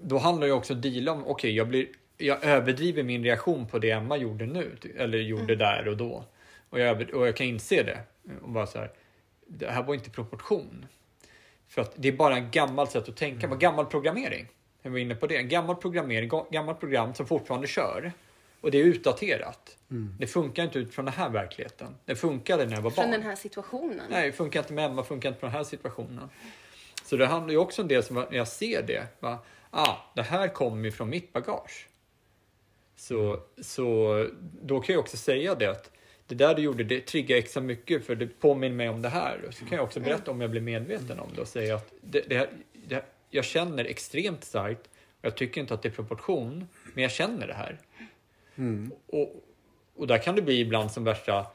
då 0.00 0.18
handlar 0.18 0.46
det 0.46 0.52
också 0.52 0.72
om 0.72 0.78
att 0.78 0.82
deala 0.82 1.12
om, 1.12 1.26
okej, 1.26 1.56
jag, 1.56 1.68
blir, 1.68 1.86
jag 2.16 2.44
överdriver 2.44 3.02
min 3.02 3.24
reaktion 3.24 3.66
på 3.66 3.78
det 3.78 3.90
Emma 3.90 4.16
gjorde 4.16 4.46
nu, 4.46 4.76
eller 4.96 5.18
gjorde 5.18 5.56
där 5.56 5.88
och 5.88 5.96
då. 5.96 6.24
Och 6.70 6.80
jag, 6.80 7.14
och 7.14 7.26
jag 7.26 7.36
kan 7.36 7.46
inse 7.46 7.82
det. 7.82 7.98
Och 8.42 8.48
bara 8.48 8.66
så 8.66 8.78
här, 8.78 8.90
det 9.48 9.70
här 9.70 9.82
var 9.82 9.94
inte 9.94 10.10
proportion. 10.10 10.86
För 11.68 11.82
att 11.82 11.92
det 11.96 12.08
är 12.08 12.12
bara 12.12 12.36
en 12.36 12.50
gammal 12.50 12.88
sätt 12.88 13.08
att 13.08 13.16
tänka, 13.16 13.46
mm. 13.46 13.58
gammal 13.58 13.86
programmering. 13.86 14.46
Jag 14.82 14.90
var 14.90 14.98
inne 14.98 15.14
på 15.14 15.26
det. 15.26 15.36
En 15.36 15.48
gammal 15.48 15.76
programmering, 15.76 16.30
ga- 16.30 16.46
gammalt 16.50 16.80
program 16.80 17.14
som 17.14 17.26
fortfarande 17.26 17.66
kör. 17.66 18.12
Och 18.60 18.70
det 18.70 18.78
är 18.78 18.84
utdaterat. 18.84 19.76
Det 20.18 20.26
funkar 20.26 20.64
inte 20.64 20.78
utifrån 20.78 21.04
den 21.04 21.14
här 21.14 21.30
verkligheten. 21.30 21.96
Det 22.04 22.16
funkade 22.16 22.66
när 22.66 22.74
jag 22.74 22.82
var 22.82 22.90
barn. 22.90 22.94
Från 22.94 23.10
den 23.10 23.22
här 23.22 23.36
situationen. 23.36 24.00
Nej, 24.10 24.26
det 24.26 24.32
funkar 24.32 24.60
inte 24.60 24.72
med 24.72 24.84
Emma, 24.84 25.04
funkar 25.04 25.28
inte 25.28 25.40
på 25.40 25.46
den 25.46 25.54
här 25.54 25.64
situationen. 25.64 26.28
Så 27.04 27.16
det 27.16 27.26
handlar 27.26 27.52
ju 27.52 27.58
också 27.58 27.82
om 27.82 27.88
det 27.88 28.02
som 28.02 28.16
när 28.16 28.36
jag 28.36 28.48
ser 28.48 28.82
det. 28.82 29.06
Va? 29.20 29.38
Ah, 29.70 29.96
det 30.14 30.22
här 30.22 30.48
kommer 30.48 30.84
ju 30.84 30.92
från 30.92 31.08
mitt 31.08 31.32
bagage. 31.32 31.88
Så, 32.96 33.40
så 33.62 34.26
då 34.62 34.80
kan 34.80 34.92
jag 34.92 35.00
också 35.00 35.16
säga 35.16 35.54
det 35.54 35.66
att 35.66 35.90
det 36.28 36.34
där 36.34 36.54
du 36.54 36.62
gjorde, 36.62 36.84
det 36.84 37.00
triggar 37.00 37.36
extra 37.36 37.60
mycket 37.62 38.06
för 38.06 38.14
det 38.14 38.26
påminner 38.40 38.76
mig 38.76 38.88
om 38.88 39.02
det 39.02 39.08
här. 39.08 39.44
Och 39.48 39.54
så 39.54 39.64
kan 39.64 39.76
jag 39.76 39.84
också 39.84 40.00
berätta 40.00 40.30
om 40.30 40.40
jag 40.40 40.50
blir 40.50 40.60
medveten 40.60 41.18
om 41.20 41.28
det 41.34 41.40
och 41.40 41.48
säga 41.48 41.74
att 41.76 41.92
det, 42.00 42.20
det, 42.28 42.36
här- 42.38 42.48
det, 42.72 43.04
jag 43.30 43.44
känner 43.44 43.84
extremt 43.84 44.44
starkt 44.44 44.80
och 44.86 45.24
jag 45.24 45.36
tycker 45.36 45.60
inte 45.60 45.74
att 45.74 45.82
det 45.82 45.88
är 45.88 45.92
proportion, 45.92 46.68
men 46.94 47.02
jag 47.02 47.12
känner 47.12 47.46
det 47.46 47.54
här. 47.54 47.78
Och, 49.06 49.44
och 49.96 50.06
där 50.06 50.18
kan 50.18 50.34
det 50.36 50.42
bli 50.42 50.60
ibland 50.60 50.90
som 50.92 51.04
värsta 51.04 51.46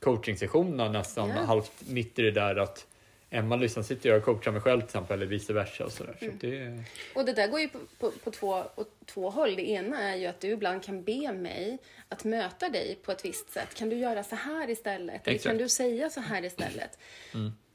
coachingsessionerna 0.00 0.88
nästan 0.88 1.28
Ja. 1.28 1.34
halvt 1.34 1.72
mitt 1.88 2.18
i 2.18 2.22
det 2.22 2.30
där 2.30 2.56
att 2.56 2.86
Emma 3.34 3.56
liksom 3.56 3.84
sitter 3.84 4.08
jag 4.08 4.18
och 4.18 4.24
coachar 4.24 4.50
mig 4.52 4.60
själv 4.60 4.80
till 4.80 4.84
exempel 4.86 5.16
eller 5.16 5.26
vice 5.26 5.52
versa 5.52 5.84
och 5.84 5.92
sådär. 5.92 6.16
Så 6.20 6.26
det, 6.40 6.82
Och 7.14 7.24
det 7.24 7.32
där 7.32 7.48
går 7.48 7.60
ju 7.60 7.68
på, 7.68 7.78
på, 7.98 8.10
på 8.10 8.30
två, 8.30 8.64
två 9.06 9.30
håll. 9.30 9.56
Det 9.56 9.68
ena 9.70 10.00
är 10.02 10.16
ju 10.16 10.26
att 10.26 10.40
du 10.40 10.48
ibland 10.48 10.82
kan 10.82 11.02
be 11.02 11.32
mig 11.32 11.78
att 12.08 12.24
möta 12.24 12.68
dig 12.68 12.98
på 13.02 13.12
ett 13.12 13.24
visst 13.24 13.50
sätt. 13.52 13.74
Kan 13.74 13.88
du 13.88 13.96
göra 13.96 14.24
så 14.24 14.36
här 14.36 14.70
istället? 14.70 15.26
Eller 15.26 15.34
Exakt. 15.36 15.44
Mm. 15.46 15.58
kan 15.58 15.62
du 15.64 15.68
säga 15.68 16.10
så 16.10 16.20
här 16.20 16.44
istället? 16.44 16.98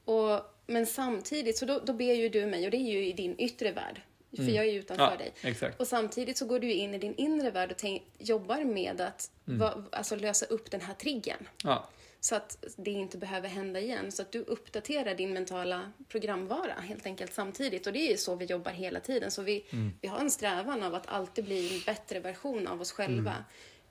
Och, 0.06 0.41
men 0.67 0.86
samtidigt, 0.86 1.58
så 1.58 1.65
då, 1.65 1.80
då 1.86 1.93
ber 1.93 2.13
ju 2.13 2.30
du 2.30 2.46
mig, 2.46 2.65
och 2.65 2.72
det 2.72 2.78
är 2.78 2.91
ju 2.93 3.08
i 3.08 3.13
din 3.13 3.36
yttre 3.39 3.72
värld. 3.72 4.02
För 4.36 4.43
jag 4.43 4.65
är 4.65 4.72
ju 4.72 4.80
utanför 4.80 5.04
Mm. 5.06 5.17
Ja, 5.20 5.24
dig. 5.41 5.52
exakt. 5.52 5.80
Och 5.80 5.88
samtidigt 5.88 6.38
så 6.38 6.46
går 6.46 6.60
du 6.60 6.72
in 6.72 6.93
i 6.93 6.98
din 6.98 7.15
inre 7.15 7.52
värld 7.52 7.72
och 7.72 7.78
tänk, 7.78 8.04
jobbar 8.17 8.63
med 8.63 9.02
att 9.02 9.32
Mm. 9.48 9.60
va, 9.60 9.84
alltså 9.91 10.15
lösa 10.15 10.46
upp 10.46 10.72
den 10.72 10.82
här 10.82 10.93
triggern. 10.93 11.50
ja, 11.63 11.89
Så 12.28 12.36
att 12.36 12.66
det 12.76 12.92
inte 12.92 13.18
behöver 13.18 13.50
hända 13.50 13.80
igen. 13.80 14.12
Så 14.12 14.22
att 14.22 14.32
du 14.32 14.40
uppdaterar 14.40 15.16
din 15.16 15.34
mentala 15.34 15.92
programvara 16.08 16.74
helt 16.74 17.06
enkelt 17.06 17.34
samtidigt. 17.34 17.88
Och 17.88 17.94
det 17.94 18.00
är 18.00 18.12
ju 18.12 18.18
så 18.18 18.36
vi 18.36 18.46
jobbar 18.46 18.72
hela 18.72 19.00
tiden. 19.00 19.32
Så 19.32 19.42
vi, 19.42 19.66
vi 20.02 20.08
har 20.08 20.20
en 20.20 20.32
strävan 20.32 20.84
av 20.84 20.96
att 20.96 21.08
alltid 21.08 21.46
bli 21.46 21.76
en 21.76 21.82
bättre 21.86 22.20
version 22.20 22.68
av 22.68 22.82
oss 22.82 22.92
själva. 22.92 23.36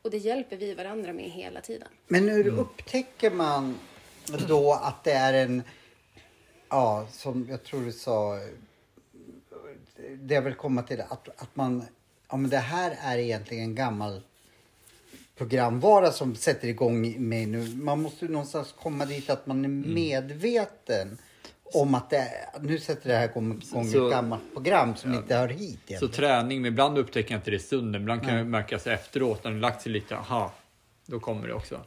Och 0.02 0.10
det 0.10 0.16
hjälper 0.16 0.56
vi 0.56 0.74
varandra 0.74 1.12
med 1.12 1.30
hela 1.30 1.60
tiden. 1.60 1.88
Men 2.06 2.28
hur 2.28 2.58
upptäcker 2.58 3.30
man 3.30 3.78
då 4.48 4.72
att 4.72 5.04
det 5.04 5.12
är 5.12 5.32
en, 5.32 5.62
ja, 6.68 7.06
som 7.10 7.46
jag 7.50 7.62
tror 7.62 7.80
du 7.80 7.92
sa, 7.92 8.38
det 10.18 10.34
jag 10.34 10.42
vill 10.42 10.54
komma 10.54 10.82
till, 10.82 11.00
att, 11.00 11.28
att 11.42 11.56
man, 11.56 11.84
ja 12.28 12.36
men 12.36 12.50
det 12.50 12.58
här 12.58 12.98
är 13.00 13.18
egentligen 13.18 13.64
en 13.64 13.74
gammal 13.74 14.22
programvara 15.38 16.12
som 16.12 16.34
sätter 16.34 16.68
igång 16.68 17.28
mig 17.28 17.46
nu. 17.46 17.74
Man 17.74 18.02
måste 18.02 18.24
någonstans 18.24 18.74
komma 18.82 19.04
dit 19.04 19.30
att 19.30 19.46
man 19.46 19.64
är 19.64 19.68
medveten 19.68 21.18
om 21.74 21.94
att 21.94 22.10
det, 22.10 22.28
nu 22.60 22.78
sätter 22.78 23.08
det 23.10 23.16
här 23.16 23.28
igång 23.28 23.60
Så- 23.62 23.80
ett 23.80 24.10
gammalt 24.10 24.42
program 24.54 24.96
som 24.96 25.14
inte 25.14 25.36
hör 25.36 25.48
hit 25.48 25.78
så 25.86 25.92
egentligen. 25.92 26.14
träning, 26.14 26.62
men 26.62 26.72
ibland 26.72 26.98
upptäcker 26.98 27.34
jag 27.34 27.38
inte 27.38 27.50
det 27.50 27.56
i 27.56 27.60
stunden. 27.60 28.02
Ibland 28.02 28.22
kan 28.22 28.36
jag 28.36 28.46
märka 28.46 28.76
efteråt 28.92 29.44
när 29.44 29.50
det 29.50 29.58
lagt 29.60 29.82
sig 29.82 29.92
lite, 29.92 30.16
aha, 30.16 30.52
då 31.06 31.20
kommer 31.20 31.48
det 31.48 31.54
också. 31.54 31.80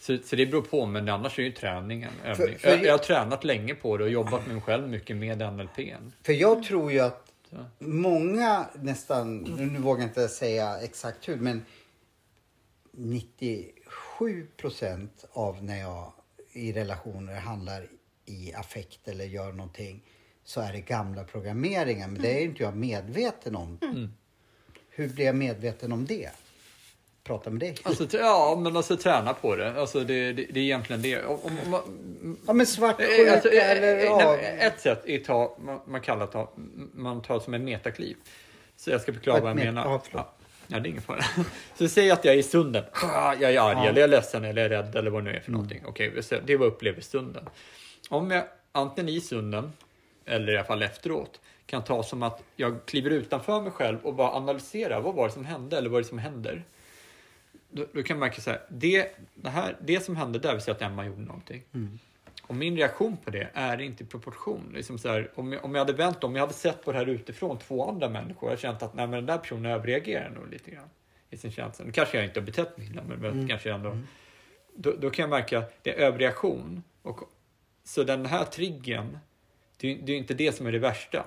Så, 0.00 0.18
så 0.24 0.36
det 0.36 0.46
beror 0.46 0.62
på, 0.62 0.86
men 0.86 1.08
annars 1.08 1.38
är 1.38 1.42
det 1.42 1.48
ju 1.48 1.54
träningen. 1.54 2.10
övning. 2.24 2.58
för- 2.58 2.68
jag, 2.68 2.84
jag 2.84 2.92
har 2.92 2.98
tränat 2.98 3.44
länge 3.44 3.74
på 3.74 3.96
det 3.96 4.04
och 4.04 4.10
jobbat 4.10 4.46
med 4.46 4.54
mig 4.54 4.62
själv 4.62 4.88
mycket 4.88 5.16
med 5.16 5.38
NLP. 5.52 5.94
För 6.22 6.32
jag 6.32 6.62
tror 6.62 6.92
ju 6.92 7.00
att 7.00 7.32
många 7.78 8.66
nästan, 8.74 9.36
nu 9.38 9.78
vågar 9.78 10.00
jag 10.00 10.08
inte 10.10 10.28
säga 10.28 10.78
exakt 10.80 11.28
hur, 11.28 11.36
men 11.36 11.64
97 12.92 14.46
procent 14.56 15.24
av 15.32 15.64
när 15.64 15.80
jag 15.80 16.12
i 16.52 16.72
relationer 16.72 17.34
handlar 17.34 17.86
i 18.24 18.52
affekt 18.54 19.08
eller 19.08 19.24
gör 19.24 19.52
någonting. 19.52 20.02
så 20.44 20.60
är 20.60 20.72
det 20.72 20.80
gamla 20.80 21.24
programmeringar. 21.24 22.08
Men 22.08 22.22
det 22.22 22.30
är 22.40 22.44
inte 22.44 22.62
jag 22.62 22.76
medveten 22.76 23.56
om. 23.56 23.78
Hur 24.90 25.08
blir 25.08 25.24
jag 25.26 25.34
medveten 25.36 25.92
om 25.92 26.06
det? 26.06 26.30
Prata 27.24 27.50
med 27.50 27.60
dig. 27.60 27.74
Alltså, 27.82 28.06
ja, 28.18 28.58
men 28.62 28.76
alltså 28.76 28.96
träna 28.96 29.34
på 29.34 29.56
det. 29.56 29.80
Alltså, 29.80 30.00
det, 30.00 30.32
det, 30.32 30.44
det 30.52 30.60
är 30.60 30.64
egentligen 30.64 31.02
det. 31.02 31.24
Om, 31.24 31.38
om, 31.64 31.70
man- 31.70 32.38
Ja 32.46 32.52
men 32.52 32.66
svartsjuka 32.66 33.26
Eh, 33.26 33.32
alltså, 33.32 33.48
eh, 33.48 33.70
eller 33.70 33.96
eh, 33.96 34.02
ja. 34.02 34.38
Ett 34.38 34.80
sätt 34.80 35.02
är 35.06 35.18
att 35.18 35.24
ta, 35.24 35.56
man, 35.60 35.80
man 35.86 36.00
kallar 36.00 36.26
ta- 36.26 36.50
man 36.94 37.22
tar 37.22 37.40
som 37.40 37.54
en 37.54 37.64
metakliv. 37.64 38.16
Så 38.76 38.90
jag 38.90 39.00
ska 39.00 39.12
förklara 39.12 39.40
vad 39.40 39.50
jag 39.50 39.56
menar. 39.56 40.00
ja. 40.12 40.34
Ja, 40.72 40.80
det 40.80 40.88
är 40.88 40.90
ingen 40.90 41.02
fara. 41.02 41.24
Så 41.78 41.88
säg 41.88 42.10
att 42.10 42.24
jag 42.24 42.34
är 42.34 42.38
i 42.38 42.42
stunden. 42.42 42.84
Ah, 42.92 43.34
Jag 43.34 43.54
är 43.54 43.60
arg, 43.60 43.76
Ja. 43.76 43.84
eller 43.88 44.00
jag 44.00 44.04
är 44.04 44.08
ledsen, 44.08 44.44
eller 44.44 44.62
jag 44.62 44.72
är 44.72 44.82
rädd, 44.82 44.96
eller 44.96 45.10
vad 45.10 45.24
det 45.24 45.30
nu 45.30 45.36
är 45.36 45.40
för 45.40 45.52
någonting. 45.52 45.82
Okej, 45.86 46.22
så 46.22 46.36
det 46.46 46.56
var 46.56 46.66
upplever 46.66 47.00
stunden. 47.00 47.48
Om 48.08 48.30
jag 48.30 48.44
antingen 48.72 49.08
i 49.08 49.20
stunden, 49.20 49.72
eller 50.26 50.52
i 50.52 50.56
alla 50.56 50.66
fall 50.66 50.82
efteråt, 50.82 51.40
kan 51.66 51.84
ta 51.84 52.02
som 52.02 52.22
att 52.22 52.42
jag 52.56 52.86
kliver 52.86 53.10
utanför 53.10 53.60
mig 53.60 53.72
själv 53.72 53.98
och 54.02 54.14
bara 54.14 54.30
analyserar. 54.30 55.00
Vad 55.00 55.14
var 55.14 55.26
det 55.28 55.32
som 55.34 55.44
hände, 55.44 55.78
eller 55.78 55.88
vad 55.88 55.98
är 55.98 56.02
det 56.02 56.08
som 56.08 56.18
händer? 56.18 56.62
Då, 57.70 57.86
då 57.92 58.02
kan 58.02 58.18
man 58.18 58.28
märka 58.28 58.40
så 58.40 58.50
här, 58.50 58.60
det, 58.68 59.16
det, 59.34 59.48
här, 59.50 59.76
det 59.80 60.00
som 60.04 60.16
hände 60.16 60.38
där, 60.38 60.52
vill 60.52 60.62
säga 60.62 60.74
att 60.74 60.82
Emma 60.82 61.06
gjorde 61.06 61.20
någonting. 61.20 61.62
Och 62.52 62.58
min 62.58 62.76
reaktion 62.76 63.16
på 63.16 63.30
det 63.30 63.50
är 63.54 63.80
inte 63.80 64.04
i 64.04 64.06
proportion. 64.06 64.72
Liksom 64.74 64.98
så 64.98 65.08
här, 65.08 65.30
om, 65.34 65.52
jag, 65.52 65.64
om 65.64 65.74
jag 65.74 65.80
hade 65.80 65.92
vänt 65.92 66.24
om 66.24 66.34
jag 66.34 66.40
hade 66.42 66.52
sett 66.54 66.84
på 66.84 66.92
det 66.92 66.98
här 66.98 67.06
utifrån, 67.06 67.58
två 67.58 67.88
andra 67.88 68.08
människor, 68.08 68.50
jag 68.50 68.58
känt 68.58 68.82
att 68.82 68.94
nej, 68.94 69.06
men 69.06 69.16
den 69.16 69.26
där 69.26 69.38
personen 69.38 69.72
överreagerar 69.72 70.30
nog 70.30 70.50
lite 70.50 70.70
grann 70.70 70.88
i 71.30 71.36
sin 71.36 71.52
känsla. 71.52 71.84
Nu 71.84 71.92
kanske 71.92 72.16
jag 72.16 72.26
inte 72.26 72.40
har 72.40 72.46
betett 72.46 72.78
mig 72.78 72.86
illa, 72.86 73.02
men, 73.08 73.18
men 73.18 73.48
kanske 73.48 73.72
ändå. 73.72 73.98
Då, 74.74 74.92
då 75.00 75.10
kan 75.10 75.22
jag 75.22 75.30
märka 75.30 75.58
att 75.58 75.84
det 75.84 75.90
är 75.90 76.06
överreaktion. 76.06 76.82
Och, 77.02 77.20
så 77.84 78.02
den 78.04 78.26
här 78.26 78.44
triggern, 78.44 79.18
det, 79.76 79.92
är- 79.92 79.98
det 80.02 80.12
är 80.12 80.16
inte 80.16 80.34
det 80.34 80.52
som 80.52 80.66
är 80.66 80.72
det 80.72 80.78
värsta. 80.78 81.24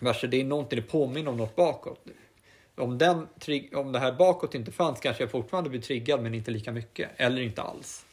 Det 0.00 0.04
värsta 0.04 0.26
det 0.26 0.40
är 0.40 0.44
någonting, 0.44 0.76
det 0.80 0.86
påminner 0.86 1.30
om 1.30 1.36
något 1.36 1.56
bakåt. 1.56 2.04
Om, 2.76 2.98
den, 2.98 3.26
om 3.74 3.92
det 3.92 3.98
här 3.98 4.12
bakåt 4.12 4.54
inte 4.54 4.72
fanns 4.72 5.00
kanske 5.00 5.22
jag 5.22 5.30
fortfarande 5.30 5.70
blir 5.70 5.80
triggad 5.80 6.22
men 6.22 6.34
inte 6.34 6.50
lika 6.50 6.72
mycket. 6.72 7.10
Eller 7.16 7.42
inte 7.42 7.62
alls. 7.62 8.04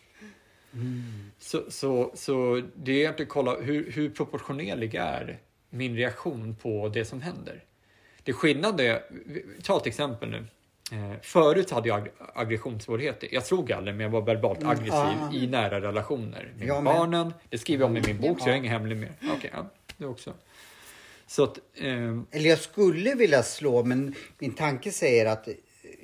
Så, 1.39 1.63
så, 1.69 2.11
så 2.13 2.61
det 2.76 2.91
är 2.91 2.95
egentligen 2.95 3.28
att 3.28 3.34
kolla 3.34 3.55
hur, 3.55 3.91
hur 3.91 4.09
proportionerlig 4.09 4.95
är 4.95 5.38
min 5.69 5.95
reaktion 5.95 6.55
på 6.55 6.89
det 6.89 7.05
som 7.05 7.21
händer. 7.21 7.63
Det 8.23 8.34
skillnad 8.34 8.82
är, 8.82 9.03
ta 9.63 9.78
ett 9.78 9.88
exempel 9.88 10.30
nu. 10.30 10.45
Eh, 10.91 11.19
förut 11.21 11.71
hade 11.71 11.88
jag 11.89 12.01
ag- 12.01 12.09
aggressionssvårigheter. 12.36 13.30
Jag 13.32 13.45
slog 13.45 13.71
aldrig 13.71 13.95
men 13.95 14.03
jag 14.03 14.11
var 14.11 14.21
verbalt 14.21 14.63
aggressiv 14.63 14.93
ah. 14.93 15.34
i 15.34 15.47
nära 15.47 15.82
relationer. 15.82 16.53
Med 16.57 16.67
Jag 16.67 16.84
barnen, 16.84 17.34
det 17.49 17.57
skriver 17.57 17.84
jag 17.84 17.89
om 17.89 17.97
i 17.97 18.01
min 18.07 18.21
bok 18.21 18.39
så 18.39 18.49
jag 18.49 18.53
är 18.53 18.57
ingen 18.57 18.71
hemlig 18.71 18.97
mer. 18.97 19.11
Okej, 19.38 19.51
ja, 19.53 19.69
det 19.97 20.05
också. 20.05 20.34
Så 21.28 21.43
att, 21.43 21.59
ehm, 21.76 22.26
Eller 22.32 22.49
jag 22.49 22.59
skulle 22.59 23.15
vilja 23.15 23.43
slå 23.43 23.84
men 23.84 24.15
min 24.39 24.53
tanke 24.53 24.91
säger 24.91 25.26
att 25.26 25.47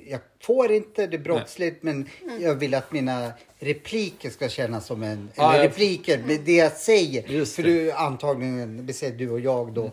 jag 0.08 0.20
får 0.42 0.72
inte, 0.72 1.06
det 1.06 1.16
är 1.16 1.18
brottsligt 1.18 1.82
men 1.82 2.08
jag 2.40 2.54
vill 2.54 2.74
att 2.74 2.92
mina 2.92 3.32
repliker 3.58 4.30
ska 4.30 4.48
kännas 4.48 4.86
som 4.86 5.02
en... 5.02 5.28
Ja, 5.34 5.48
eller 5.52 5.64
jag- 5.64 5.70
repliker, 5.70 6.18
med 6.26 6.40
det 6.40 6.56
jag 6.56 6.72
säger. 6.72 7.28
Just 7.28 7.56
för 7.56 7.62
det. 7.62 7.68
du 7.68 7.92
antagligen, 7.92 8.86
vi 8.86 8.92
säger 8.92 9.16
du 9.18 9.30
och 9.30 9.40
jag 9.40 9.72
då, 9.72 9.90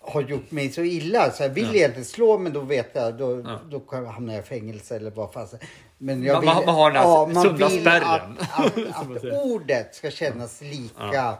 har 0.00 0.22
gjort 0.22 0.50
mig 0.50 0.70
så 0.70 0.82
illa 0.82 1.30
så 1.30 1.42
jag 1.42 1.50
vill 1.50 1.74
egentligen 1.76 2.04
slå 2.04 2.38
men 2.38 2.52
då 2.52 2.60
vet 2.60 2.90
jag, 2.92 3.14
då, 3.18 3.40
Ja. 3.46 3.60
då 3.70 4.06
hamnar 4.06 4.34
jag 4.34 4.42
i 4.42 4.46
fängelse 4.46 4.96
eller 4.96 5.10
vad 5.10 5.32
fan. 5.32 5.48
Men 5.98 6.22
jag 6.22 6.32
Man- 6.34 6.40
vill, 6.40 6.46
man- 6.54 6.64
man 6.66 6.74
har 6.74 6.90
den 6.90 7.02
här 7.02 7.26
man 7.34 7.42
sunda 7.44 7.68
vill 7.68 7.80
spärren, 7.80 8.36
Att, 8.40 8.78
att, 8.78 8.96
att 9.14 9.20
säger. 9.20 9.44
ordet 9.44 9.94
ska 9.94 10.10
kännas 10.10 10.60
lika 10.60 11.34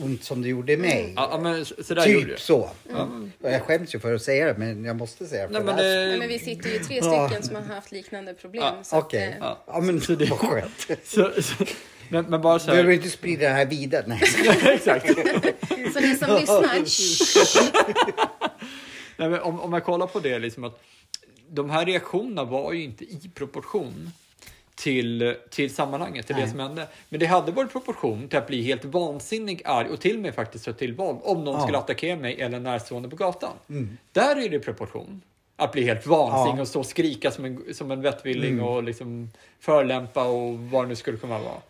ont 0.00 0.24
som 0.24 0.42
det 0.42 0.48
gjorde 0.48 0.76
mig. 0.76 1.12
ja, 1.16 1.28
ja, 1.32 1.40
men 1.40 1.64
så 1.64 1.74
så 1.84 1.94
där 1.94 2.06
gjorde 2.06 2.24
Typ 2.24 2.30
jag. 2.30 2.40
så. 2.40 2.70
Och 3.40 3.50
Jag 3.52 3.62
skäms 3.62 3.94
ju 3.94 3.98
för 4.00 4.14
att 4.14 4.22
säga 4.22 4.46
det 4.46 4.58
men 4.58 4.84
jag 4.84 4.96
måste 4.96 5.26
säga 5.26 5.46
det. 5.48 5.52
Nej, 5.52 5.62
men 5.62 5.76
det 5.76 5.82
Nej, 5.82 6.18
men 6.18 6.28
vi 6.28 6.38
sitter 6.38 6.70
ju 6.70 6.78
tre 6.78 7.00
Ja. 7.02 7.28
stycken 7.28 7.42
som 7.46 7.54
har 7.56 7.74
haft 7.74 7.92
liknande 7.92 8.34
problem. 8.34 8.64
Att, 8.64 8.92
Okej. 8.92 9.22
eh, 9.24 9.34
Ja. 9.40 9.64
Ja 9.66 9.80
men 9.80 9.98
det- 9.98 10.30
vad 10.30 10.38
skönt. 10.38 10.86
så, 11.04 11.30
så, 11.42 11.64
men, 12.08 12.24
men 12.24 12.40
bara 12.42 12.58
så 12.58 12.66
Behöver 12.66 12.88
här. 12.88 12.96
inte 12.96 13.10
sprida 13.10 13.48
det 13.48 13.54
här 13.54 13.66
vidare. 13.66 14.04
Nej. 14.06 14.20
Exakt. 14.74 15.06
Så 15.94 16.00
ni 16.00 16.16
som 16.16 16.36
lyssnar, 16.36 16.84
Nej, 19.16 19.28
men 19.28 19.40
om, 19.40 19.60
om 19.60 19.72
jag 19.72 19.84
kollar 19.84 20.06
på 20.06 20.20
det, 20.20 20.38
liksom 20.38 20.64
att 20.64 20.82
de 21.50 21.70
här 21.70 21.86
reaktionerna 21.86 22.44
var 22.44 22.72
ju 22.72 22.82
inte 22.84 23.04
i 23.04 23.30
proportion 23.34 24.10
till, 24.78 25.34
till 25.50 25.74
sammanhanget, 25.74 26.26
till 26.26 26.34
det 26.36 26.40
Nej. 26.42 26.50
som 26.50 26.60
hände. 26.60 26.88
Men 27.08 27.20
det 27.20 27.26
hade 27.26 27.52
varit 27.52 27.72
proportion 27.72 28.28
till 28.28 28.38
att 28.38 28.46
bli 28.46 28.62
helt 28.62 28.84
vansinnig 28.84 29.62
arg 29.64 29.88
och 29.88 30.00
till 30.00 30.16
och 30.16 30.22
med 30.22 30.34
faktiskt 30.34 30.64
ta 30.64 30.72
till 30.72 30.94
våld 30.94 31.18
om 31.22 31.44
någon 31.44 31.54
Ja. 31.54 31.60
skulle 31.62 31.78
attackera 31.78 32.16
mig 32.16 32.40
eller 32.40 32.60
närstående 32.60 33.08
på 33.08 33.16
gatan. 33.16 33.52
Där 34.12 34.36
är 34.44 34.48
det 34.48 34.58
proportion. 34.58 35.20
Att 35.56 35.72
bli 35.72 35.84
helt 35.84 36.06
vansinnig 36.06 36.58
Ja. 36.58 36.62
och 36.62 36.68
stå 36.68 36.78
och 36.80 36.86
skrika 36.86 37.30
som 37.30 37.44
en, 37.44 37.74
som 37.74 37.90
en 37.90 38.02
vettvilling 38.02 38.60
och 38.62 38.82
liksom 38.82 39.30
förlämpa 39.60 40.24
och 40.28 40.58
vad 40.58 40.84
det 40.84 40.88
nu 40.88 40.96
skulle 40.96 41.18
kunna 41.18 41.38
vara. 41.38 41.60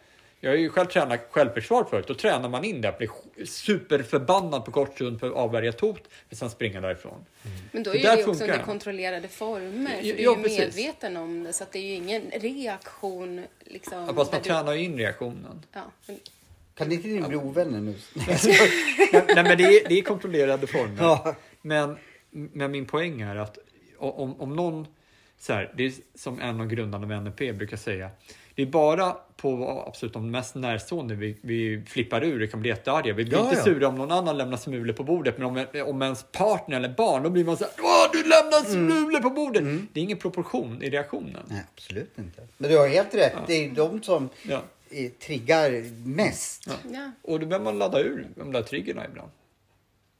Jag 0.41 0.51
har 0.51 0.57
ju 0.57 0.69
själv 0.71 0.87
tränat 0.87 1.21
självförsvar 1.31 1.85
förut. 1.85 2.07
Då 2.09 2.15
tränar 2.15 2.49
man 2.49 2.65
in 2.65 2.81
det 2.81 2.89
att 2.89 2.99
bli 2.99 3.09
superförbannad 3.47 4.65
på 4.65 4.71
kort 4.71 4.95
stund 4.95 5.21
för 5.21 5.27
att 5.27 5.33
avvärja 5.33 5.69
ett 5.69 5.81
hot, 5.81 6.03
men 6.29 6.37
sen 6.37 6.51
springa 6.51 6.81
därifrån. 6.81 7.25
Men 7.73 7.83
då 7.83 7.91
är 7.91 7.95
ju 7.95 8.03
det 8.03 8.13
också 8.13 8.25
funkar 8.25 8.45
under 8.45 8.65
kontrollerade 8.65 9.29
former. 9.29 9.91
För 10.01 10.07
Ja, 10.09 10.15
du 10.15 10.21
är 10.21 10.25
ja, 10.25 10.37
ju 10.37 10.43
precis. 10.43 10.59
medveten 10.59 11.17
om 11.17 11.45
det. 11.45 11.53
Så 11.53 11.63
att 11.65 11.73
det 11.73 11.79
är 11.79 11.83
ju 11.83 11.93
ingen 11.95 12.23
reaktion. 12.35 13.45
Liksom, 13.65 13.99
Ja, 14.09 14.15
fast 14.15 14.33
man 14.33 14.41
du- 14.43 14.49
tränar 14.49 14.73
ju 14.73 14.85
in 14.85 14.99
reaktionen. 14.99 15.63
Ja, 15.73 15.81
men, 16.07 16.19
Kan 16.75 16.93
inte 16.93 17.09
ni 17.09 17.21
bli 17.23 17.37
ovänner 17.37 17.81
nu? 17.81 17.95
Nej, 18.15 19.25
nej 19.35 19.45
men 19.45 19.59
det 19.59 19.65
är, 19.65 19.89
det 19.89 19.99
är 19.99 20.03
kontrollerade 20.03 20.67
former. 20.67 20.97
Ja. 21.03 21.35
Men, 21.63 21.97
men 22.31 22.71
min 22.71 22.87
poäng 22.87 23.21
är 23.21 23.37
att 23.37 23.59
om, 23.99 24.41
om 24.41 24.57
någon, 24.57 24.87
så 25.39 25.53
här, 25.53 25.73
det 25.77 25.85
är 25.87 25.93
som 26.15 26.41
en 26.41 26.61
av 26.61 26.67
grundarna 26.67 27.17
av 27.17 27.23
NLP 27.23 27.55
brukar 27.55 27.77
säga, 27.77 28.11
det 28.59 28.63
är 28.63 28.67
bara 28.67 29.17
på 29.37 29.85
absolut 29.87 30.13
de 30.15 30.31
mest 30.31 30.55
närstående 30.55 31.15
vi, 31.15 31.37
vi 31.41 31.83
flippar 31.87 32.25
ur 32.25 32.43
och 32.43 32.51
kan 32.51 32.61
bli 32.61 32.69
jättearga. 32.71 33.15
Vi 33.15 33.25
blir 33.25 33.39
Ja, 33.39 33.45
inte 33.45 33.57
ja. 33.57 33.65
sura 33.65 33.89
om 33.89 33.95
någon 33.95 34.13
annan 34.13 34.39
lämnar 34.39 34.57
smulor 34.57 34.95
på 34.95 35.03
bordet, 35.05 35.39
men 35.39 35.47
om, 35.47 35.65
om 35.87 36.03
ens 36.03 36.23
partner 36.33 36.77
eller 36.77 36.89
barn, 36.89 37.23
då 37.23 37.31
blir 37.31 37.45
man 37.45 37.57
så 37.57 37.65
här, 37.65 37.73
Åh, 37.83 38.07
du 38.13 38.19
lämnar 38.19 38.65
smulor 38.71 39.21
på 39.21 39.31
bordet! 39.31 39.63
Det 39.93 40.01
är 40.01 40.05
ingen 40.05 40.19
proportion 40.19 40.83
i 40.83 40.91
reaktionen. 40.91 41.43
Nej, 41.49 41.63
absolut 41.75 42.19
inte. 42.19 42.43
Men 42.57 42.71
du 42.71 42.79
har 42.79 42.89
helt 42.89 43.15
rätt. 43.15 43.33
Det 43.47 43.65
är 43.65 43.71
de 43.71 44.03
som 44.03 44.29
Ja. 44.43 44.61
triggar 45.27 45.71
mest. 46.09 46.69
ja. 46.93 47.11
Och 47.23 47.41
då 47.41 47.47
behöver 47.47 47.65
man 47.65 47.79
ladda 47.79 48.01
ur 48.01 48.27
de 48.35 48.53
där 48.53 48.63
triggerna 48.63 49.05
ibland. 49.05 49.31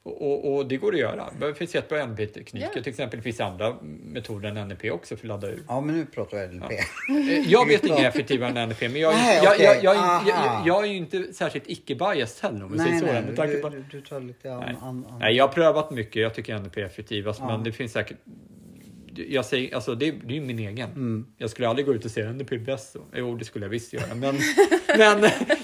Och, 0.09 0.55
och, 0.55 0.65
det 0.65 0.77
går 0.77 0.93
att 0.93 0.99
göra. 0.99 1.29
Det 1.39 1.53
finns 1.53 1.75
jättebra 1.75 2.05
NLP-tekniker. 2.05 2.67
Ja. 2.75 2.81
Till 2.83 2.89
exempel 2.89 3.19
det 3.19 3.23
finns 3.23 3.39
andra 3.39 3.75
metoder 3.81 4.49
än 4.49 4.67
NLP 4.67 4.91
också 4.91 5.15
för 5.15 5.23
att 5.25 5.27
ladda 5.27 5.47
ur. 5.47 5.59
Ja, 5.67 5.81
men 5.81 5.95
nu 5.97 6.05
pratar 6.05 6.37
vi 6.47 6.57
LP. 6.57 6.71
Eh, 6.71 7.51
Jag 7.51 7.67
vet 7.67 7.83
inget 7.85 7.99
effektivare 8.15 8.49
än 8.59 8.69
NLP, 8.69 8.81
men 8.81 8.95
jag, 8.95 9.13
är- 9.13 9.17
Nej, 9.17 9.39
jag, 9.43 9.53
okej. 9.53 9.65
jag, 9.65 9.75
jag, 9.75 9.85
jag, 9.85 9.97
Aha. 9.97 10.23
jag, 10.27 10.67
jag 10.77 10.83
är 10.85 10.89
ju 10.91 10.97
inte 10.97 11.33
särskilt 11.33 11.67
icke-biased 11.67 12.43
heller 12.43 12.65
om 12.65 12.71
vi 12.71 12.77
säger 12.77 12.91
Nej, 12.91 12.99
så. 12.99 13.05
nej, 13.43 13.47
du, 13.55 13.61
på, 13.61 13.69
du, 13.69 13.83
du 13.91 14.01
tar 14.01 14.19
lite 14.19 14.53
an, 14.53 14.59
nej. 14.65 14.75
an, 14.81 15.05
an. 15.09 15.17
nej, 15.19 15.35
jag 15.35 15.47
har 15.47 15.53
prövat 15.53 15.91
mycket. 15.91 16.21
Jag 16.21 16.33
tycker 16.33 16.59
NLP 16.59 16.77
är 16.77 16.85
effektivast, 16.85 17.39
Ja. 17.39 17.47
men 17.47 17.63
det 17.63 17.71
finns 17.71 17.91
säkert 17.91 18.17
jag 19.27 19.45
säger, 19.45 19.75
alltså 19.75 19.95
det, 19.95 20.11
det 20.11 20.33
är 20.33 20.35
ju 20.35 20.41
min 20.41 20.59
egen. 20.59 20.91
Mm. 20.91 21.25
Jag 21.37 21.49
skulle 21.49 21.67
aldrig 21.67 21.85
gå 21.85 21.93
ut 21.93 22.05
och 22.05 22.11
säga 22.11 22.33
bäst. 22.65 22.91
så. 22.91 23.01
Jo, 23.13 23.35
det 23.35 23.45
skulle 23.45 23.65
jag 23.65 23.69
visst 23.69 23.93
göra. 23.93 24.15
Men, 24.15 24.35
men, 24.97 25.21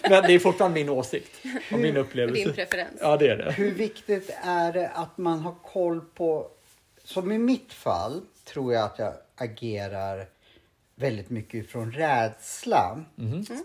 men 0.10 0.24
det 0.24 0.34
är 0.34 0.40
fortfarande 0.40 0.80
min 0.80 0.90
åsikt 0.90 1.32
och 1.74 1.80
min 1.80 1.98
upplevelse. 1.98 2.44
din 2.44 2.54
preferens. 2.54 2.98
Ja, 3.02 3.18
det 3.18 3.28
är 3.28 3.38
det. 3.38 3.52
Hur 3.52 3.72
viktigt 3.72 4.36
är 4.44 4.74
det 4.74 4.90
att 4.90 5.18
man 5.18 5.40
har 5.40 5.56
koll 5.64 6.02
på... 6.02 6.48
Som 7.04 7.32
i 7.32 7.38
mitt 7.38 7.74
fall 7.74 8.22
tror 8.46 8.74
jag 8.74 8.84
att 8.84 9.00
jag 9.00 9.14
agerar 9.36 10.26
väldigt 10.96 11.30
mycket 11.30 11.70
från 11.70 11.92
rädsla. 11.92 13.06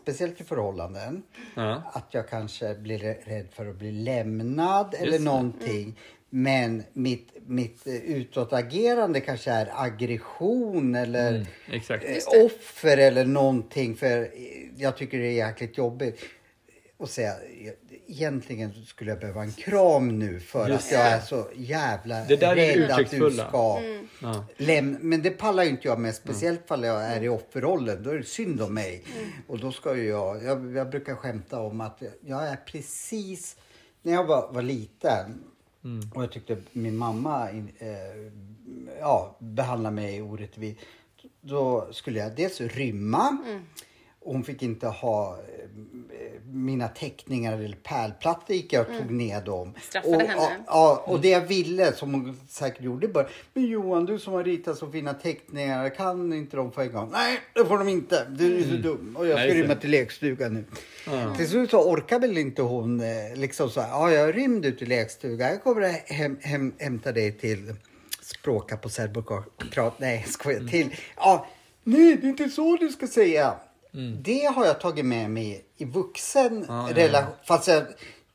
Speciellt 0.03 0.41
i 0.41 0.45
förhållanden. 0.45 1.23
Ja. 1.55 1.83
Att 1.93 2.15
jag 2.15 2.29
kanske 2.29 2.75
blir 2.75 2.99
rädd 3.25 3.47
för 3.53 3.67
att 3.67 3.77
bli 3.77 3.93
lämnad 3.93 4.95
eller 4.99 5.13
det. 5.13 5.25
någonting. 5.25 5.97
Men 6.31 6.83
mitt, 6.93 7.29
mitt 7.47 7.87
eh, 7.87 7.95
utåtagerande 7.95 9.21
kanske 9.21 9.51
är 9.51 9.73
aggression 9.85 10.95
eller 10.95 11.47
Mm, 11.69 11.81
eh, 11.89 12.45
offer 12.47 12.97
eller 12.97 13.25
någonting. 13.25 13.97
För 13.97 14.21
eh, 14.23 14.29
jag 14.77 14.97
tycker 14.97 15.19
det 15.19 15.27
är 15.27 15.47
jäkligt 15.47 15.79
jobbigt 15.79 16.21
att 16.99 17.11
säga 17.11 17.35
egentligen 18.07 18.73
skulle 18.87 19.11
jag 19.11 19.21
behöva 19.21 19.43
en 19.43 19.53
kram 19.53 20.19
nu 20.19 20.41
för 20.41 20.69
Just 20.69 20.87
att 20.87 20.93
jag 20.93 21.07
är 21.07 21.21
så 21.21 21.47
jävla 21.57 22.25
Det 22.25 22.37
där 22.37 22.57
är 22.57 22.77
rädd 22.77 22.91
att 22.91 23.11
du 23.11 23.31
ska 23.31 23.81
Ja. 24.23 24.45
lämna. 24.57 24.99
Men 25.03 25.23
det 25.23 25.31
pallar 25.31 25.63
ju 25.65 25.71
inte 25.71 25.89
jag 25.89 26.01
med. 26.01 26.15
Speciellt 26.15 26.69
fall 26.69 26.85
jag 26.85 27.03
är 27.05 27.23
i 27.23 27.29
offerrollen. 27.29 28.03
Då 28.03 28.11
är 28.11 28.19
det 28.19 28.25
synd 28.25 28.61
om 28.63 28.75
mig. 28.75 29.05
Och 29.47 29.59
då 29.59 29.73
ska 29.73 29.97
ju 29.97 30.09
jag, 30.09 30.45
jag, 30.45 30.77
jag 30.77 30.91
brukar 30.91 31.15
skämta 31.15 31.61
om 31.61 31.81
att 31.81 32.03
jag 32.27 32.49
är 32.49 32.57
precis, 32.57 33.57
när 34.03 34.13
jag 34.13 34.25
var, 34.25 34.53
var 34.53 34.63
liten 34.63 35.45
och 36.15 36.23
jag 36.23 36.33
tyckte 36.33 36.57
min 36.73 36.97
mamma 36.97 37.51
in, 37.51 37.71
eh, 37.79 38.33
ja, 39.01 39.37
behandlade 39.39 39.95
mig 39.95 40.23
orättvist. 40.23 40.81
Då 41.41 41.89
skulle 41.93 42.19
jag 42.19 42.37
dels 42.37 42.61
rymma. 42.61 43.29
Och 43.29 43.90
hon 44.21 44.45
fick 44.45 44.63
inte 44.63 44.87
ha 44.87 45.33
eh, 45.33 46.41
mina 46.45 46.89
teckningar 46.89 47.53
eller 47.53 47.77
pärlplattor 47.77 48.57
gick 48.57 48.73
jag 48.73 48.87
och 48.89 48.99
tog 48.99 49.11
ner 49.11 49.41
dem. 49.41 49.75
Straffade 49.83 50.17
och, 50.17 50.23
henne. 50.23 50.65
Ja, 50.67 51.05
och 51.07 51.21
det 51.21 51.29
jag 51.29 51.41
ville, 51.41 51.93
som 51.93 52.15
hon 52.15 52.41
säkert 52.49 52.83
gjorde 52.83 53.09
bara. 53.09 53.27
Men 53.55 53.67
Johan, 53.67 54.05
du 54.05 54.19
som 54.19 54.33
har 54.33 54.45
ritat 54.45 54.79
så 54.79 54.91
fina 54.91 55.15
teckningar, 55.15 55.89
kan 55.89 56.33
inte 56.33 56.57
de 56.57 56.73
få 56.73 56.81
en 56.81 56.93
gång? 56.93 57.09
Nej, 57.13 57.41
det 57.55 57.65
får 57.65 57.79
de 57.79 57.89
inte. 57.89 58.27
Du 58.31 58.59
är 58.59 58.63
så 58.63 58.77
dum. 58.77 59.17
Och 59.19 59.27
jag 59.27 59.37
Nej, 59.37 59.49
ska 59.49 59.59
så. 59.59 59.63
rymma 59.63 59.75
till 59.75 59.91
lekstugan 59.91 60.55
nu. 60.55 60.65
Till 61.37 61.49
slut 61.49 61.71
så 61.71 61.91
orkar 61.93 62.19
väl 62.19 62.39
inte 62.39 62.63
hon 62.63 63.01
eh, 63.01 63.07
liksom 63.37 63.71
så 63.71 63.81
här, 63.81 63.89
ja 63.89 64.13
jag 64.13 64.37
rymde 64.37 64.69
ut 64.69 64.79
till 64.79 64.89
lekstugan. 64.89 65.49
Jag 65.49 65.63
kommer 65.63 66.13
hem, 66.13 66.39
hem, 66.41 66.73
hämta 66.79 67.13
dig 67.13 67.33
till 67.33 67.75
språka 68.23 68.77
på 68.77 68.89
serbokrat. 68.89 69.95
Nej, 69.99 70.25
skojar. 70.29 70.69
Till, 70.69 70.95
ja, 71.17 71.47
nej, 71.85 72.17
det 72.17 72.27
är 72.27 72.31
inte 72.31 72.49
så 72.49 72.77
du 72.77 72.89
ska 72.89 73.07
säga. 73.07 73.55
Det 74.23 74.45
har 74.45 74.67
jag 74.67 74.81
tagit 74.81 75.05
med 75.05 75.31
mig 75.31 75.65
i 75.77 75.85
vuxen 75.85 76.65
Ja, 76.69 76.89
ja, 76.91 76.97
relation. 76.97 77.33
Fast 77.45 77.69
jag 77.69 77.83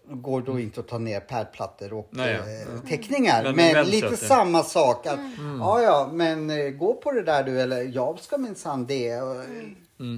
går 0.10 0.42
då 0.42 0.60
inte 0.60 0.80
att 0.80 0.88
ta 0.88 0.98
ner 0.98 1.20
pärlplattor 1.20 1.94
och 1.94 2.08
Nej, 2.10 2.32
ja. 2.68 2.74
eh, 2.74 2.90
teckningar. 2.90 3.44
Men 3.44 3.56
Men, 3.56 3.74
med 3.74 3.88
lite 3.88 4.08
ja. 4.12 4.18
samma 4.18 4.64
sak. 4.64 5.06
Att, 5.08 5.20
Ja, 5.60 5.82
ja, 5.82 6.10
men 6.14 6.50
eh, 6.50 6.70
gå 6.70 6.94
på 6.94 7.12
det 7.12 7.22
där 7.24 7.44
du. 7.44 7.62
Eller 7.62 7.82
jag 7.84 8.20
ska 8.20 8.38
minsann 8.38 8.86
det. 8.86 9.22
och- 9.22 9.36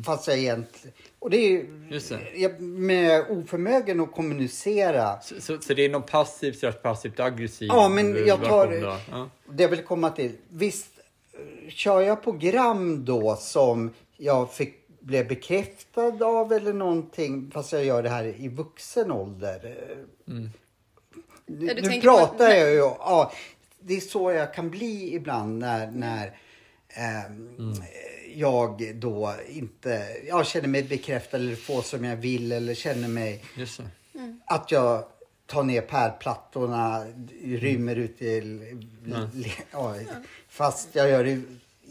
Fast 0.05 0.27
jag 0.27 0.37
egentligen... 0.37 0.93
Och 1.19 1.29
det 1.29 1.37
är 1.37 1.49
ju 1.49 1.59
Mm. 1.65 1.99
Jag, 2.35 2.61
med 2.61 3.25
oförmögen 3.29 3.99
att 3.99 4.11
kommunicera. 4.11 5.21
Så, 5.21 5.41
så, 5.41 5.57
så 5.61 5.73
det 5.73 5.85
är 5.85 5.89
någon 5.89 6.01
passiv 6.03 6.53
slash 6.53 6.71
passivt 6.71 7.19
aggressiv 7.19 7.67
Ja, 7.67 7.89
men 7.89 8.25
jag 8.27 8.43
tar... 8.43 8.97
Ja. 9.11 9.29
Det 9.49 9.63
jag 9.63 9.69
vill 9.69 9.83
komma 9.83 10.09
till. 10.09 10.31
Visst, 10.49 10.87
eh, 11.33 11.69
kör 11.69 12.01
jag 12.01 12.23
program 12.23 13.05
då 13.05 13.35
som 13.35 13.93
jag 14.17 14.53
fick 14.53 14.76
blev 15.07 15.27
bekräftad 15.27 16.25
av 16.25 16.53
eller 16.53 16.73
någonting 16.73 17.51
fast 17.53 17.71
jag 17.71 17.85
gör 17.85 18.03
det 18.03 18.09
här 18.09 18.23
i 18.37 18.47
vuxen 18.47 19.11
ålder. 19.11 19.77
eh, 19.89 20.33
Mm. 20.33 20.49
Nu, 21.45 21.65
Ja, 21.67 21.73
nu 21.73 21.81
tänker 21.81 22.09
på- 22.09 22.17
pratar 22.17 22.49
jag 22.49 22.69
ju, 22.71 22.77
ja, 22.77 23.31
det 23.79 23.93
är 23.97 23.99
så 24.01 24.31
jag 24.31 24.53
kan 24.53 24.69
bli 24.69 25.15
ibland 25.15 25.57
när, 25.59 25.91
när 25.91 26.37
ehm, 26.89 27.55
Mm. 27.59 27.73
jag 28.35 28.95
då 28.95 29.33
inte 29.49 30.07
jag 30.27 30.47
känner 30.47 30.67
mig 30.67 30.83
bekräftad 30.83 31.37
eller 31.37 31.55
får 31.55 31.81
som 31.81 32.03
jag 32.03 32.15
vill 32.15 32.51
eller 32.51 32.73
känner 32.73 33.07
mig 33.07 33.43
det. 33.55 33.81
att 34.45 34.71
jag 34.71 35.03
tar 35.45 35.63
ner 35.63 35.81
pärlplattorna, 35.81 37.05
rymmer 37.43 37.95
ut 37.95 38.17
till... 38.17 38.77
Ja, 39.71 39.95
fast 40.49 40.89
jag 40.95 41.09
gör 41.09 41.23
det 41.23 41.41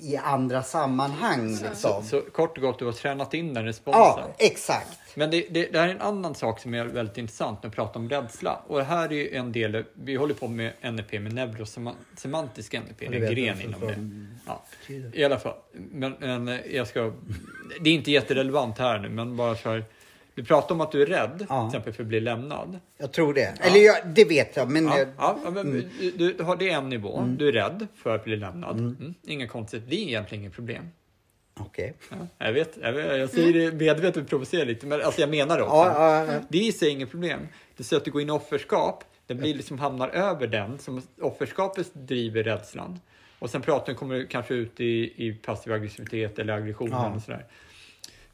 i 0.01 0.17
andra 0.17 0.63
sammanhang 0.63 1.59
liksom. 1.63 2.05
Så 2.05 2.21
kort 2.21 2.57
och 2.57 2.63
gott, 2.63 2.79
du 2.79 2.85
har 2.85 2.93
tränat 2.93 3.35
in 3.35 3.55
den 3.55 3.65
responsen. 3.65 4.03
Ja, 4.03 4.35
exakt. 4.39 4.99
Men 5.15 5.31
det, 5.31 5.47
det, 5.51 5.73
det 5.73 5.79
här 5.79 5.89
är 5.89 5.95
en 5.95 6.01
annan 6.01 6.35
sak 6.35 6.61
som 6.61 6.75
är 6.75 6.85
väldigt 6.85 7.19
intressant 7.19 7.63
när 7.63 7.71
vi 7.71 7.77
pratar 7.77 8.01
om 8.01 8.09
rädsla. 8.09 8.61
Och 8.67 8.79
det 8.79 8.85
här 8.85 9.09
är 9.09 9.17
ju 9.17 9.35
en 9.35 9.53
del, 9.53 9.85
vi 9.95 10.17
håller 10.17 10.35
på 10.35 10.49
med 10.49 10.73
NLP 10.83 11.13
med 11.13 11.33
neurosemantisk 11.33 12.73
NLP, 12.73 12.99
det 12.99 13.09
det 13.09 13.17
är 13.17 13.29
en 13.29 13.35
gren 13.35 13.61
inom 13.61 13.81
det. 13.81 13.97
Ja, 14.47 14.65
I 15.13 15.25
alla 15.25 15.39
fall, 15.39 15.55
men, 15.73 16.15
men 16.21 16.61
jag 16.71 16.87
ska, 16.87 17.13
det 17.81 17.91
är 17.91 17.95
inte 17.95 18.11
jätterelevant 18.11 18.79
här 18.79 18.99
nu, 18.99 19.09
men 19.09 19.37
bara 19.37 19.55
för, 19.55 19.85
du 20.37 20.45
pratar 20.45 20.75
om 20.75 20.81
att 20.81 20.93
du 20.93 21.03
är 21.03 21.07
rädd, 21.07 21.47
Ja. 21.49 21.61
till 21.61 21.67
exempel 21.77 21.93
för 21.93 22.03
att 22.03 22.09
bli 22.09 22.21
lämnad. 22.21 22.79
Jag 22.99 23.13
tror 23.13 23.35
det. 23.35 23.55
Eller 23.61 23.81
jag, 23.81 23.97
det 24.07 24.25
vet 24.25 24.57
jag, 24.57 24.71
men... 24.71 24.85
Ja, 24.87 24.99
jag, 24.99 25.09
ja, 25.19 25.39
ja, 25.45 25.51
men 25.51 25.73
du, 26.01 26.33
du 26.33 26.43
har 26.45 26.57
det 26.57 26.71
är 26.71 26.77
en 26.77 26.89
nivå, 26.89 27.19
Mm. 27.19 27.37
du 27.37 27.49
är 27.49 27.53
rädd 27.53 27.87
för 27.95 28.15
att 28.15 28.25
bli 28.25 28.37
lämnad. 28.37 28.79
Mm. 28.79 29.15
Inga 29.27 29.49
konstigt, 29.49 29.83
det 29.89 29.97
är 29.97 30.01
egentligen 30.01 30.43
inget 30.45 30.55
problem. 30.55 30.89
Okej. 31.61 31.95
Ja, 32.11 32.17
jag 32.47 32.53
vet, 32.53 32.79
jag, 32.83 32.93
vet, 32.93 33.19
jag 33.19 33.31
säger 33.31 33.53
det 33.71 33.73
medvetet 33.85 34.23
och 34.23 34.29
provocerar 34.29 34.65
lite, 34.65 34.87
men 34.87 35.03
alltså 35.03 35.21
jag 35.21 35.31
menar 35.31 35.57
det 35.57 35.63
också. 35.63 35.77
Ja, 35.77 36.25
ja, 36.27 36.33
ja. 36.33 36.41
Det 36.49 36.59
är 36.59 36.69
i 36.69 36.73
sig 36.73 36.89
inget 36.91 37.11
problem. 37.11 37.41
Det 37.77 37.85
så 37.85 37.97
att 37.97 38.05
du 38.05 38.11
går 38.11 38.23
in 38.23 38.29
i 38.29 38.31
offerskap, 38.31 39.05
det 39.27 39.35
blir 39.35 39.55
liksom 39.55 39.79
hamnar 39.79 40.09
över 40.09 40.47
den, 40.47 40.79
som 40.79 41.03
offerskapet 41.21 41.91
driver 41.95 42.43
rädslan. 42.43 43.01
Och 43.39 43.51
sen 43.51 43.63
pratar 43.63 43.95
kommer 43.95 44.15
du 44.15 44.27
kanske 44.27 44.55
ut 44.55 44.81
i, 44.81 45.13
i 45.27 45.33
passiv 45.33 45.73
aggressivitet 45.73 46.39
eller 46.39 46.53
aggressionen 46.53 46.93
Ja. 46.93 47.13
och 47.17 47.23
sådär. 47.23 47.45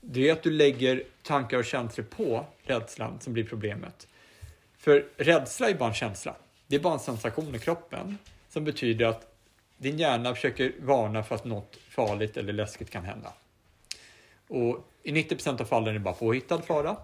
Det 0.04 0.28
är 0.28 0.32
att 0.32 0.42
du 0.42 0.50
lägger 0.50 1.02
tankar 1.22 1.58
och 1.58 1.64
känslor 1.64 2.04
på 2.04 2.46
rädslan 2.64 3.20
som 3.20 3.32
blir 3.32 3.44
problemet. 3.44 4.06
För 4.78 5.06
rädsla 5.16 5.70
är 5.70 5.74
bara 5.74 5.88
en 5.88 5.94
känsla. 5.94 6.34
Det 6.66 6.76
är 6.76 6.80
bara 6.80 6.94
en 6.94 7.00
sensation 7.00 7.54
i 7.54 7.58
kroppen 7.58 8.18
som 8.50 8.64
betyder 8.64 9.06
att 9.06 9.26
din 9.76 9.98
hjärna 9.98 10.34
försöker 10.34 10.72
varna 10.80 11.22
för 11.22 11.34
att 11.34 11.44
något 11.44 11.76
farligt 11.88 12.36
eller 12.36 12.52
läskigt 12.52 12.90
kan 12.90 13.04
hända. 13.04 13.32
Och 14.48 14.88
i 15.02 15.10
90% 15.12 15.60
av 15.60 15.64
fallen 15.64 15.88
är 15.88 15.92
det 15.92 15.98
bara 15.98 16.14
påhittad 16.14 16.62
fara. 16.62 16.96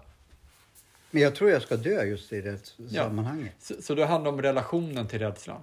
Men 1.11 1.21
jag 1.21 1.35
tror 1.35 1.49
jag 1.49 1.61
ska 1.61 1.77
dö 1.77 2.03
just 2.03 2.33
i 2.33 2.41
det 2.41 2.73
Ja. 2.77 3.03
sammanhanget. 3.03 3.53
Så, 3.59 3.81
så 3.81 3.95
det 3.95 4.05
handlar 4.05 4.31
om 4.31 4.41
relationen 4.41 5.07
till 5.07 5.19
rädslan. 5.19 5.61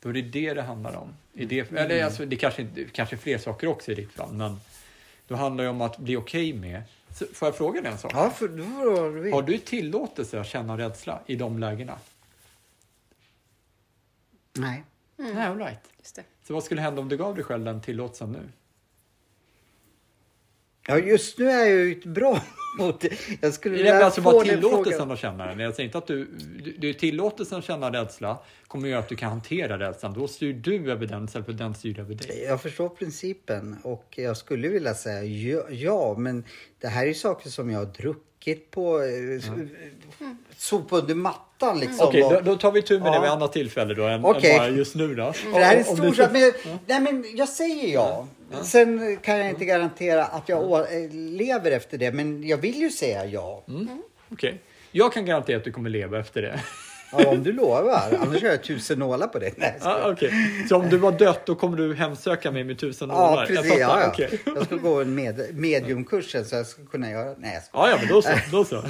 Då 0.00 0.08
är 0.08 0.12
det 0.12 0.22
det 0.22 0.54
det 0.54 0.62
handlar 0.62 0.96
om. 0.96 1.08
I 1.34 1.44
det, 1.44 1.72
eller 1.72 2.04
alltså, 2.04 2.24
det 2.26 2.36
kanske, 2.36 2.62
inte- 2.62 2.84
kanske 2.84 3.16
fler 3.16 3.38
saker 3.38 3.66
också 3.66 3.92
i 3.92 3.94
ditt 3.94 4.12
fall, 4.12 4.32
men 4.32 4.60
då 5.30 5.36
handlar 5.36 5.64
det 5.64 5.70
om 5.70 5.80
att 5.80 5.98
bli 5.98 6.16
okej 6.16 6.52
med. 6.52 6.82
Så, 7.14 7.26
får 7.26 7.48
jag 7.48 7.56
fråga 7.56 7.80
dig 7.80 7.92
en 7.92 7.98
sak? 7.98 8.12
Ja, 8.14 8.30
för 8.30 8.48
då 8.48 8.64
får 8.64 9.22
du 9.24 9.32
Har 9.32 9.42
du 9.42 9.58
tillåtelse 9.58 10.40
att 10.40 10.46
känna 10.46 10.78
rädsla 10.78 11.20
i 11.26 11.36
de 11.36 11.58
lägena? 11.58 11.98
Nej. 14.52 14.84
Nej, 15.16 15.46
all 15.46 15.58
right. 15.58 15.78
Just 15.98 16.16
det. 16.16 16.22
Så 16.46 16.54
vad 16.54 16.64
skulle 16.64 16.80
hända 16.80 17.02
om 17.02 17.08
du 17.08 17.16
gav 17.16 17.34
dig 17.34 17.44
själv 17.44 17.64
den 17.64 17.80
tillåtelsen 17.80 18.32
nu? 18.32 18.48
Ja, 20.90 20.98
just 20.98 21.38
nu 21.38 21.50
är 21.50 21.66
jag 21.66 21.68
ju 21.68 21.92
ett 21.92 22.04
bra 22.04 22.42
mot 22.78 23.00
det. 23.00 23.10
Jag 23.40 23.54
skulle 23.54 23.82
Det 23.82 23.88
är 23.88 24.00
alltså 24.00 24.20
bara 24.20 24.44
tillåtelsen 24.44 25.10
att 25.10 25.18
känna 25.18 25.46
den. 25.46 25.58
Jag 25.58 25.74
säger 25.74 25.86
inte 25.86 25.98
att 25.98 26.06
du, 26.06 26.24
du, 26.64 26.72
du 26.78 26.94
tillåtelsen 26.94 27.58
att 27.58 27.64
känna 27.64 27.92
rädsla 27.92 28.38
kommer 28.66 28.88
göra 28.88 28.98
att 29.00 29.08
du 29.08 29.16
kan 29.16 29.30
hantera 29.30 29.78
rädslan. 29.78 30.12
Då 30.12 30.28
styr 30.28 30.52
du 30.52 30.92
över 30.92 31.06
den 31.06 31.24
istället 31.24 31.46
för 31.46 31.52
att 31.52 31.58
den 31.58 31.74
styr 31.74 32.00
över 32.00 32.14
dig. 32.14 32.42
Jag 32.42 32.62
förstår 32.62 32.88
principen 32.88 33.76
och 33.82 34.14
jag 34.16 34.36
skulle 34.36 34.68
vilja 34.68 34.94
säga 34.94 35.24
ja, 35.70 36.14
men 36.18 36.44
det 36.80 36.88
här 36.88 37.06
är 37.06 37.14
saker 37.14 37.50
som 37.50 37.70
jag 37.70 37.78
har 37.78 37.86
druckit 37.86 38.29
på. 38.70 38.98
Mm. 38.98 40.36
Sopa 40.56 40.96
under 40.96 41.14
mattan 41.14 41.80
liksom. 41.80 42.08
Okej, 42.08 42.22
och- 42.24 42.32
då, 42.32 42.40
då 42.40 42.56
tar 42.56 42.72
vi 42.72 42.82
tur 42.82 43.00
med 43.00 43.12
det 43.12 43.16
Ja. 43.16 43.20
vid 43.20 43.28
ett 43.28 43.32
annat 43.34 43.52
tillfälle 43.52 43.94
då, 43.94 44.04
än, 44.04 44.24
Okej. 44.24 44.50
än 44.50 44.58
bara 44.58 44.68
just 44.68 44.94
nu 44.94 45.14
då. 45.14 45.32
För 45.32 45.50
det 45.58 45.64
här 45.64 45.76
är 45.76 45.82
stor 45.82 45.96
du-. 45.96 46.28
Men, 46.32 46.76
nej, 46.86 47.00
men 47.00 47.24
jag 47.36 47.48
säger 47.48 47.94
ja. 47.94 48.26
Sen 48.62 49.16
kan 49.22 49.38
jag 49.38 49.48
inte 49.48 49.64
garantera 49.64 50.24
att 50.24 50.48
jag 50.48 50.72
eh, 50.80 51.10
lever 51.12 51.70
efter 51.70 51.98
det, 51.98 52.12
men 52.12 52.48
jag 52.48 52.56
vill 52.58 52.76
ju 52.80 52.90
säga 52.90 53.24
ja. 53.26 53.62
Okej. 54.32 54.60
Jag 54.92 55.12
kan 55.12 55.24
garantera 55.26 55.56
att 55.56 55.64
du 55.64 55.72
kommer 55.72 55.90
leva 55.90 56.18
efter 56.20 56.42
det. 56.42 56.60
Ja 57.12 57.28
om 57.28 57.42
du 57.42 57.52
lovar. 57.52 58.18
Annars 58.20 58.42
har 58.42 58.48
jag 58.48 58.62
tusen 58.64 58.98
nålar 58.98 59.26
på 59.26 59.38
det. 59.38 59.52
Nej, 59.56 59.78
jag. 59.80 60.00
Ja, 60.00 60.12
okej. 60.12 60.32
Så 60.68 60.76
om 60.76 60.88
du 60.88 60.96
var 60.96 61.12
dött 61.12 61.46
då 61.46 61.54
kommer 61.54 61.76
du 61.76 61.94
hemsöka 61.94 62.50
mig 62.50 62.64
med 62.64 62.78
tusen 62.78 63.08
Ja, 63.08 63.14
nålar? 63.14 63.38
Jag 63.38 63.48
precis. 63.48 63.70
fattar, 63.70 63.80
Ja, 63.80 64.00
ja. 64.00 64.08
okej. 64.08 64.40
Jag 64.46 64.64
ska 64.64 64.76
gå 64.76 65.00
en 65.00 65.14
med, 65.14 65.54
mediumkursen 65.54 66.44
så 66.44 66.56
jag 66.56 66.66
ska 66.66 66.84
kunna 66.84 67.10
göra... 67.10 67.34
Nej, 67.38 67.54
jag 67.54 67.64
skojar. 67.64 67.88
Ja, 67.88 67.90
ja, 67.90 67.96
men 68.00 68.08
då 68.08 68.22
så. 68.22 68.30
Då 68.50 68.64
så. 68.64 68.82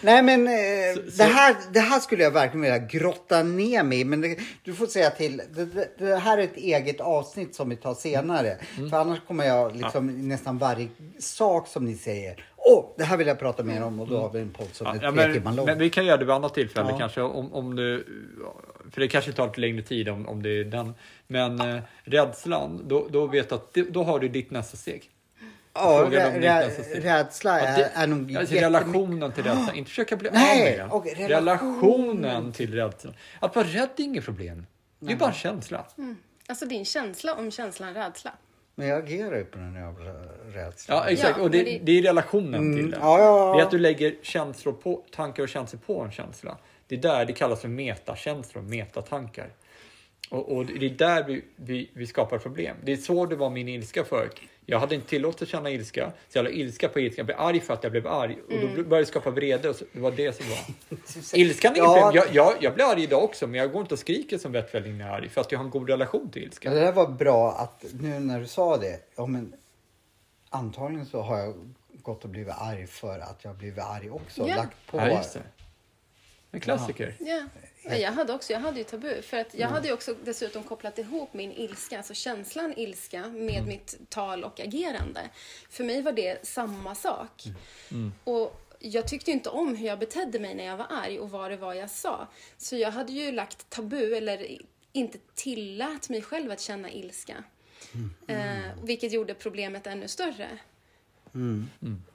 Nej 0.00 0.22
men 0.22 0.46
eh, 0.46 1.02
det, 1.16 1.24
här, 1.24 1.56
det 1.72 1.80
här 1.80 2.00
skulle 2.00 2.22
jag 2.22 2.30
verkligen 2.30 2.60
vilja 2.60 2.78
grotta 2.78 3.42
ner 3.42 3.82
mig. 3.82 4.04
Men 4.04 4.20
det, 4.20 4.36
du 4.64 4.74
får 4.74 4.86
säga 4.86 5.10
till. 5.10 5.42
Det, 5.50 5.98
det, 5.98 6.16
här 6.16 6.38
är 6.38 6.42
ett 6.42 6.56
eget 6.56 7.00
avsnitt 7.00 7.54
som 7.54 7.68
vi 7.68 7.76
tar 7.76 7.94
senare. 7.94 8.58
Mm. 8.76 8.90
För 8.90 8.96
annars 8.96 9.18
kommer 9.28 9.44
jag 9.44 9.76
liksom 9.76 10.28
nästan 10.28 10.58
varje 10.58 10.88
sak 11.18 11.68
som 11.68 11.84
ni 11.84 11.94
säger. 11.94 12.44
Åh, 12.68 12.84
det 12.96 13.04
här 13.04 13.16
vill 13.16 13.26
jag 13.26 13.38
prata 13.38 13.62
mer 13.62 13.82
om 13.82 14.00
och 14.00 14.08
då 14.08 14.20
har 14.20 14.30
vi 14.30 14.40
en 14.40 14.52
podd 14.52 14.68
som 14.72 14.86
Ja, 14.86 14.92
är 14.92 14.94
ja, 14.94 15.00
tre 15.00 15.10
men, 15.10 15.32
timmar 15.32 15.52
lång. 15.52 15.66
men 15.66 15.78
vi 15.78 15.90
kan 15.90 16.06
göra 16.06 16.16
det 16.16 16.24
vid 16.24 16.34
annat 16.34 16.54
tillfälle 16.54 16.88
Ja. 16.90 16.98
kanske. 16.98 17.20
Om, 17.22 17.52
om 17.54 17.76
du, 17.76 18.06
för 18.90 19.00
det 19.00 19.08
kanske 19.08 19.32
tar 19.32 19.46
lite 19.46 19.60
längre 19.60 19.82
tid 19.82 20.08
om, 20.08 20.28
om 20.28 20.42
det 20.42 20.50
är 20.60 20.64
den. 20.64 20.94
Men 21.26 21.60
eh, 21.60 21.82
rädslan, 22.04 22.82
då, 22.88 23.06
då 23.10 23.26
vet 23.26 23.48
du 23.48 23.54
att 23.54 23.72
det, 23.72 23.82
då 23.82 24.02
har 24.04 24.18
du 24.18 24.28
ditt 24.28 24.50
nästa 24.50 24.76
steg. 24.76 25.10
ja, 25.74 26.08
rä, 26.10 26.68
rädsla 26.94 27.60
är, 27.60 27.76
det- 27.78 27.90
är 27.94 28.06
nog 28.06 28.36
alltså, 28.36 28.54
relationen 28.54 29.32
till 29.32 29.44
rädslan, 29.44 29.74
inte 29.74 29.90
försöka 29.90 30.16
bli 30.16 30.30
Nej, 30.32 30.60
av 30.60 30.64
med 30.70 30.78
den. 30.78 30.90
okej, 30.90 31.14
relationen. 31.28 31.80
relationen. 32.24 32.52
till 32.52 32.74
rädslan. 32.74 33.14
Att 33.40 33.56
vara 33.56 33.66
rädd 33.66 33.88
är 33.96 34.02
inget 34.04 34.24
problem. 34.24 34.66
Det 35.00 35.12
är 35.12 35.16
bara 35.16 35.28
en 35.28 35.34
känsla. 35.34 35.84
Alltså 36.48 36.66
din 36.66 36.84
känsla 36.84 37.34
om 37.34 37.50
känslan 37.50 37.94
rädsla. 37.94 38.32
Men 38.78 38.88
jag 38.88 39.04
agerar 39.04 39.36
ju 39.36 39.44
på 39.44 39.58
den 39.58 39.74
jävla 39.74 40.12
rädslan. 40.54 40.98
Ja, 40.98 41.08
exakt. 41.10 41.36
Ja, 41.38 41.42
och 41.44 41.50
det, 41.50 41.62
det- 41.62 41.80
det 41.82 41.98
är 41.98 42.02
relationen 42.02 42.76
till 42.76 42.90
det. 42.90 42.96
ja, 43.00 43.18
ja, 43.18 43.24
ja. 43.48 43.54
Det 43.54 43.60
är 43.60 43.64
att 43.64 43.70
du 43.70 43.78
lägger 43.78 44.14
känslor 44.22 44.72
på, 44.72 45.02
tankar 45.10 45.42
och 45.42 45.48
känslor 45.48 45.80
på 45.86 46.00
en 46.00 46.10
känsla. 46.10 46.58
Det 46.88 46.94
är 46.94 47.00
där 47.00 47.24
det 47.24 47.32
kallas 47.32 47.60
för 47.60 47.68
metakänslor, 47.68 48.62
metatankar. 48.62 49.48
Och, 50.30 50.56
och 50.56 50.66
det 50.66 50.86
är 50.86 50.90
där 50.90 51.24
vi, 51.24 51.44
vi, 51.56 51.90
vi 51.92 52.06
skapar 52.06 52.38
problem. 52.38 52.76
Det 52.84 52.92
är 52.92 52.96
så 52.96 53.26
det 53.26 53.36
var 53.36 53.50
min 53.50 53.68
ilska 53.68 54.04
förut. 54.04 54.40
Jag 54.68 54.80
hade 54.80 54.94
inte 54.94 55.08
tillåtit 55.08 55.42
att 55.42 55.48
känna 55.48 55.70
ilska, 55.70 56.12
så 56.28 56.38
jag 56.38 56.44
la 56.44 56.50
ilska 56.50 56.88
på 56.88 57.00
ilska. 57.00 57.18
Jag 57.20 57.26
blev 57.26 57.40
arg 57.40 57.60
för 57.60 57.74
att 57.74 57.82
jag 57.82 57.92
blev 57.92 58.06
arg 58.06 58.38
och 58.48 58.60
då 58.60 58.66
började 58.66 58.98
det 58.98 59.06
skapa 59.06 59.30
vrede. 59.30 59.68
Och 59.68 59.76
så, 59.76 59.84
det 59.92 60.00
var 60.00 60.10
det 60.10 60.32
som 60.32 60.46
var. 60.48 60.58
Ilskan 61.38 61.72
är 61.72 61.78
Ja. 61.78 62.12
Jag, 62.14 62.26
jag, 62.32 62.54
jag 62.60 62.74
blir 62.74 62.84
arg 62.84 63.02
idag 63.02 63.24
också, 63.24 63.46
men 63.46 63.60
jag 63.60 63.72
går 63.72 63.80
inte 63.80 63.94
och 63.94 64.00
skriker 64.00 64.38
som 64.38 64.54
jag 64.54 64.74
är 64.74 65.02
arg, 65.02 65.28
för 65.28 65.40
att 65.40 65.52
jag 65.52 65.58
har 65.58 65.64
en 65.64 65.70
god 65.70 65.90
relation 65.90 66.30
till 66.30 66.42
ilska. 66.42 66.68
Ja, 66.68 66.74
det 66.74 66.80
där 66.80 66.92
var 66.92 67.08
bra 67.08 67.52
att 67.52 67.84
nu 68.00 68.20
när 68.20 68.40
du 68.40 68.46
sa 68.46 68.76
det. 68.76 69.00
Ja, 69.16 69.26
men 69.26 69.52
antagligen 70.48 71.06
så 71.06 71.20
har 71.20 71.38
jag 71.38 71.74
gått 72.02 72.24
och 72.24 72.30
blivit 72.30 72.54
arg 72.58 72.86
för 72.86 73.18
att 73.18 73.44
jag 73.44 73.54
blivit 73.54 73.84
arg 73.84 74.10
också. 74.10 74.48
Ja. 74.48 74.56
Lagt 74.56 74.86
på. 74.90 74.98
Ja, 74.98 75.08
just 75.08 75.34
det. 75.34 75.40
En 76.50 76.60
klassiker. 76.60 77.16
Ja. 77.18 77.42
Men 77.88 78.00
jag 78.00 78.12
hade 78.12 78.32
också, 78.32 78.52
jag 78.52 78.60
hade 78.60 78.78
ju 78.78 78.84
tabu. 78.84 79.22
För 79.22 79.36
att 79.36 79.54
jag 79.54 79.68
hade 79.68 79.88
ju 79.88 79.94
också 79.94 80.14
dessutom 80.24 80.62
kopplat 80.62 80.98
ihop 80.98 81.34
min 81.34 81.52
ilska, 81.52 81.96
alltså 81.96 82.14
känslan 82.14 82.74
ilska, 82.76 83.28
med 83.28 83.66
mitt 83.66 83.96
tal 84.08 84.44
och 84.44 84.60
agerande. 84.60 85.20
För 85.70 85.84
mig 85.84 86.02
var 86.02 86.12
det 86.12 86.46
samma 86.46 86.94
sak. 86.94 87.42
Och 88.24 88.60
jag 88.78 89.08
tyckte 89.08 89.30
inte 89.30 89.48
om 89.48 89.76
hur 89.76 89.86
jag 89.86 89.98
betedde 89.98 90.38
mig 90.38 90.54
när 90.54 90.64
jag 90.64 90.76
var 90.76 90.86
arg 90.90 91.18
och 91.20 91.30
vad 91.30 91.50
det 91.50 91.56
var 91.56 91.74
jag 91.74 91.90
sa. 91.90 92.28
Så 92.58 92.76
jag 92.76 92.90
hade 92.90 93.12
ju 93.12 93.32
lagt 93.32 93.70
tabu, 93.70 94.16
eller 94.16 94.58
inte 94.92 95.18
tillät 95.34 96.08
mig 96.08 96.22
själv 96.22 96.50
att 96.50 96.60
känna 96.60 96.90
ilska. 96.90 97.44
Eh, 98.26 98.84
vilket 98.84 99.12
gjorde 99.12 99.34
problemet 99.34 99.86
ännu 99.86 100.08
större. 100.08 100.58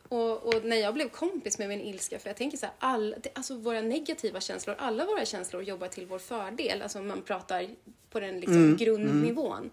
Och, 0.09 0.47
och 0.47 0.65
när 0.65 0.77
jag 0.77 0.93
blev 0.93 1.09
kompis 1.09 1.59
med 1.59 1.69
min 1.69 1.81
ilska, 1.81 2.19
för 2.19 2.29
jag 2.29 2.37
tänker 2.37 2.57
så 2.57 2.65
här, 2.65 2.75
all, 2.79 3.15
det, 3.23 3.29
alltså 3.33 3.55
våra 3.57 3.81
negativa 3.81 4.39
känslor, 4.39 4.75
alla 4.79 5.05
våra 5.05 5.25
känslor 5.25 5.63
jobbar 5.63 5.87
till 5.87 6.05
vår 6.05 6.19
fördel. 6.19 6.81
Alltså 6.81 7.01
man 7.01 7.21
pratar 7.21 7.67
på 8.11 8.19
den 8.19 8.39
liksom 8.39 8.77
grundnivån. 8.77 9.69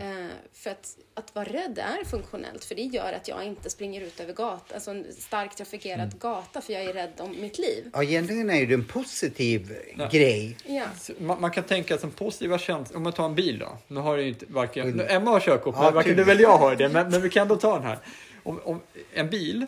Eh, 0.00 0.26
för 0.52 0.70
att, 0.70 0.96
att 1.14 1.34
vara 1.34 1.44
rädd 1.44 1.78
är 1.78 2.04
funktionellt, 2.04 2.64
för 2.64 2.74
det 2.74 2.82
gör 2.82 3.12
att 3.12 3.28
jag 3.28 3.44
inte 3.44 3.70
springer 3.70 4.00
ut 4.00 4.20
över 4.20 4.32
gatan, 4.32 4.74
alltså 4.74 4.90
en 4.90 5.06
starkt 5.12 5.56
trafikerad 5.56 6.18
gata, 6.18 6.60
för 6.60 6.72
jag 6.72 6.82
är 6.84 6.92
rädd 6.92 7.12
om 7.18 7.40
mitt 7.40 7.58
liv. 7.58 7.90
Ja, 7.92 8.02
egentligen 8.02 8.50
är 8.50 8.66
det 8.66 8.74
en 8.74 8.84
positiv 8.84 9.76
Ja. 9.98 10.08
grej. 10.12 10.56
Ja. 10.66 10.84
Man, 11.18 11.40
man 11.40 11.50
kan 11.50 11.64
tänka 11.64 11.98
som 11.98 12.10
positiva 12.10 12.58
känslor. 12.58 12.96
Om 12.96 13.02
man 13.02 13.12
tar 13.12 13.24
en 13.24 13.34
bil 13.34 13.58
då. 13.58 13.78
Nu 13.88 14.00
har 14.00 14.16
ju 14.16 14.28
inte 14.28 14.46
varken... 14.48 14.90
nu, 14.90 15.06
Emma 15.08 15.30
har 15.30 15.40
körkort, 15.40 15.74
Ja, 15.78 15.82
men 15.82 15.94
varken 15.94 16.16
du 16.16 16.30
eller 16.30 16.42
jag 16.42 16.58
har 16.58 16.76
det. 16.76 16.88
Men, 16.88 17.10
men 17.10 17.22
vi 17.22 17.30
kan 17.30 17.42
ändå 17.42 17.56
ta 17.56 17.74
den 17.74 17.86
här. 17.86 17.98
Om, 18.44 18.60
om 18.64 18.80
en 19.14 19.30
bil, 19.30 19.66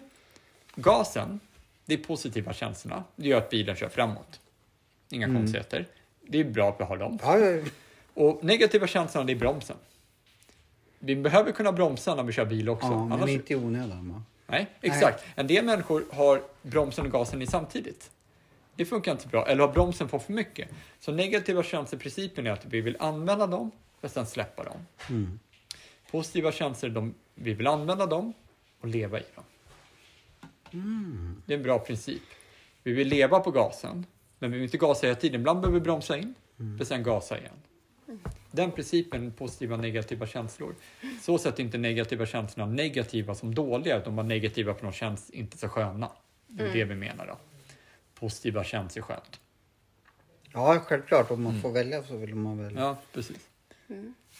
gasen, 0.75 1.41
det 1.85 1.95
är 1.95 1.99
positiva 1.99 2.53
känslorna. 2.53 3.05
Det 3.17 3.29
gör 3.29 3.39
att 3.39 3.51
bilen 3.51 3.77
kör 3.77 3.89
framåt. 3.89 4.41
Inga 5.11 5.27
konstigheter. 5.27 5.87
Det 6.23 6.41
är 6.41 6.45
bra 6.45 6.69
att 6.69 6.81
vi 6.81 6.85
har 6.85 6.97
dem. 6.97 7.19
Ja, 7.23 7.39
ja, 7.39 7.63
Och 8.15 8.45
negativa 8.45 8.87
känslorna, 8.87 9.27
det 9.27 9.33
är 9.33 9.37
bromsen. 9.37 9.77
Vi 10.99 11.17
behöver 11.17 11.53
kunna 11.53 11.73
bromsa 11.73 12.15
när 12.15 12.23
vi 12.23 12.33
kör 12.33 12.45
bil 12.45 12.69
också. 12.69 12.87
ja, 12.87 13.05
men 13.05 13.13
Annars, 13.13 13.31
inte 13.31 13.53
i 13.53 13.57
onödan. 13.57 14.13
Va? 14.13 14.23
Nej, 14.47 14.67
exakt. 14.81 15.25
En 15.35 15.47
del 15.47 15.65
människor 15.65 16.05
har 16.13 16.43
bromsen 16.63 17.07
och 17.07 17.13
gasen 17.13 17.43
i 17.43 17.47
samtidigt. 17.47 18.11
Det 18.77 18.85
funkar 18.85 19.13
inte 19.13 19.29
bra. 19.29 19.47
Eller 19.47 19.67
har 19.67 19.73
bromsen 19.73 20.09
fått 20.09 20.23
för 20.23 20.33
mycket. 20.33 20.69
Så 21.01 21.13
negativa 21.13 21.63
känsloprincipen 21.63 22.47
är 22.47 22.51
att 22.51 22.65
vi 22.65 22.81
vill 22.81 22.97
använda 23.01 23.47
dem 23.47 23.71
och 24.01 24.11
sen 24.11 24.27
släppa 24.27 24.65
dem. 24.65 24.87
Positiva 26.11 26.53
känslor, 26.53 26.91
de, 26.91 27.15
vi 27.35 27.55
vill 27.55 27.67
använda 27.67 28.07
dem 28.07 28.33
och 28.81 28.89
leva 28.89 29.21
i 29.21 29.25
dem. 29.35 29.45
Det 31.47 31.53
är 31.53 31.57
en 31.57 31.63
bra 31.63 31.79
princip. 31.79 32.23
Vi 32.83 32.93
vill 32.93 33.09
leva 33.09 33.41
på 33.41 33.51
gasen, 33.51 34.07
men 34.39 34.51
vi 34.51 34.57
vill 34.57 34.65
inte 34.65 34.79
gasa 34.79 35.07
hela 35.07 35.21
tiden. 35.21 35.41
Ibland 35.41 35.61
behöver 35.61 35.79
vi 35.79 35.85
bromsa 35.85 36.19
in, 36.19 36.35
för 36.79 36.85
sen 36.85 37.03
gasa 37.03 37.39
igen. 37.39 37.53
Den 38.51 38.71
principen, 38.71 39.33
positiva 39.33 39.75
och 39.75 39.81
negativa 39.81 40.27
känslor. 40.27 40.75
Så 41.21 41.39
sätt 41.39 41.59
inte 41.59 41.79
negativa 41.79 42.27
känslorna 42.27 42.73
negativa 42.73 43.35
som 43.35 43.55
dåliga, 43.55 43.99
utan 43.99 44.17
bara 44.17 44.27
negativa 44.27 44.75
för 44.75 44.83
de 44.83 44.93
känns 44.93 45.31
inte 45.31 45.59
så 45.59 45.69
sköna. 45.69 46.11
Det 46.47 46.65
är 46.65 46.73
det 46.73 46.85
vi 46.85 46.95
menar 46.95 47.27
då. 47.27 47.39
Positiva 48.15 48.65
känns 48.65 48.97
ju 48.97 49.03
skönt. 49.03 49.41
Ja, 50.53 50.81
självklart. 50.81 51.31
Om 51.31 51.43
man 51.43 51.61
får 51.61 51.73
välja 51.73 52.03
så 52.03 52.17
vill 52.17 52.35
man 52.35 52.59
väl. 52.59 52.75
Ja, 52.75 52.97
precis. 53.13 53.49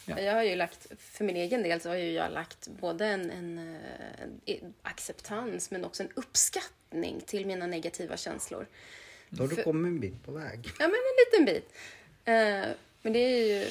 Ja. 0.09 0.19
Jag 0.19 0.33
har 0.33 0.43
ju 0.43 0.55
lagt, 0.55 0.87
för 0.99 1.23
min 1.25 1.35
egen 1.35 1.63
del 1.63 1.81
så 1.81 1.89
har 1.89 1.95
ju 1.95 2.11
jag 2.11 2.31
lagt 2.31 2.67
både 2.67 3.05
en, 3.05 3.31
en, 3.31 3.57
eh, 3.57 4.55
en 4.55 4.73
acceptans 4.81 5.71
men 5.71 5.85
också 5.85 6.03
en 6.03 6.09
uppskattning 6.15 7.21
till 7.25 7.45
mina 7.45 7.67
negativa 7.67 8.17
känslor. 8.17 8.67
Då 9.29 9.43
har 9.43 9.47
du 9.47 9.55
För- 9.55 9.63
kommit 9.63 9.89
en 9.89 9.99
bit 9.99 10.23
på 10.25 10.31
väg. 10.31 10.59
Ja, 10.79 10.87
men 10.87 10.95
en 10.95 11.41
liten 11.43 11.45
bit. 11.53 11.73
Eh, 12.25 12.75
men 13.01 13.13
det 13.13 13.19
är 13.19 13.45
ju... 13.45 13.67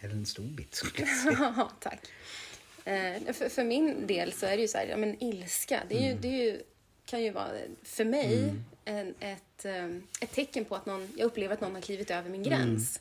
Eller 0.00 0.14
en 0.14 0.26
stor 0.26 0.42
bit 0.44 0.74
skulle 0.74 1.06
jag 1.08 1.16
säga. 1.36 1.68
Tack. 1.80 2.00
Eh, 2.84 3.32
för, 3.32 3.48
för 3.48 3.64
min 3.64 4.06
del 4.06 4.32
så 4.32 4.46
är 4.46 4.56
det 4.56 4.62
ju 4.62 4.68
så 4.68 4.78
här, 4.78 4.86
ja, 4.86 4.96
men 4.96 5.22
ilska, 5.24 5.80
det, 5.88 5.98
är 6.04 6.08
ju, 6.08 6.18
det 6.18 6.28
är 6.28 6.44
ju, 6.44 6.62
kan 7.04 7.22
ju 7.22 7.30
vara 7.30 7.50
för 7.82 8.04
mig 8.04 8.54
en, 8.84 9.14
ett, 9.20 9.64
eh, 9.64 9.86
ett 10.20 10.32
tecken 10.32 10.64
på 10.64 10.76
att 10.76 10.86
någon, 10.86 11.12
jag 11.16 11.26
upplever 11.26 11.54
att 11.54 11.60
någon 11.60 11.74
har 11.74 11.82
klivit 11.82 12.10
över 12.10 12.30
min 12.30 12.42
gräns. 12.42 13.00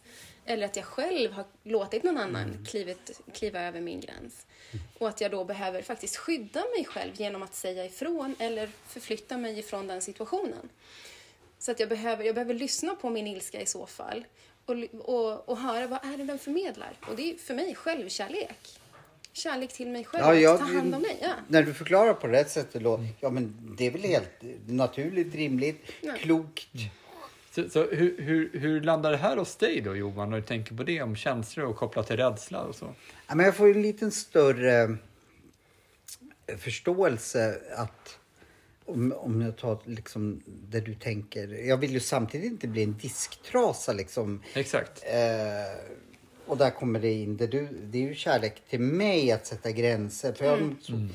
Eller 0.50 0.66
att 0.66 0.76
jag 0.76 0.86
själv 0.86 1.32
har 1.32 1.45
låtit 1.64 2.04
någon 2.04 2.18
annan 2.18 2.66
klivit, 2.70 3.22
kliva 3.34 3.62
över 3.62 3.82
min 3.82 4.00
gräns. 4.00 4.45
Och 4.97 5.08
att 5.10 5.22
jag 5.22 5.32
då 5.32 5.43
behöver 5.43 5.82
faktiskt 5.82 6.18
skydda 6.18 6.60
mig 6.78 6.86
själv 6.86 7.12
genom 7.16 7.43
att 7.43 7.56
säga 7.56 7.86
ifrån 7.86 8.36
eller 8.39 8.70
förflytta 8.88 9.38
mig 9.38 9.60
ifrån 9.60 9.88
den 9.88 10.02
situationen. 10.02 10.70
Så 11.60 11.72
att 11.72 11.80
jag 11.80 11.89
behöver, 11.89 12.24
jag 12.24 12.36
behöver 12.36 12.54
lyssna 12.54 12.95
på 12.95 13.10
min 13.10 13.28
ilska 13.28 13.62
i 13.62 13.66
så 13.66 13.86
fall. 13.86 14.26
Och, 14.66 14.76
och, 15.00 15.50
och 15.50 15.58
höra 15.58 15.88
vad 15.88 16.06
är 16.14 16.18
det 16.18 16.24
den 16.24 16.39
förmedlar. 16.39 16.93
Och 17.10 17.16
det 17.16 17.32
är 17.32 17.36
för 17.36 17.54
mig 17.54 17.76
självkärlek. 17.76 18.80
Kärlek 19.34 19.74
till 19.74 19.88
mig 19.89 20.04
själv. 20.06 20.24
Ja, 20.26 20.36
jag- 20.36 20.60
ta 20.60 20.66
hand 20.66 20.95
om 20.95 21.02
mig. 21.02 21.18
Ja. 21.22 21.34
När 21.47 21.64
du 21.64 21.74
förklarar 21.74 22.14
på 22.14 22.28
rätt 22.28 22.52
sätt 22.52 22.74
då, 22.74 23.06
ja 23.20 23.30
men 23.30 23.76
det 23.78 23.88
är 23.88 23.91
väl 23.91 24.02
helt 24.02 24.30
naturligt, 24.68 25.36
rimligt, 25.36 25.91
Ja. 26.02 26.14
klokt. 26.18 26.68
Så, 27.52 27.70
så 27.70 27.86
hur, 27.91 28.22
hur, 28.22 28.60
hur 28.60 28.82
landar 28.82 29.12
det 29.12 29.18
här 29.18 29.38
hos 29.38 29.56
dig 29.56 29.82
då 29.82 29.95
Johan, 29.95 30.30
när 30.30 30.38
du 30.38 30.43
tänker 30.43 30.76
på 30.76 30.84
det 30.84 31.02
om 31.02 31.16
känslor 31.16 31.66
och 31.66 31.76
kopplat 31.76 32.08
till 32.08 32.18
rädsla 32.18 32.62
och 32.62 32.76
så? 32.76 32.93
Ja, 33.28 33.36
men 33.36 33.45
jag 33.45 33.56
får 33.56 33.68
en 33.68 33.82
liten 33.82 34.12
större 34.12 34.97
förståelse 36.58 37.62
att 37.76 38.20
om, 38.86 39.14
om 39.18 39.41
jag 39.41 39.58
tar 39.58 39.80
liksom 39.86 40.41
det 40.45 40.80
du 40.80 40.95
tänker. 40.95 41.47
Jag 41.47 41.78
vill 41.78 41.91
ju 41.91 42.00
samtidigt 42.00 42.52
inte 42.52 42.68
bli 42.68 42.84
en 42.84 42.97
disktrasa 42.97 43.93
liksom. 43.93 44.43
Exakt. 44.54 45.04
Eh, 45.04 45.95
och 46.50 46.58
där 46.58 46.70
kommer 46.72 47.00
det 47.00 47.14
in. 47.14 47.38
Det, 47.38 47.47
du, 47.47 47.68
det 47.84 47.97
är 47.97 48.02
ju 48.02 48.16
kärlek 48.16 48.62
till 48.70 48.80
mig 48.80 49.32
att 49.32 49.45
sätta 49.47 49.72
gränser. 49.72 50.34
För 50.34 50.45
jag, 50.45 50.52
har 50.52 50.76
så, 50.82 51.08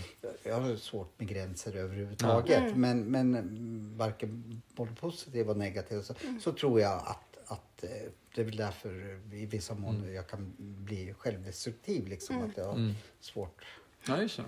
jag 0.42 0.60
har 0.60 0.76
svårt 0.76 1.18
med 1.18 1.28
gränser 1.28 1.76
överhuvudtaget. 1.76 2.76
Men, 2.76 3.04
men 3.04 3.34
mm, 3.34 3.94
varken 3.96 4.60
både 4.74 4.92
positiv 4.94 5.50
och 5.50 5.56
negativ. 5.56 6.02
Så, 6.02 6.14
så 6.40 6.52
tror 6.52 6.80
jag 6.80 6.92
att, 6.92 7.38
att 7.46 7.84
eh, 7.84 7.90
det 8.34 8.40
är 8.40 8.44
väl 8.44 8.56
därför 8.56 9.20
i 9.32 9.46
vissa 9.46 9.74
mån 9.74 10.14
jag 10.14 10.28
kan 10.28 10.52
bli 10.58 11.14
självdestruktiv. 11.18 12.06
Liksom, 12.08 12.42
Att 12.42 12.56
jag 12.56 12.64
har 12.64 12.94
svårt 13.20 13.64
Ja, 14.06 14.22
just 14.22 14.36
det. 14.36 14.44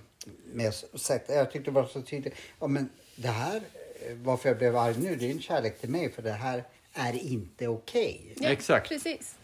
med 0.53 0.74
sätt. 0.74 1.24
Jag 1.28 1.51
tyckte 1.51 1.70
det 1.70 1.74
var 1.74 1.87
så 1.87 2.03
tydligt. 2.03 2.34
Ja, 2.61 2.66
men 2.66 2.89
det 3.16 3.28
här, 3.28 3.57
eh, 3.57 4.16
varför 4.16 4.49
jag 4.49 4.59
blev 4.59 4.76
arg 4.76 4.95
nu, 4.99 5.16
det 5.16 5.26
är 5.26 5.30
en 5.30 5.41
kärlek 5.41 5.80
till 5.80 5.91
mig. 5.91 6.12
För 6.12 6.22
det 6.22 6.32
här 6.32 6.64
är 6.93 7.12
inte 7.12 7.68
okej. 7.68 8.34
Ja, 8.37 8.49
Exakt. 8.49 8.89
Precis. 8.89 9.37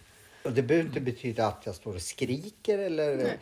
Och 0.44 0.52
det 0.52 0.62
behöver 0.62 0.88
inte 0.88 1.00
betyda 1.00 1.46
att 1.46 1.66
jag 1.66 1.74
står 1.74 1.94
och 1.94 2.02
skriker 2.02 2.78
eller 2.78 3.16
Nej. 3.16 3.38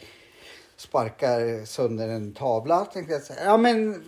sparkar 0.77 1.65
sönder 1.65 2.09
en 2.09 2.35
tavla. 2.35 2.85
Tänkte 2.85 3.13
jag 3.13 3.23
säga. 3.23 3.45
Ja, 3.45 3.57
men 3.57 4.03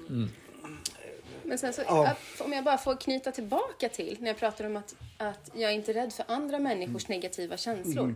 Men 1.42 1.58
sen 1.58 1.72
så, 1.72 1.82
Ja. 1.86 2.06
att, 2.08 2.40
om 2.40 2.52
jag 2.52 2.64
bara 2.64 2.78
får 2.78 2.96
knyta 2.96 3.32
tillbaka 3.32 3.88
till 3.88 4.16
när 4.20 4.26
jag 4.26 4.36
pratar 4.38 4.64
om 4.66 4.76
att, 4.76 4.94
att 5.18 5.50
jag 5.54 5.70
är 5.70 5.74
inte 5.74 5.92
rädd 5.94 6.12
för 6.12 6.24
andra 6.28 6.58
människors 6.58 7.08
negativa 7.08 7.56
känslor. 7.56 8.14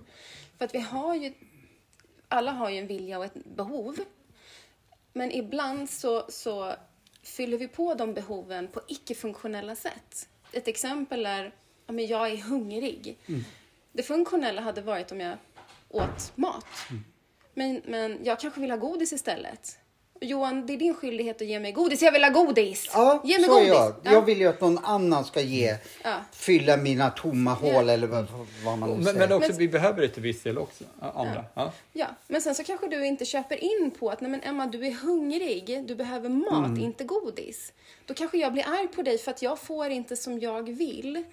För 0.58 0.64
att 0.64 0.74
vi 0.74 0.80
har 0.80 1.14
ju, 1.14 1.32
alla 2.28 2.50
har 2.52 2.70
ju 2.70 2.78
en 2.78 2.86
vilja 2.86 3.18
och 3.18 3.24
ett 3.24 3.44
behov. 3.56 3.96
Men 5.12 5.32
ibland 5.32 5.90
så, 5.90 6.24
så 6.28 6.74
fyller 7.22 7.58
vi 7.58 7.68
på 7.68 7.94
de 7.94 8.14
behoven 8.14 8.68
på 8.68 8.80
icke-funktionella 8.88 9.76
sätt. 9.76 10.28
Ett 10.52 10.68
exempel 10.68 11.26
är, 11.26 11.54
ja, 11.86 11.92
men 11.92 12.06
jag 12.06 12.30
är 12.30 12.36
hungrig. 12.36 13.18
Det 13.96 14.02
funktionella 14.02 14.62
hade 14.62 14.80
varit 14.80 15.12
om 15.12 15.20
jag 15.20 15.38
åt 15.88 16.32
mat. 16.34 16.66
Men, 17.54 17.82
men 17.84 18.18
jag 18.24 18.40
kanske 18.40 18.60
vill 18.60 18.70
ha 18.70 18.76
godis 18.78 19.12
istället. 19.12 19.78
Johan, 20.20 20.66
det 20.66 20.72
är 20.72 20.76
din 20.76 20.94
skyldighet 20.94 21.40
att 21.42 21.46
ge 21.48 21.60
mig 21.60 21.72
godis. 21.72 22.02
Jag 22.02 22.12
vill 22.12 22.24
ha 22.24 22.30
godis! 22.30 22.90
ja, 22.92 23.22
ge 23.24 23.38
mig 23.38 23.44
så 23.48 23.54
godis! 23.54 23.68
jag. 23.68 23.94
Ja. 24.02 24.12
Jag 24.12 24.22
vill 24.22 24.38
ju 24.40 24.46
att 24.46 24.60
någon 24.60 24.78
annan 24.84 25.24
ska 25.24 25.40
ge, 25.40 25.76
Ja. 26.04 26.16
fylla 26.32 26.76
mina 26.76 27.10
tomma 27.10 27.54
hål 27.54 27.88
eller 27.88 28.06
vad, 28.06 28.26
vad 28.64 28.78
man 28.78 28.88
nu 28.90 28.94
Men, 28.96 29.04
säger. 29.04 29.18
men 29.18 29.32
också, 29.32 29.48
Men- 29.48 29.58
vi 29.58 29.68
behöver 29.68 30.00
det 30.02 30.08
till 30.08 30.22
viss 30.22 30.42
del 30.42 30.58
också. 30.58 30.84
Ja, 31.00 31.12
Andra. 31.16 31.44
Ja. 31.54 31.72
Ja, 31.92 32.06
men 32.28 32.42
sen 32.42 32.54
så 32.54 32.64
kanske 32.64 32.88
du 32.88 33.06
inte 33.06 33.24
köper 33.24 33.64
in 33.64 33.90
på 33.98 34.10
att 34.10 34.20
nej 34.20 34.30
men 34.30 34.40
Emma, 34.42 34.66
du 34.66 34.86
är 34.86 34.92
hungrig, 34.92 35.84
du 35.86 35.94
behöver 35.94 36.28
mat, 36.28 36.66
Mm. 36.66 36.78
inte 36.84 37.04
godis. 37.04 37.72
Då 38.06 38.14
kanske 38.14 38.38
jag 38.38 38.52
blir 38.52 38.64
arg 38.68 38.88
på 38.88 39.02
dig 39.02 39.18
för 39.18 39.30
att 39.30 39.42
jag 39.42 39.58
får 39.58 39.86
inte 39.90 40.16
som 40.16 40.40
jag 40.40 40.62
vill. 40.76 41.24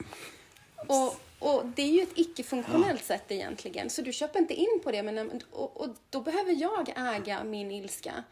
Och, 0.88 1.16
och 1.44 1.66
det 1.76 1.82
är 1.82 1.88
ju 1.92 2.02
ett 2.02 2.14
icke-funktionellt 2.16 3.04
sätt 3.04 3.24
egentligen, 3.28 3.90
så 3.90 4.02
du 4.02 4.14
köper 4.14 4.40
inte 4.40 4.54
in 4.54 4.80
på 4.84 4.92
det. 4.92 5.04
Men, 5.04 5.42
och, 5.52 5.82
och 5.82 5.88
då 6.10 6.22
behöver 6.22 6.62
jag 6.62 6.94
äga 7.16 7.44
min 7.44 7.72
ilska. 7.72 8.24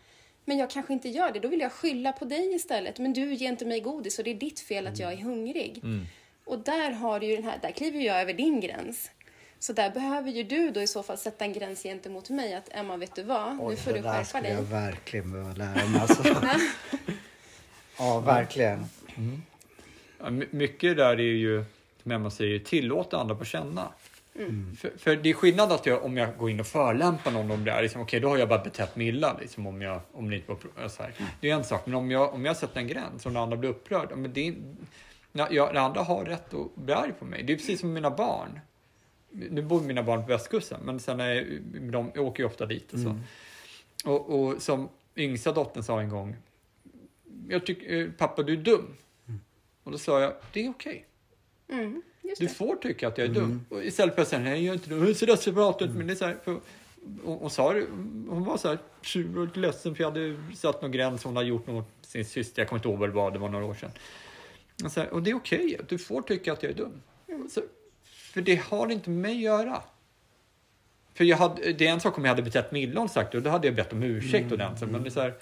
Men 0.45 0.57
jag 0.57 0.69
kanske 0.69 0.93
inte 0.93 1.09
gör 1.09 1.31
det, 1.31 1.39
då 1.39 1.47
vill 1.47 1.59
jag 1.59 1.71
skylla 1.71 2.11
på 2.11 2.25
dig 2.25 2.55
istället. 2.55 2.99
Men 2.99 3.13
du 3.13 3.33
ger 3.33 3.49
inte 3.49 3.65
mig 3.65 3.79
godis 3.79 4.17
och 4.19 4.23
det 4.25 4.31
är 4.31 4.35
ditt 4.35 4.59
fel 4.59 4.87
att 4.87 4.99
jag 4.99 5.13
är 5.13 5.17
hungrig. 5.17 5.81
Och 6.45 6.59
där 6.59 6.91
har 6.91 7.19
du 7.19 7.25
ju 7.27 7.35
den 7.35 7.43
här, 7.45 7.59
där 7.61 7.71
kliver 7.71 7.99
jag 7.99 8.21
över 8.21 8.33
din 8.33 8.59
gräns. 8.59 9.11
Så 9.59 9.73
där 9.73 9.89
behöver 9.89 10.31
ju 10.31 10.43
du 10.43 10.71
då 10.71 10.81
i 10.81 10.87
så 10.87 11.03
fall 11.03 11.17
sätta 11.17 11.45
en 11.45 11.53
gräns 11.53 11.83
gentemot 11.83 12.29
mig 12.29 12.53
att 12.53 12.69
Emma, 12.71 12.97
vet 12.97 13.15
du 13.15 13.23
vad? 13.23 13.55
nu 13.69 13.75
får 13.75 13.91
det 13.91 13.97
du 13.97 14.03
där 14.03 14.11
skärpa 14.11 14.25
skulle 14.25 14.43
dig. 14.43 14.51
jag 14.51 14.61
verkligen 14.61 15.31
behöva 15.31 15.53
lära 15.53 15.87
mig. 15.87 16.01
Alltså. 16.01 16.23
ja, 17.97 18.19
verkligen. 18.19 18.85
Ja, 20.19 20.29
my- 20.29 20.47
mycket 20.51 20.97
där 20.97 21.13
är 21.13 21.19
ju, 21.19 21.65
som 22.03 22.11
Emma 22.11 22.29
säger, 22.29 22.59
tillåta 22.59 23.17
andra 23.17 23.35
på 23.35 23.45
känna. 23.45 23.89
För, 24.77 24.97
för 24.97 25.15
det 25.15 25.29
är 25.29 25.33
skillnad 25.33 25.71
att 25.71 25.85
jag, 25.85 26.05
om 26.05 26.17
jag 26.17 26.37
går 26.37 26.49
in 26.49 26.59
och 26.59 26.67
förolämpar 26.67 27.31
någon 27.31 27.51
om 27.51 27.63
det 27.63 27.71
är 27.71 27.81
liksom, 27.81 28.01
okej 28.01 28.19
då 28.19 28.29
har 28.29 28.37
jag 28.37 28.49
bara 28.49 28.63
betett 28.63 28.95
mig 28.95 29.07
illa 29.07 29.37
liksom, 29.41 29.67
om, 29.67 29.81
jag, 29.81 30.01
om 30.11 30.29
det 30.29 30.35
inte 30.35 30.51
var 30.51 30.87
så 30.87 31.03
här. 31.03 31.13
Det 31.39 31.49
är 31.49 31.55
en 31.55 31.63
sak, 31.63 31.85
men 31.85 31.95
om 31.95 32.11
jag, 32.11 32.33
om 32.33 32.45
jag 32.45 32.57
sätter 32.57 32.79
en 32.79 32.87
gräns 32.87 33.25
och 33.25 33.31
den 33.31 33.41
andra 33.41 33.57
blir 33.57 33.69
upprörd, 33.69 34.17
men 34.17 34.33
det 34.33 34.47
är, 34.47 34.55
ja, 35.31 35.47
jag, 35.51 35.73
den 35.73 35.83
andra 35.83 36.01
har 36.01 36.25
rätt 36.25 36.53
att 36.53 36.75
bli 36.75 36.93
arg 36.93 37.13
på 37.19 37.25
mig. 37.25 37.43
Det 37.43 37.53
är 37.53 37.57
precis 37.57 37.79
som 37.79 37.93
mina 37.93 38.11
barn. 38.11 38.59
Nu 39.29 39.61
bor 39.61 39.81
mina 39.81 40.03
barn 40.03 40.21
på 40.21 40.27
västkusten, 40.27 40.79
men 40.83 40.99
sen 40.99 41.19
är, 41.19 41.59
de 41.91 42.11
åker 42.15 42.43
ju 42.43 42.47
ofta 42.47 42.65
dit 42.65 42.93
och 42.93 42.99
så. 42.99 43.19
Och, 44.05 44.29
och 44.29 44.61
som 44.61 44.89
yngsta 45.15 45.51
dottern 45.51 45.83
sa 45.83 46.01
en 46.01 46.09
gång, 46.09 46.35
jag 47.47 47.65
tycker, 47.65 48.11
pappa 48.17 48.43
du 48.43 48.53
är 48.53 48.57
dum. 48.57 48.95
Och 49.83 49.91
då 49.91 49.97
sa 49.97 50.21
jag, 50.21 50.33
det 50.53 50.65
är 50.65 50.69
okej. 50.69 51.05
Mm, 51.71 52.01
just 52.21 52.41
Du 52.41 52.47
det. 52.47 52.53
får 52.53 52.75
tycka 52.75 53.07
att 53.07 53.17
jag 53.17 53.27
är 53.27 53.33
dum. 53.33 53.65
Och 53.69 53.83
istället 53.83 54.15
för 54.15 54.21
att 54.21 54.27
säga, 54.27 54.41
nej 54.41 54.65
jag 54.65 54.69
är 54.69 54.73
inte 54.77 54.89
dum, 54.89 54.99
jag 54.99 55.09
är 55.09 55.13
så 55.13 55.25
desperat 55.25 55.81
ut. 55.81 55.91
Men 55.91 56.07
det 56.07 56.13
är 56.13 56.15
så 56.15 56.25
här, 56.25 56.37
för, 56.43 56.51
hon, 57.23 57.37
hon, 57.39 57.49
sa, 57.49 57.73
det- 57.73 57.85
hon 58.29 58.43
var 58.45 58.57
så 58.57 58.67
här 58.67 58.77
sur 59.01 59.37
och 59.39 59.57
ledsen 59.57 59.95
för 59.95 60.03
jag 60.03 60.11
hade 60.11 60.37
satt 60.55 60.81
någon 60.81 60.91
gräns, 60.91 61.23
hon 61.23 61.35
hade 61.35 61.47
gjort 61.49 61.67
något 61.67 61.87
sin 62.01 62.25
syster, 62.25 62.61
jag 62.61 62.69
kommer 62.69 62.79
inte 62.79 62.89
ihåg 62.89 62.99
vad 62.99 63.09
det 63.09 63.13
var, 63.15 63.31
det 63.31 63.39
var 63.39 63.49
några 63.49 63.65
år 63.65 63.73
sedan. 63.73 63.91
Och, 64.85 64.91
så 64.91 64.99
här, 64.99 65.09
och 65.13 65.23
det 65.23 65.29
är 65.31 65.35
okej, 65.35 65.79
du 65.89 65.97
får 65.97 66.21
tycka 66.21 66.53
att 66.53 66.63
jag 66.63 66.71
är 66.71 66.75
dum. 66.75 67.01
Så, 67.49 67.61
för 68.05 68.41
det 68.41 68.55
har 68.55 68.91
inte 68.91 69.09
med 69.09 69.19
mig 69.21 69.35
att 69.35 69.41
göra. 69.41 69.81
För 71.13 71.23
jag 71.23 71.37
hade, 71.37 71.73
det 71.73 71.87
är 71.87 71.91
en 71.91 71.99
sak 71.99 72.17
om 72.17 72.25
jag 72.25 72.29
hade 72.31 72.41
betett 72.41 72.71
mig 72.71 72.83
illa 72.83 73.01
och 73.01 73.11
sagt 73.11 73.35
och 73.35 73.41
då 73.41 73.49
hade 73.49 73.67
jag 73.67 73.75
bett 73.75 73.93
om 73.93 74.03
ursäkt 74.03 74.51
ordentligt. 74.51 74.89
Men 74.91 75.03
det 75.03 75.09
är 75.09 75.11
så 75.11 75.21
här, 75.21 75.33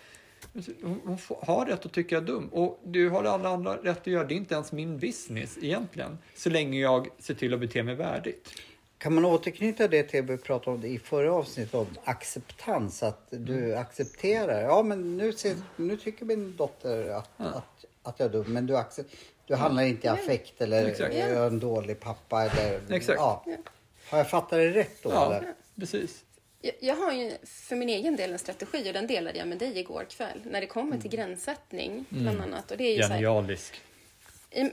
hon, 0.84 1.18
har 1.42 1.66
rätt 1.66 1.86
att 1.86 1.92
tycka 1.94 2.16
jag 2.16 2.22
är 2.24 2.28
dum. 2.28 2.50
Och 2.52 2.80
du 2.86 3.10
har 3.10 3.24
alla 3.24 3.50
andra 3.50 3.76
rätt 3.76 3.98
att 4.02 4.08
göra. 4.08 4.24
Det 4.24 4.34
är 4.34 4.38
inte 4.38 4.54
ens 4.56 4.72
min 4.72 5.00
business 5.00 5.58
egentligen. 5.62 6.18
Så 6.36 6.50
länge 6.50 6.80
jag 6.80 7.08
ser 7.20 7.34
till 7.34 7.54
att 7.54 7.60
bete 7.60 7.84
mig 7.84 7.96
värdigt. 7.96 8.50
Kan 8.98 9.14
man 9.14 9.26
återknyta 9.26 9.88
det 9.88 10.04
till 10.04 10.26
det 10.26 10.34
vi 10.34 10.38
pratade 10.38 10.78
om 10.78 10.86
i 10.86 11.00
förra 11.00 11.34
avsnittet 11.34 11.74
om 11.74 11.88
acceptans? 12.04 13.04
Att 13.04 13.28
du 13.30 13.58
Mm. 13.66 13.82
accepterar. 13.82 14.62
Ja, 14.62 14.84
men 14.84 15.18
nu, 15.18 15.34
ser, 15.34 15.56
nu 15.76 15.98
tycker 15.98 16.26
min 16.26 16.56
dotter 16.56 17.10
att, 17.10 17.30
att, 17.38 17.86
att 18.04 18.20
jag 18.20 18.26
är 18.26 18.32
dum. 18.32 18.54
Men 18.54 18.66
du, 18.68 18.78
accept, 18.78 19.16
du 19.48 19.56
handlar 19.56 19.84
inte 19.84 20.08
i 20.08 20.10
affekt 20.10 20.62
eller 20.62 20.86
Exakt. 20.86 21.16
jag 21.16 21.30
är 21.30 21.48
en 21.48 21.60
dålig 21.60 22.00
pappa. 22.00 22.44
Eller, 22.46 22.80
Exakt. 22.90 23.18
Ja. 23.20 23.44
Har 24.10 24.18
jag 24.18 24.30
fattat 24.30 24.50
det 24.50 24.70
rätt 24.70 25.04
då? 25.04 25.10
Ja, 25.10 25.26
Eller? 25.36 25.54
precis. 25.80 26.24
Jag, 26.80 26.96
har 26.96 27.12
ju 27.12 27.38
för 27.44 27.76
min 27.76 27.90
egen 27.90 28.16
del 28.16 28.32
en 28.32 28.40
strategi 28.40 28.90
och 28.90 28.94
den 28.94 29.08
delade 29.08 29.38
jag 29.38 29.48
med 29.48 29.58
dig 29.58 29.80
igår 29.80 30.06
kväll. 30.10 30.42
När 30.44 30.62
det 30.62 30.68
kommer 30.68 30.98
till 30.98 31.12
gränssättning 31.12 32.06
bland 32.10 32.42
annat. 32.42 32.72
Och 32.72 32.78
det 32.78 32.84
är 32.84 32.96
ju 32.96 33.04
så 33.04 33.08
här, 33.08 33.16
Genialisk. 33.16 33.82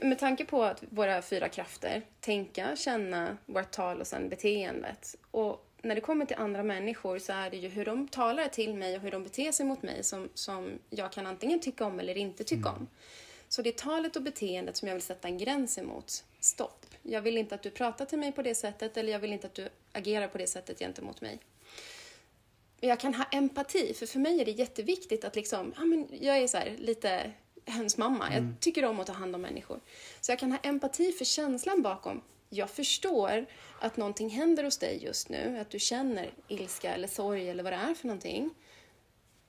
Med 0.01 0.19
tanke 0.19 0.45
på 0.45 0.63
att 0.63 0.83
våra 0.89 1.21
fyra 1.21 1.49
krafter, 1.49 2.01
tänka, 2.19 2.75
känna, 2.75 3.37
vårt 3.45 3.71
tal 3.71 4.01
och 4.01 4.07
sen 4.07 4.29
beteendet. 4.29 5.15
Och 5.31 5.67
när 5.81 5.95
det 5.95 6.01
kommer 6.01 6.25
till 6.25 6.35
andra 6.35 6.63
människor 6.63 7.19
så 7.19 7.33
är 7.33 7.49
det 7.49 7.57
ju 7.57 7.69
hur 7.69 7.85
de 7.85 8.07
talar 8.07 8.47
till 8.47 8.73
mig 8.73 8.95
och 8.95 9.01
hur 9.01 9.11
de 9.11 9.23
beter 9.23 9.51
sig 9.51 9.65
mot 9.65 9.81
mig 9.81 10.03
som, 10.03 10.29
som 10.33 10.71
jag 10.89 11.11
kan 11.11 11.27
antingen 11.27 11.59
tycka 11.59 11.85
om 11.85 11.99
eller 11.99 12.17
inte 12.17 12.43
tycka 12.43 12.69
om. 12.69 12.87
Så 13.49 13.61
det 13.61 13.69
är 13.69 13.73
talet 13.73 14.15
och 14.15 14.21
beteendet 14.21 14.77
som 14.77 14.87
jag 14.87 14.95
vill 14.95 15.03
sätta 15.03 15.27
en 15.27 15.37
gräns 15.37 15.77
emot. 15.77 16.23
Stopp. 16.39 16.85
Jag 17.01 17.21
vill 17.21 17.37
inte 17.37 17.55
att 17.55 17.63
du 17.63 17.69
pratar 17.69 18.05
till 18.05 18.19
mig 18.19 18.31
på 18.31 18.41
det 18.41 18.55
sättet 18.55 18.97
eller 18.97 19.11
jag 19.11 19.19
vill 19.19 19.33
inte 19.33 19.47
att 19.47 19.53
du 19.53 19.69
agerar 19.91 20.27
på 20.27 20.37
det 20.37 20.47
sättet 20.47 20.79
gentemot 20.79 21.21
mig. 21.21 21.39
Jag 22.79 22.99
kan 22.99 23.13
ha 23.13 23.25
empati, 23.31 23.93
för 23.93 24.05
för 24.05 24.19
mig 24.19 24.41
är 24.41 24.45
det 24.45 24.51
jätteviktigt 24.51 25.25
att 25.25 25.35
liksom, 25.35 25.73
ja 25.77 25.85
men 25.85 26.07
jag 26.21 26.37
är 26.37 26.47
så 26.47 26.57
här 26.57 26.75
lite 26.77 27.31
hönsmamma, 27.65 28.33
jag 28.33 28.53
tycker 28.59 28.85
om 28.85 28.99
att 28.99 29.07
ta 29.07 29.13
hand 29.13 29.35
om 29.35 29.41
människor. 29.41 29.79
Så 30.21 30.31
jag 30.31 30.39
kan 30.39 30.51
ha 30.51 30.59
empati 30.63 31.11
för 31.11 31.25
känslan 31.25 31.81
bakom. 31.81 32.21
Jag 32.49 32.69
förstår 32.69 33.45
att 33.79 33.97
någonting 33.97 34.29
händer 34.29 34.63
hos 34.63 34.77
dig 34.77 35.03
just 35.03 35.29
nu, 35.29 35.57
att 35.61 35.69
du 35.69 35.79
känner 35.79 36.31
ilska 36.47 36.93
eller 36.93 37.07
sorg 37.07 37.49
eller 37.49 37.63
vad 37.63 37.73
det 37.73 37.77
är 37.77 37.93
för 37.93 38.07
någonting. 38.07 38.49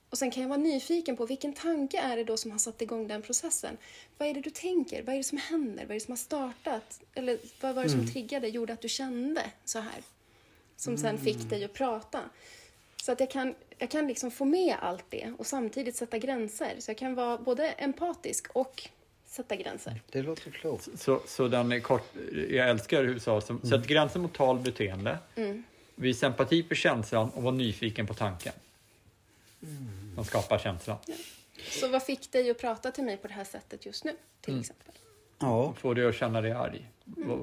Och 0.09 0.17
sen 0.17 0.31
kan 0.31 0.43
jag 0.43 0.49
vara 0.49 0.59
nyfiken 0.59 1.17
på 1.17 1.25
vilken 1.25 1.53
tanke 1.53 1.99
är 1.99 2.17
det 2.17 2.23
då 2.23 2.37
som 2.37 2.51
har 2.51 2.57
satt 2.57 2.81
igång 2.81 3.07
den 3.07 3.21
processen? 3.21 3.77
Vad 4.17 4.27
är 4.27 4.33
det 4.33 4.41
du 4.41 4.49
tänker? 4.49 5.03
Vad 5.03 5.13
är 5.13 5.17
det 5.17 5.23
som 5.23 5.37
händer? 5.37 5.83
Vad 5.83 5.89
är 5.89 5.93
det 5.93 5.99
som 5.99 6.11
har 6.11 6.17
startat? 6.17 7.01
Eller 7.13 7.39
vad 7.61 7.75
var 7.75 7.83
det 7.83 7.89
som 7.89 8.07
triggade, 8.07 8.47
gjorde 8.47 8.73
att 8.73 8.81
du 8.81 8.89
kände 8.89 9.41
så 9.65 9.79
här? 9.79 10.03
Som 10.77 10.97
sen 10.97 11.17
fick 11.17 11.49
dig 11.49 11.63
att 11.63 11.73
prata. 11.73 12.21
Så 13.01 13.11
att 13.11 13.19
jag 13.19 13.31
kan, 13.31 13.55
jag 13.77 13.91
kan 13.91 14.07
liksom 14.07 14.31
få 14.31 14.45
med 14.45 14.75
allt 14.81 15.05
det 15.09 15.33
och 15.37 15.47
samtidigt 15.47 15.95
sätta 15.95 16.17
gränser. 16.17 16.75
Så 16.79 16.91
jag 16.91 16.97
kan 16.97 17.15
vara 17.15 17.37
både 17.37 17.67
empatisk 17.71 18.47
och 18.53 18.89
sätta 19.25 19.55
gränser. 19.55 20.01
Det 20.11 20.21
låter 20.21 20.51
klokt. 20.51 20.89
Så, 20.95 21.21
så 21.27 21.47
den 21.47 21.71
är 21.71 21.79
kort, 21.79 22.13
jag 22.49 22.69
älskar 22.69 23.03
hur 23.03 23.13
du 23.13 23.19
sa, 23.19 23.41
som, 23.41 23.61
sätt 23.61 23.87
gränser 23.87 24.19
mot 24.19 24.33
tal 24.33 24.55
och 24.55 24.61
beteende. 24.61 25.17
Visa 25.95 26.27
empati 26.27 26.63
för 26.63 26.75
känslan 26.75 27.29
och 27.29 27.43
var 27.43 27.51
nyfiken 27.51 28.07
på 28.07 28.13
tanken. 28.13 28.53
Som 30.15 30.25
skapar 30.25 30.57
känslan. 30.57 30.97
Så 31.69 31.87
vad 31.87 32.03
fick 32.03 32.31
dig 32.31 32.49
att 32.49 32.59
prata 32.59 32.91
till 32.91 33.03
mig 33.03 33.17
på 33.17 33.27
det 33.27 33.33
här 33.33 33.43
sättet 33.43 33.85
just 33.85 34.03
nu, 34.03 34.15
till 34.41 34.59
exempel? 34.59 34.93
Ja, 35.39 35.73
Får 35.73 35.95
du 35.95 36.09
att 36.09 36.15
känna 36.15 36.41
dig 36.41 36.51
arg? 36.51 36.89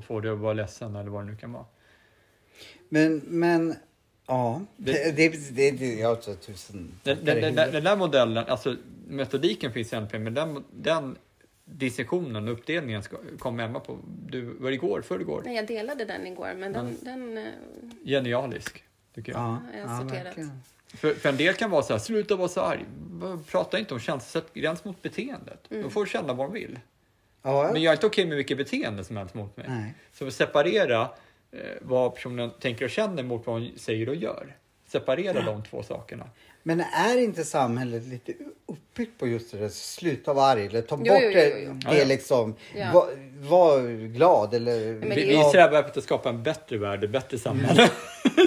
Får 0.02 0.20
du 0.20 0.32
att 0.32 0.38
vara 0.38 0.52
ledsen 0.52 0.96
eller 0.96 1.10
vad 1.10 1.24
det 1.26 1.30
nu 1.30 1.36
kan 1.36 1.52
vara? 1.52 1.64
men, 2.88 3.22
men 3.24 3.74
ja. 4.26 4.62
Det- 4.76 5.16
Det, 5.16 5.28
det, 5.56 5.70
det, 5.70 5.94
jag 5.94 6.08
har 6.08 6.16
så 6.20 6.34
tusen 6.34 6.92
Den, 7.02 7.24
den, 7.24 7.40
den, 7.40 7.54
den 7.72 7.84
där 7.84 7.96
modellen, 7.96 8.44
alltså 8.48 8.76
metodiken 9.08 9.72
finns 9.72 9.92
i 9.92 10.00
NLP, 10.00 10.12
men 10.12 10.34
den, 10.34 10.64
den 10.72 11.16
dissektionen 11.64 12.48
och 12.48 12.52
uppdelningen 12.54 13.02
ska, 13.02 13.16
kom 13.38 13.60
Emma 13.60 13.80
på, 13.80 13.98
du, 14.28 14.42
var 14.42 14.70
det 14.70 14.74
igår, 14.74 15.02
förrgår? 15.02 15.42
Nej, 15.44 15.56
jag 15.56 15.66
delade 15.66 16.04
den 16.04 16.26
igår, 16.26 16.54
men 16.56 16.72
den, 16.72 16.96
den 17.02 17.38
eh, 17.38 17.44
Genialisk, 18.04 18.84
tycker 19.14 19.32
jag. 19.32 19.40
Ja, 19.40 19.58
jag 19.80 19.88
har 19.88 19.94
ja, 19.94 20.00
sorterat. 20.02 20.26
verkligen. 20.26 20.62
För, 20.94 21.14
för 21.14 21.28
en 21.28 21.36
del 21.36 21.54
kan 21.54 21.70
vara 21.70 21.82
så 21.82 21.92
här, 21.92 22.00
sluta 22.00 22.36
vara 22.36 22.48
så 22.48 22.60
arg. 22.60 22.84
Prata 23.50 23.78
inte 23.78 23.94
om 23.94 24.00
känslor, 24.00 24.40
sätt 24.42 24.54
gräns 24.54 24.84
mot 24.84 25.02
beteendet. 25.02 25.64
Då 25.68 25.90
får 25.90 26.04
du 26.04 26.10
känna 26.10 26.32
vad 26.32 26.46
de 26.46 26.52
vill. 26.52 26.78
Ja, 27.42 27.70
Men 27.72 27.82
jag 27.82 27.90
är 27.92 27.96
inte 27.96 28.06
okej 28.06 28.26
med 28.26 28.36
vilket 28.36 28.58
beteende 28.58 29.04
som 29.04 29.16
helst 29.16 29.34
mot 29.34 29.56
mig. 29.56 29.66
Nej. 29.68 29.94
Så 30.12 30.30
separera 30.30 31.08
vad 31.80 32.14
personen 32.14 32.50
tänker 32.60 32.84
och 32.84 32.90
känner 32.90 33.22
mot 33.22 33.46
vad 33.46 33.60
hon 33.60 33.70
säger 33.76 34.08
och 34.08 34.14
gör. 34.16 34.56
Separera 34.88 35.40
de 35.42 35.62
två 35.62 35.82
sakerna. 35.82 36.24
Men 36.62 36.80
är 36.80 37.18
inte 37.18 37.44
samhället 37.44 38.06
lite 38.06 38.32
uppbyggt 38.66 39.18
på 39.18 39.26
just 39.26 39.50
det 39.52 39.58
där, 39.58 39.68
sluta 39.68 40.32
vara 40.32 40.46
arg 40.46 40.66
eller 40.66 40.82
ta 40.82 40.98
Jo, 41.04 41.12
bort 41.12 41.22
jo, 41.22 41.28
jo, 41.28 41.34
det, 41.34 41.48
jo. 41.66 41.72
det 41.72 41.80
Ja, 41.92 41.94
ja. 41.98 42.04
liksom, 42.04 42.54
Ja. 42.76 42.90
var, 42.94 43.08
var 43.48 44.06
glad 44.06 44.54
eller... 44.54 44.92
Vi, 44.92 45.08
det 45.08 45.22
är 45.22 45.26
vi 45.26 45.36
ju- 45.36 45.42
strävar 45.44 45.80
efter 45.80 45.98
att 46.00 46.04
skapa 46.04 46.28
en 46.28 46.42
bättre 46.42 46.78
värld, 46.78 47.04
ett 47.04 47.10
bättre 47.10 47.38
samhälle. 47.38 47.90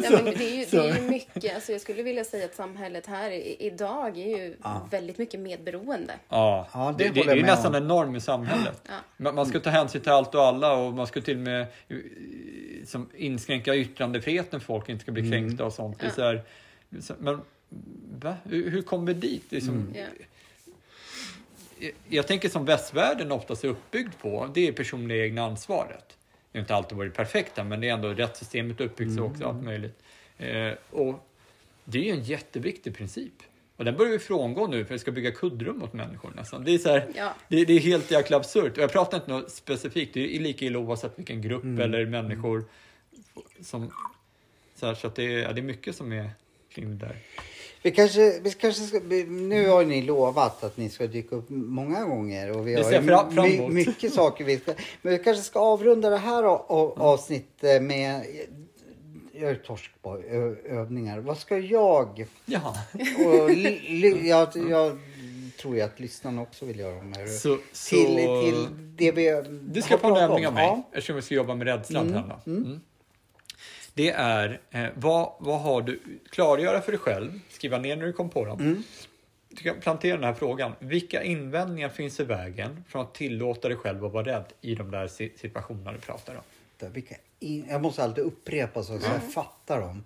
Ja, 0.04 0.10
men 0.12 0.26
det, 0.26 0.44
är 0.44 0.58
ju, 0.60 0.66
det 0.72 0.78
är 0.78 0.96
ju 0.96 1.02
mycket, 1.10 1.56
alltså 1.56 1.72
jag 1.72 1.82
skulle 1.82 2.04
vilja 2.04 2.24
säga 2.24 2.46
att 2.46 2.56
samhället 2.56 3.06
här 3.06 3.32
i, 3.32 3.56
idag 3.60 4.18
är 4.18 4.38
ju 4.38 4.56
väldigt 4.92 5.18
mycket 5.18 5.40
medberoende. 5.40 6.14
Ja, 6.30 6.68
Ja, 6.74 6.96
det 6.98 7.04
det, 7.04 7.10
det, 7.10 7.24
det 7.34 7.40
är 7.40 7.44
nästan 7.44 7.76
en 7.76 7.88
norm 7.88 8.16
i 8.16 8.22
samhället. 8.22 8.82
Ja. 8.88 8.94
Man, 9.18 9.36
man 9.36 9.46
ska 9.46 9.60
ta 9.60 9.70
hänsyn 9.70 10.02
till 10.02 10.12
allt 10.12 10.36
och 10.36 10.44
alla 10.44 10.74
och 10.74 10.94
man 10.94 11.08
ska 11.08 11.22
till 11.22 11.36
och 11.38 11.42
med 11.44 11.66
eh, 12.90 12.92
som 12.92 13.10
inskränka 13.18 13.76
yttrandefriheten, 13.76 14.62
folk 14.62 14.90
inte 14.90 15.02
ska 15.02 15.12
bli 15.12 15.32
kränkta 15.32 15.66
och 15.66 15.74
sånt. 15.74 16.00
Det 16.00 16.06
är 16.08 16.12
så 16.12 16.22
här, 16.22 16.44
men 17.20 17.42
va? 18.22 18.36
Hur, 18.44 18.70
hur 18.70 18.82
kommer 18.82 19.14
vi 19.14 19.14
dit? 19.14 19.44
Det 19.50 19.58
är 19.58 19.62
som, 19.62 19.94
Ja. 19.96 20.06
jag, 21.80 21.92
jag 22.10 22.28
tänker 22.28 22.50
som 22.50 22.66
västvärlden 22.66 23.32
oftast 23.32 23.64
är 23.64 23.68
uppbyggd 23.68 24.14
på, 24.22 24.50
det 24.54 24.68
är 24.68 24.72
personliga 24.72 25.26
egna 25.26 25.46
ansvaret. 25.46 26.18
Det 26.52 26.58
har 26.58 26.62
inte 26.62 26.76
alltid 26.76 26.98
varit 26.98 27.14
perfekta, 27.14 27.64
men 27.64 27.82
det 27.82 27.90
är 27.90 27.94
ändå 27.94 28.08
rättssystemet 28.10 28.82
uppbyggt 28.82 29.16
så 29.16 29.24
också, 29.24 29.46
allt 29.46 29.64
möjligt. 29.64 30.04
Eh, 30.38 30.72
och 30.92 31.28
det 31.84 32.00
är 32.00 32.04
ju 32.04 32.12
en 32.12 32.24
jätteviktig 32.24 32.96
princip. 32.96 33.34
Och 33.80 33.86
den 33.86 33.98
börjar 33.98 34.12
vi 34.12 34.20
frångå 34.20 34.68
nu 34.68 34.86
för 34.86 34.94
vi 34.94 35.00
ska 35.00 35.12
bygga 35.12 35.32
kuddrum 35.32 35.84
åt 35.84 35.94
människor 35.94 36.32
nästan. 36.36 36.64
Det 36.64 36.74
är, 36.74 36.78
så 36.78 36.90
här, 36.90 37.08
Ja. 37.16 37.34
det, 37.48 37.66
det 37.66 37.74
är 37.74 37.80
helt 37.80 38.12
jäkla 38.12 38.38
absurt. 38.38 38.78
Och 38.78 38.84
jag 38.84 38.92
pratar 38.92 39.18
inte 39.18 39.32
något 39.32 39.52
specifikt, 39.52 40.14
det 40.14 40.36
är 40.36 40.40
lika 40.40 40.66
illa 40.66 40.80
oavsett 40.80 41.20
vilken 41.20 41.42
grupp 41.42 41.64
eller 41.80 42.06
människor 42.06 42.66
som... 43.62 43.92
Så, 44.76 44.86
här, 44.86 44.94
så 44.94 45.08
att 45.08 45.16
det, 45.16 45.24
är, 45.34 45.38
ja, 45.40 45.52
det 45.54 45.62
är 45.62 45.64
mycket 45.64 45.96
som 45.96 46.12
är 46.14 46.30
kring 46.74 46.90
det 46.98 47.06
där. 47.06 47.16
Vi 47.82 47.92
kanske, 47.92 48.40
vi 48.44 48.52
kanske 48.52 48.82
ska, 48.82 49.00
nu 49.30 49.68
har 49.70 49.86
ni 49.86 50.02
lovat 50.02 50.64
att 50.64 50.78
ni 50.78 50.90
ska 50.90 51.08
dyka 51.08 51.36
upp 51.36 51.50
många 51.50 52.04
gånger 52.06 52.58
och 52.58 52.68
vi 52.68 52.76
har 52.76 52.84
fram- 52.84 53.36
my, 53.36 53.68
mycket 53.86 54.14
saker 54.14 54.44
vi 54.46 54.58
ska, 54.60 54.74
men 55.02 55.14
vi 55.18 55.24
kanske 55.24 55.44
ska 55.44 55.60
avrunda 55.60 56.10
det 56.10 56.18
här 56.18 56.44
avsnittet 56.44 57.84
med 57.84 58.22
jag 59.40 59.52
är 59.52 59.56
torsk 59.56 59.92
på 60.02 60.18
ö- 60.20 60.56
övningar. 60.66 61.20
Vad 61.20 61.38
ska 61.38 61.58
jag 61.58 62.28
Jaha. 62.46 62.74
och 63.26 63.50
li, 63.50 63.80
li, 63.80 64.30
jag, 64.30 64.48
jag 64.70 64.98
tror 65.62 65.76
ju 65.76 65.82
att 65.82 66.00
lyssnarna 66.00 66.42
också 66.42 66.66
vill 66.66 66.80
göra 66.80 66.96
de 66.96 67.14
här. 67.14 67.28
Så, 67.28 67.56
till, 67.58 67.64
så, 67.74 67.96
till 67.96 68.68
det 68.96 69.12
vi 69.12 69.44
Du 69.62 69.82
ska 69.82 69.98
få 69.98 70.08
en 70.16 70.24
övning 70.24 70.48
av 70.48 70.54
mig 70.54 70.64
Ja. 70.66 70.84
eftersom 70.92 71.16
vi 71.16 71.22
ska 71.22 71.36
jobba 71.36 71.56
med 71.56 71.68
rädslan 71.68 72.08
Mm, 72.08 72.24
här. 72.24 72.36
Då. 72.46 72.52
Mm. 72.52 72.82
Det 73.94 74.10
är 74.12 74.60
eh, 74.72 74.86
vad, 74.96 75.34
vad 75.40 75.62
har 75.62 75.82
du, 75.82 76.00
klargöra 76.30 76.82
för 76.82 76.92
dig 76.92 77.00
själv, 77.00 77.40
skriva 77.50 77.78
ner 77.78 77.96
när 77.96 78.06
du 78.06 78.14
kom 78.14 78.30
på 78.30 78.46
dem. 78.46 78.84
Du 79.50 79.64
kan 79.64 79.80
plantera 79.80 80.16
den 80.16 80.24
här 80.24 80.34
frågan. 80.34 80.72
Vilka 80.80 81.24
invändningar 81.24 81.90
finns 81.90 82.20
i 82.20 82.24
vägen 82.24 82.84
från 82.88 83.02
att 83.02 83.14
tillåta 83.14 83.68
dig 83.68 83.78
själv 83.78 84.06
att 84.06 84.12
vara 84.12 84.26
rädd 84.26 84.46
i 84.62 84.76
de 84.76 84.92
där 84.92 85.08
si- 85.08 85.34
situationerna 85.38 85.92
du 85.92 85.98
pratar 85.98 86.36
om? 86.36 86.94
Vilka 86.94 87.16
in, 87.40 87.66
jag 87.70 87.82
måste 87.82 88.04
alltid 88.04 88.24
upprepa 88.24 88.84
så 88.84 88.94
att 88.94 89.04
jag 89.04 89.34
fattar 89.34 89.82
dem. 89.82 90.04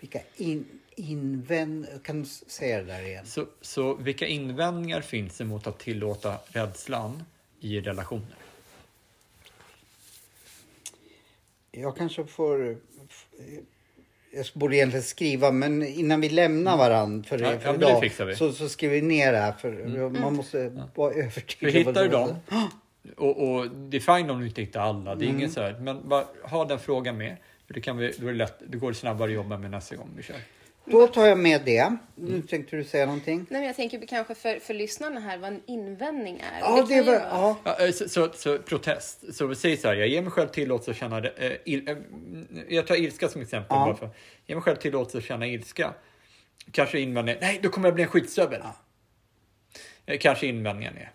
Vilka 0.00 0.20
in, 0.36 0.64
invänd... 0.96 1.86
Kan 2.02 2.22
du 2.22 2.28
säga 2.28 2.78
det 2.78 2.84
där 2.84 3.02
igen? 3.06 3.26
Så, 3.26 3.46
så 3.60 3.94
vilka 3.94 4.26
invändningar 4.26 5.00
finns 5.00 5.38
det 5.38 5.44
mot 5.44 5.66
att 5.66 5.78
tillåta 5.78 6.38
rädslan 6.48 7.22
i 7.60 7.80
relationer? 7.80 8.36
Jag 11.70 11.96
kanske 11.96 12.24
får... 12.26 12.76
Jag 14.32 14.46
borde 14.54 14.76
egentligen 14.76 15.02
skriva, 15.04 15.50
men 15.50 15.82
innan 15.82 16.20
vi 16.20 16.28
lämnar 16.28 16.76
varandra 16.76 17.28
för, 17.28 17.38
Ja, 17.38 17.52
ja, 17.52 17.58
för 17.60 17.78
det 17.78 18.06
idag. 18.22 18.36
Så, 18.36 18.52
så 18.52 18.68
skriver 18.68 18.94
vi 18.94 19.02
ner 19.02 19.32
det 19.32 19.38
här. 19.38 19.52
För 19.52 20.08
Man 20.08 20.34
måste 20.36 20.86
vara 20.94 21.14
Du 21.14 21.22
övertygad. 21.22 21.74
hittar 21.74 21.92
vad 21.92 22.04
du 22.04 22.08
dem. 22.08 22.36
Och, 23.16 23.48
och 23.48 23.70
det 23.70 23.96
är 23.96 24.16
fine 24.16 24.30
om 24.30 24.40
du 24.40 24.46
inte 24.46 24.60
hittar 24.60 24.80
alla. 24.80 25.14
Det 25.14 25.24
är 25.24 25.28
inget 25.28 25.52
så 25.52 25.60
här. 25.60 25.78
Men 25.80 26.08
bara 26.08 26.24
ha 26.42 26.64
den 26.64 26.78
frågan 26.78 27.16
med. 27.18 27.36
För 27.66 27.74
det, 27.74 27.80
kan 27.80 27.96
vi, 27.96 28.12
då, 28.18 28.26
är 28.26 28.32
det 28.32 28.38
lätt, 28.38 28.60
då 28.60 28.78
går 28.78 28.88
det 28.88 28.94
snabbare 28.94 29.28
att 29.28 29.34
jobba 29.34 29.58
med 29.58 29.70
nästa 29.70 29.96
gång 29.96 30.10
vi 30.16 30.22
kör. 30.22 30.36
Då 30.84 31.06
tar 31.06 31.26
jag 31.26 31.38
med 31.38 31.62
det. 31.64 31.96
Nu 32.14 32.42
tänkte 32.42 32.76
du 32.76 32.84
säga 32.84 33.06
någonting? 33.06 33.36
Nej, 33.36 33.60
men 33.60 33.64
jag 33.64 33.76
tänker 33.76 34.06
kanske 34.06 34.34
för, 34.34 34.58
för 34.58 34.74
lyssnarna 34.74 35.20
här 35.20 35.38
vad 35.38 35.52
en 35.52 35.62
invändning 35.66 36.36
är. 36.36 36.60
Ja, 36.60 36.86
det 36.88 36.94
ju 36.94 37.02
var... 37.02 37.14
Ja. 37.14 37.56
Ja, 37.64 37.86
eh, 37.86 37.92
så, 37.92 38.08
så, 38.08 38.28
så 38.34 38.58
protest. 38.58 39.34
Så 39.34 39.46
vi 39.46 39.54
säger 39.54 39.76
så 39.76 39.88
här, 39.88 39.94
jag 39.94 40.08
ger 40.08 40.22
mig 40.22 40.30
själv 40.30 40.48
tillåtelse 40.48 40.90
att 40.90 40.96
känna... 40.96 41.18
Eh, 41.18 41.52
il, 41.64 41.88
eh, 41.88 41.96
jag 42.68 42.86
tar 42.86 42.94
ilska 42.94 43.28
som 43.28 43.42
exempel. 43.42 43.76
Ja. 43.76 43.84
Bara 43.84 43.96
för, 43.96 44.06
jag 44.06 44.14
ger 44.46 44.54
mig 44.54 44.62
själv 44.62 44.76
tillåtelse 44.76 45.18
att 45.18 45.24
känna 45.24 45.46
ilska. 45.46 45.94
Kanske 46.70 47.00
invändningen, 47.00 47.38
nej 47.40 47.60
då 47.62 47.68
kommer 47.68 47.88
jag 47.88 47.94
bli 47.94 48.02
en 48.02 48.10
skitstövel. 48.10 48.62
Eh, 50.06 50.18
Kanske 50.18 50.46
invändningen 50.46 50.96
är. 50.96 51.12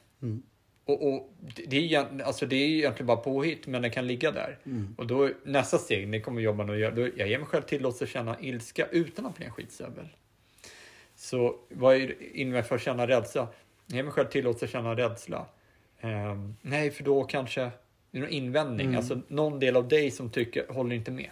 Och, 0.85 1.07
och 1.13 1.29
det, 1.55 1.63
det, 1.67 1.95
är, 1.95 2.21
alltså 2.23 2.45
det 2.45 2.55
är 2.55 2.67
egentligen 2.67 3.07
bara 3.07 3.17
påhitt, 3.17 3.67
men 3.67 3.81
det 3.81 3.89
kan 3.89 4.07
ligga 4.07 4.31
där. 4.31 4.57
Och 4.97 5.07
då 5.07 5.29
nästa 5.43 5.77
steg, 5.77 6.07
ni 6.07 6.21
kommer 6.21 6.41
jobba 6.41 6.63
och 6.63 6.79
göra, 6.79 6.95
då, 6.95 7.07
jag 7.17 7.27
ger 7.27 7.37
mig 7.37 7.47
själv 7.47 7.61
tillåtelse 7.63 8.03
att 8.03 8.09
känna 8.09 8.39
ilska 8.41 8.85
utan 8.91 9.25
att 9.25 9.35
bli 9.37 9.45
en 9.45 9.51
skitstövel. 9.51 10.07
Så 11.15 11.55
vad 11.69 11.95
är 11.95 11.99
invändningen 12.21 12.63
för 12.63 12.75
att 12.75 12.81
känna 12.81 13.07
rädsla? 13.07 13.47
Jag 13.87 13.95
ger 13.95 14.03
mig 14.03 14.11
själv 14.11 14.27
tillåtelse 14.27 14.65
att 14.65 14.71
känna 14.71 14.95
rädsla. 14.95 15.45
Ehm, 16.01 16.55
nej, 16.61 16.91
för 16.91 17.03
då 17.03 17.23
kanske 17.23 17.61
det 18.11 18.17
är 18.17 18.21
någon 18.21 18.29
invändning, 18.29 18.95
alltså 18.95 19.21
någon 19.27 19.59
del 19.59 19.77
av 19.77 19.87
dig 19.87 20.11
som 20.11 20.29
tycker, 20.29 20.67
håller 20.67 20.95
inte 20.95 21.11
med. 21.11 21.29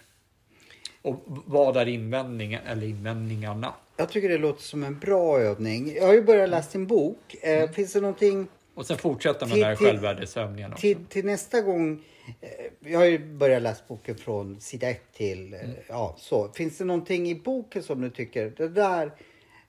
Och 1.02 1.24
vad 1.26 1.78
är 1.78 1.88
invändningen 1.88 2.62
eller 2.66 2.88
invändningarna? 2.88 3.74
Jag 3.98 4.10
tycker 4.10 4.30
det 4.30 4.38
låter 4.38 4.62
som 4.62 4.84
en 4.84 5.00
bra 5.00 5.40
övning. 5.40 5.94
Jag 5.96 6.08
har 6.08 6.14
ju 6.14 6.22
börjat 6.22 6.50
läsa 6.50 6.78
din 6.78 6.88
bok. 6.88 7.36
Eh, 7.42 7.58
Mm. 7.58 7.74
Finns 7.74 7.94
det 7.94 8.02
någonting 8.02 8.48
Och 8.80 8.86
sen 8.86 8.98
fortsätta 8.98 9.46
med 9.46 9.54
Till- 9.54 9.62
den 9.62 9.70
här 9.70 9.76
självvärdesövningen 9.76 10.72
också. 10.72 10.82
till, 10.82 11.06
till 11.06 11.26
nästa 11.26 11.62
gång? 11.62 12.04
Eh, 12.42 12.50
jag 12.92 13.00
har 13.00 13.06
ju 13.06 13.20
börjat 13.20 13.62
läsa 13.62 13.82
boken 13.88 14.16
från 14.16 14.60
sida 14.62 14.90
ett 14.90 15.14
till... 15.14 15.54
Eh, 15.54 15.60
Mm. 15.60 15.76
ja, 15.88 16.16
så. 16.20 16.50
Finns 16.52 16.78
det 16.78 16.84
någonting 16.86 17.30
i 17.30 17.36
boken 17.36 17.84
som 17.84 18.02
du 18.02 18.10
tycker, 18.10 18.54
det 18.58 18.68
där 18.68 19.06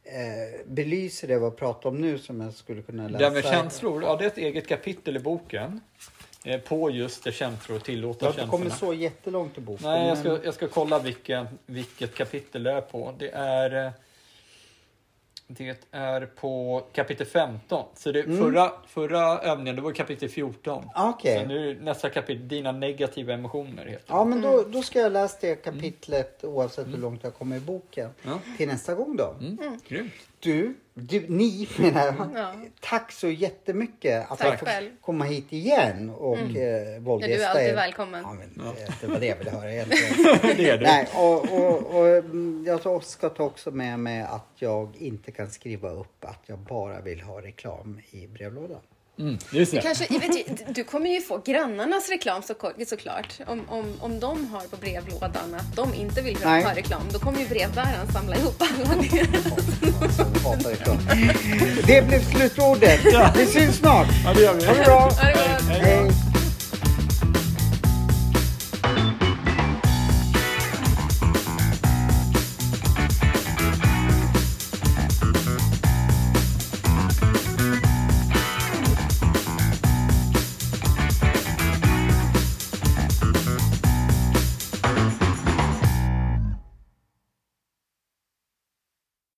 eh, 0.04 0.66
belyser 0.66 1.28
det 1.28 1.38
vad 1.38 1.46
jag 1.46 1.56
pratar 1.56 1.88
om 1.90 2.00
nu 2.00 2.18
som 2.18 2.40
jag 2.40 2.54
skulle 2.54 2.82
kunna 2.82 3.08
läsa? 3.08 3.18
Det 3.18 3.24
här 3.24 3.32
med 3.32 3.44
känslor, 3.44 4.02
ja 4.02 4.16
det 4.16 4.24
är 4.24 4.28
ett 4.28 4.38
eget 4.38 4.68
kapitel 4.68 5.16
i 5.16 5.20
boken. 5.20 5.80
Eh, 6.44 6.60
på 6.60 6.90
just 6.90 7.24
det 7.24 7.32
känslor 7.32 7.76
och 7.78 7.84
tillåta 7.84 8.18
Jag 8.26 8.26
har 8.26 8.30
inte 8.32 8.40
känslorna. 8.40 8.64
kommit 8.64 8.78
så 8.78 8.94
jättelångt 9.02 9.58
i 9.58 9.60
boken. 9.60 9.86
Nej, 9.86 10.08
jag 10.08 10.18
ska, 10.18 10.38
jag 10.44 10.54
ska 10.54 10.68
kolla 10.68 10.98
vilken, 10.98 11.46
vilket 11.66 12.14
kapitel 12.14 12.62
det 12.62 12.72
är 12.72 12.80
på. 12.80 13.14
Det 13.18 13.30
är, 13.34 13.92
det 15.56 15.86
är 15.90 16.26
på 16.26 16.82
kapitel 16.92 17.26
15. 17.26 17.84
Så 17.94 18.12
det, 18.12 18.22
förra, 18.22 18.72
förra 18.86 19.38
övningen 19.38 19.76
det 19.76 19.82
var 19.82 19.92
kapitel 19.92 20.28
14. 20.28 20.84
Ah, 20.94 21.00
Mm. 21.02 21.14
Okej. 21.14 21.40
Så 21.42 21.48
nu 21.48 21.70
är 21.70 21.74
nästa 21.74 22.10
kapitel 22.10 22.48
Dina 22.48 22.72
negativa 22.72 23.32
emotioner. 23.32 23.86
Heter 23.86 23.90
det. 23.92 24.02
Ja, 24.06 24.24
men 24.24 24.40
då, 24.42 24.64
då 24.68 24.82
ska 24.82 24.98
jag 25.00 25.12
läsa 25.12 25.36
det 25.40 25.54
kapitlet 25.54 26.44
oavsett 26.44 26.86
hur 26.86 26.96
långt 26.98 27.24
jag 27.24 27.34
kommer 27.34 27.56
i 27.56 27.60
boken. 27.60 28.10
Ja. 28.22 28.38
Till 28.56 28.68
nästa 28.68 28.94
gång 28.94 29.16
då. 29.16 29.34
Mm. 29.40 29.80
Grymt. 29.88 30.12
Du, 30.42 30.74
du, 30.94 31.24
ni 31.28 31.68
menar 31.78 32.06
jag. 32.06 32.30
Ja. 32.34 32.54
Tack 32.80 33.12
så 33.12 33.28
jättemycket 33.28 34.30
att 34.30 34.38
Tack 34.38 34.52
jag 34.52 34.58
får 34.58 34.66
själv. 34.66 34.90
komma 35.00 35.24
hit 35.24 35.52
igen 35.52 36.10
och 36.10 36.38
mm. 36.38 36.56
eh, 36.56 36.62
Ja, 36.62 37.00
våldgästa 37.00 37.36
du 37.36 37.44
är 37.44 37.48
alltid 37.48 37.66
er. 37.66 37.74
välkommen. 37.74 38.22
Ja, 38.22 38.32
men, 38.34 38.66
eh, 38.66 38.94
det 39.00 39.06
var 39.06 39.20
det 39.20 39.26
jag 39.26 39.36
ville 39.36 39.50
höra 39.50 39.72
egentligen. 39.72 40.14
Det 40.56 40.70
är 40.70 40.78
det. 40.78 40.86
Nej, 40.86 41.08
och, 41.14 41.52
och, 41.52 41.96
och 41.96 42.06
mm, 42.08 42.64
jag 42.66 43.04
ska 43.04 43.28
ta 43.28 43.44
också 43.44 43.70
med 43.70 43.98
mig 43.98 44.22
att 44.22 44.48
jag 44.54 44.96
inte 44.96 45.32
kan 45.32 45.50
skriva 45.50 45.90
upp 45.90 46.24
att 46.24 46.42
jag 46.46 46.58
bara 46.58 47.00
vill 47.00 47.20
ha 47.20 47.42
reklam 47.42 48.00
i 48.10 48.26
brevlådan. 48.26 48.80
Mm, 49.20 49.38
just 49.50 49.72
det. 49.72 49.80
Kanske, 49.80 50.18
vet, 50.18 50.74
du 50.74 50.84
kommer 50.84 51.10
ju 51.10 51.20
få 51.20 51.38
grannarnas 51.44 52.08
reklam 52.08 52.42
så, 52.42 52.54
såklart. 52.86 53.40
Om, 53.46 53.62
om, 53.68 53.94
om 54.00 54.20
de 54.20 54.46
har 54.46 54.60
på 54.60 54.76
brevlådan 54.76 55.54
att 55.54 55.76
de 55.76 55.94
inte 55.94 56.22
vill 56.22 56.38
Nej. 56.44 56.62
ha 56.64 56.74
reklam, 56.74 57.02
då 57.12 57.18
kommer 57.18 57.40
ju 57.40 57.46
brevbäraren 57.46 58.12
samla 58.12 58.36
ihop 58.36 58.62
alla 58.62 59.02
det. 61.86 62.06
Blev 62.06 62.24
slutordet. 62.32 63.00
Vi 63.36 63.46
syns 63.46 63.76
snart. 63.76 64.08
Ja, 64.24 64.34
det 64.34 64.42
gör 64.42 64.54
vi. 64.54 64.66
Ha 64.66 64.74
det 64.74 64.84
bra. 64.84 65.00
Ha 65.00 65.32
det 65.32 65.32
gott. 65.32 65.99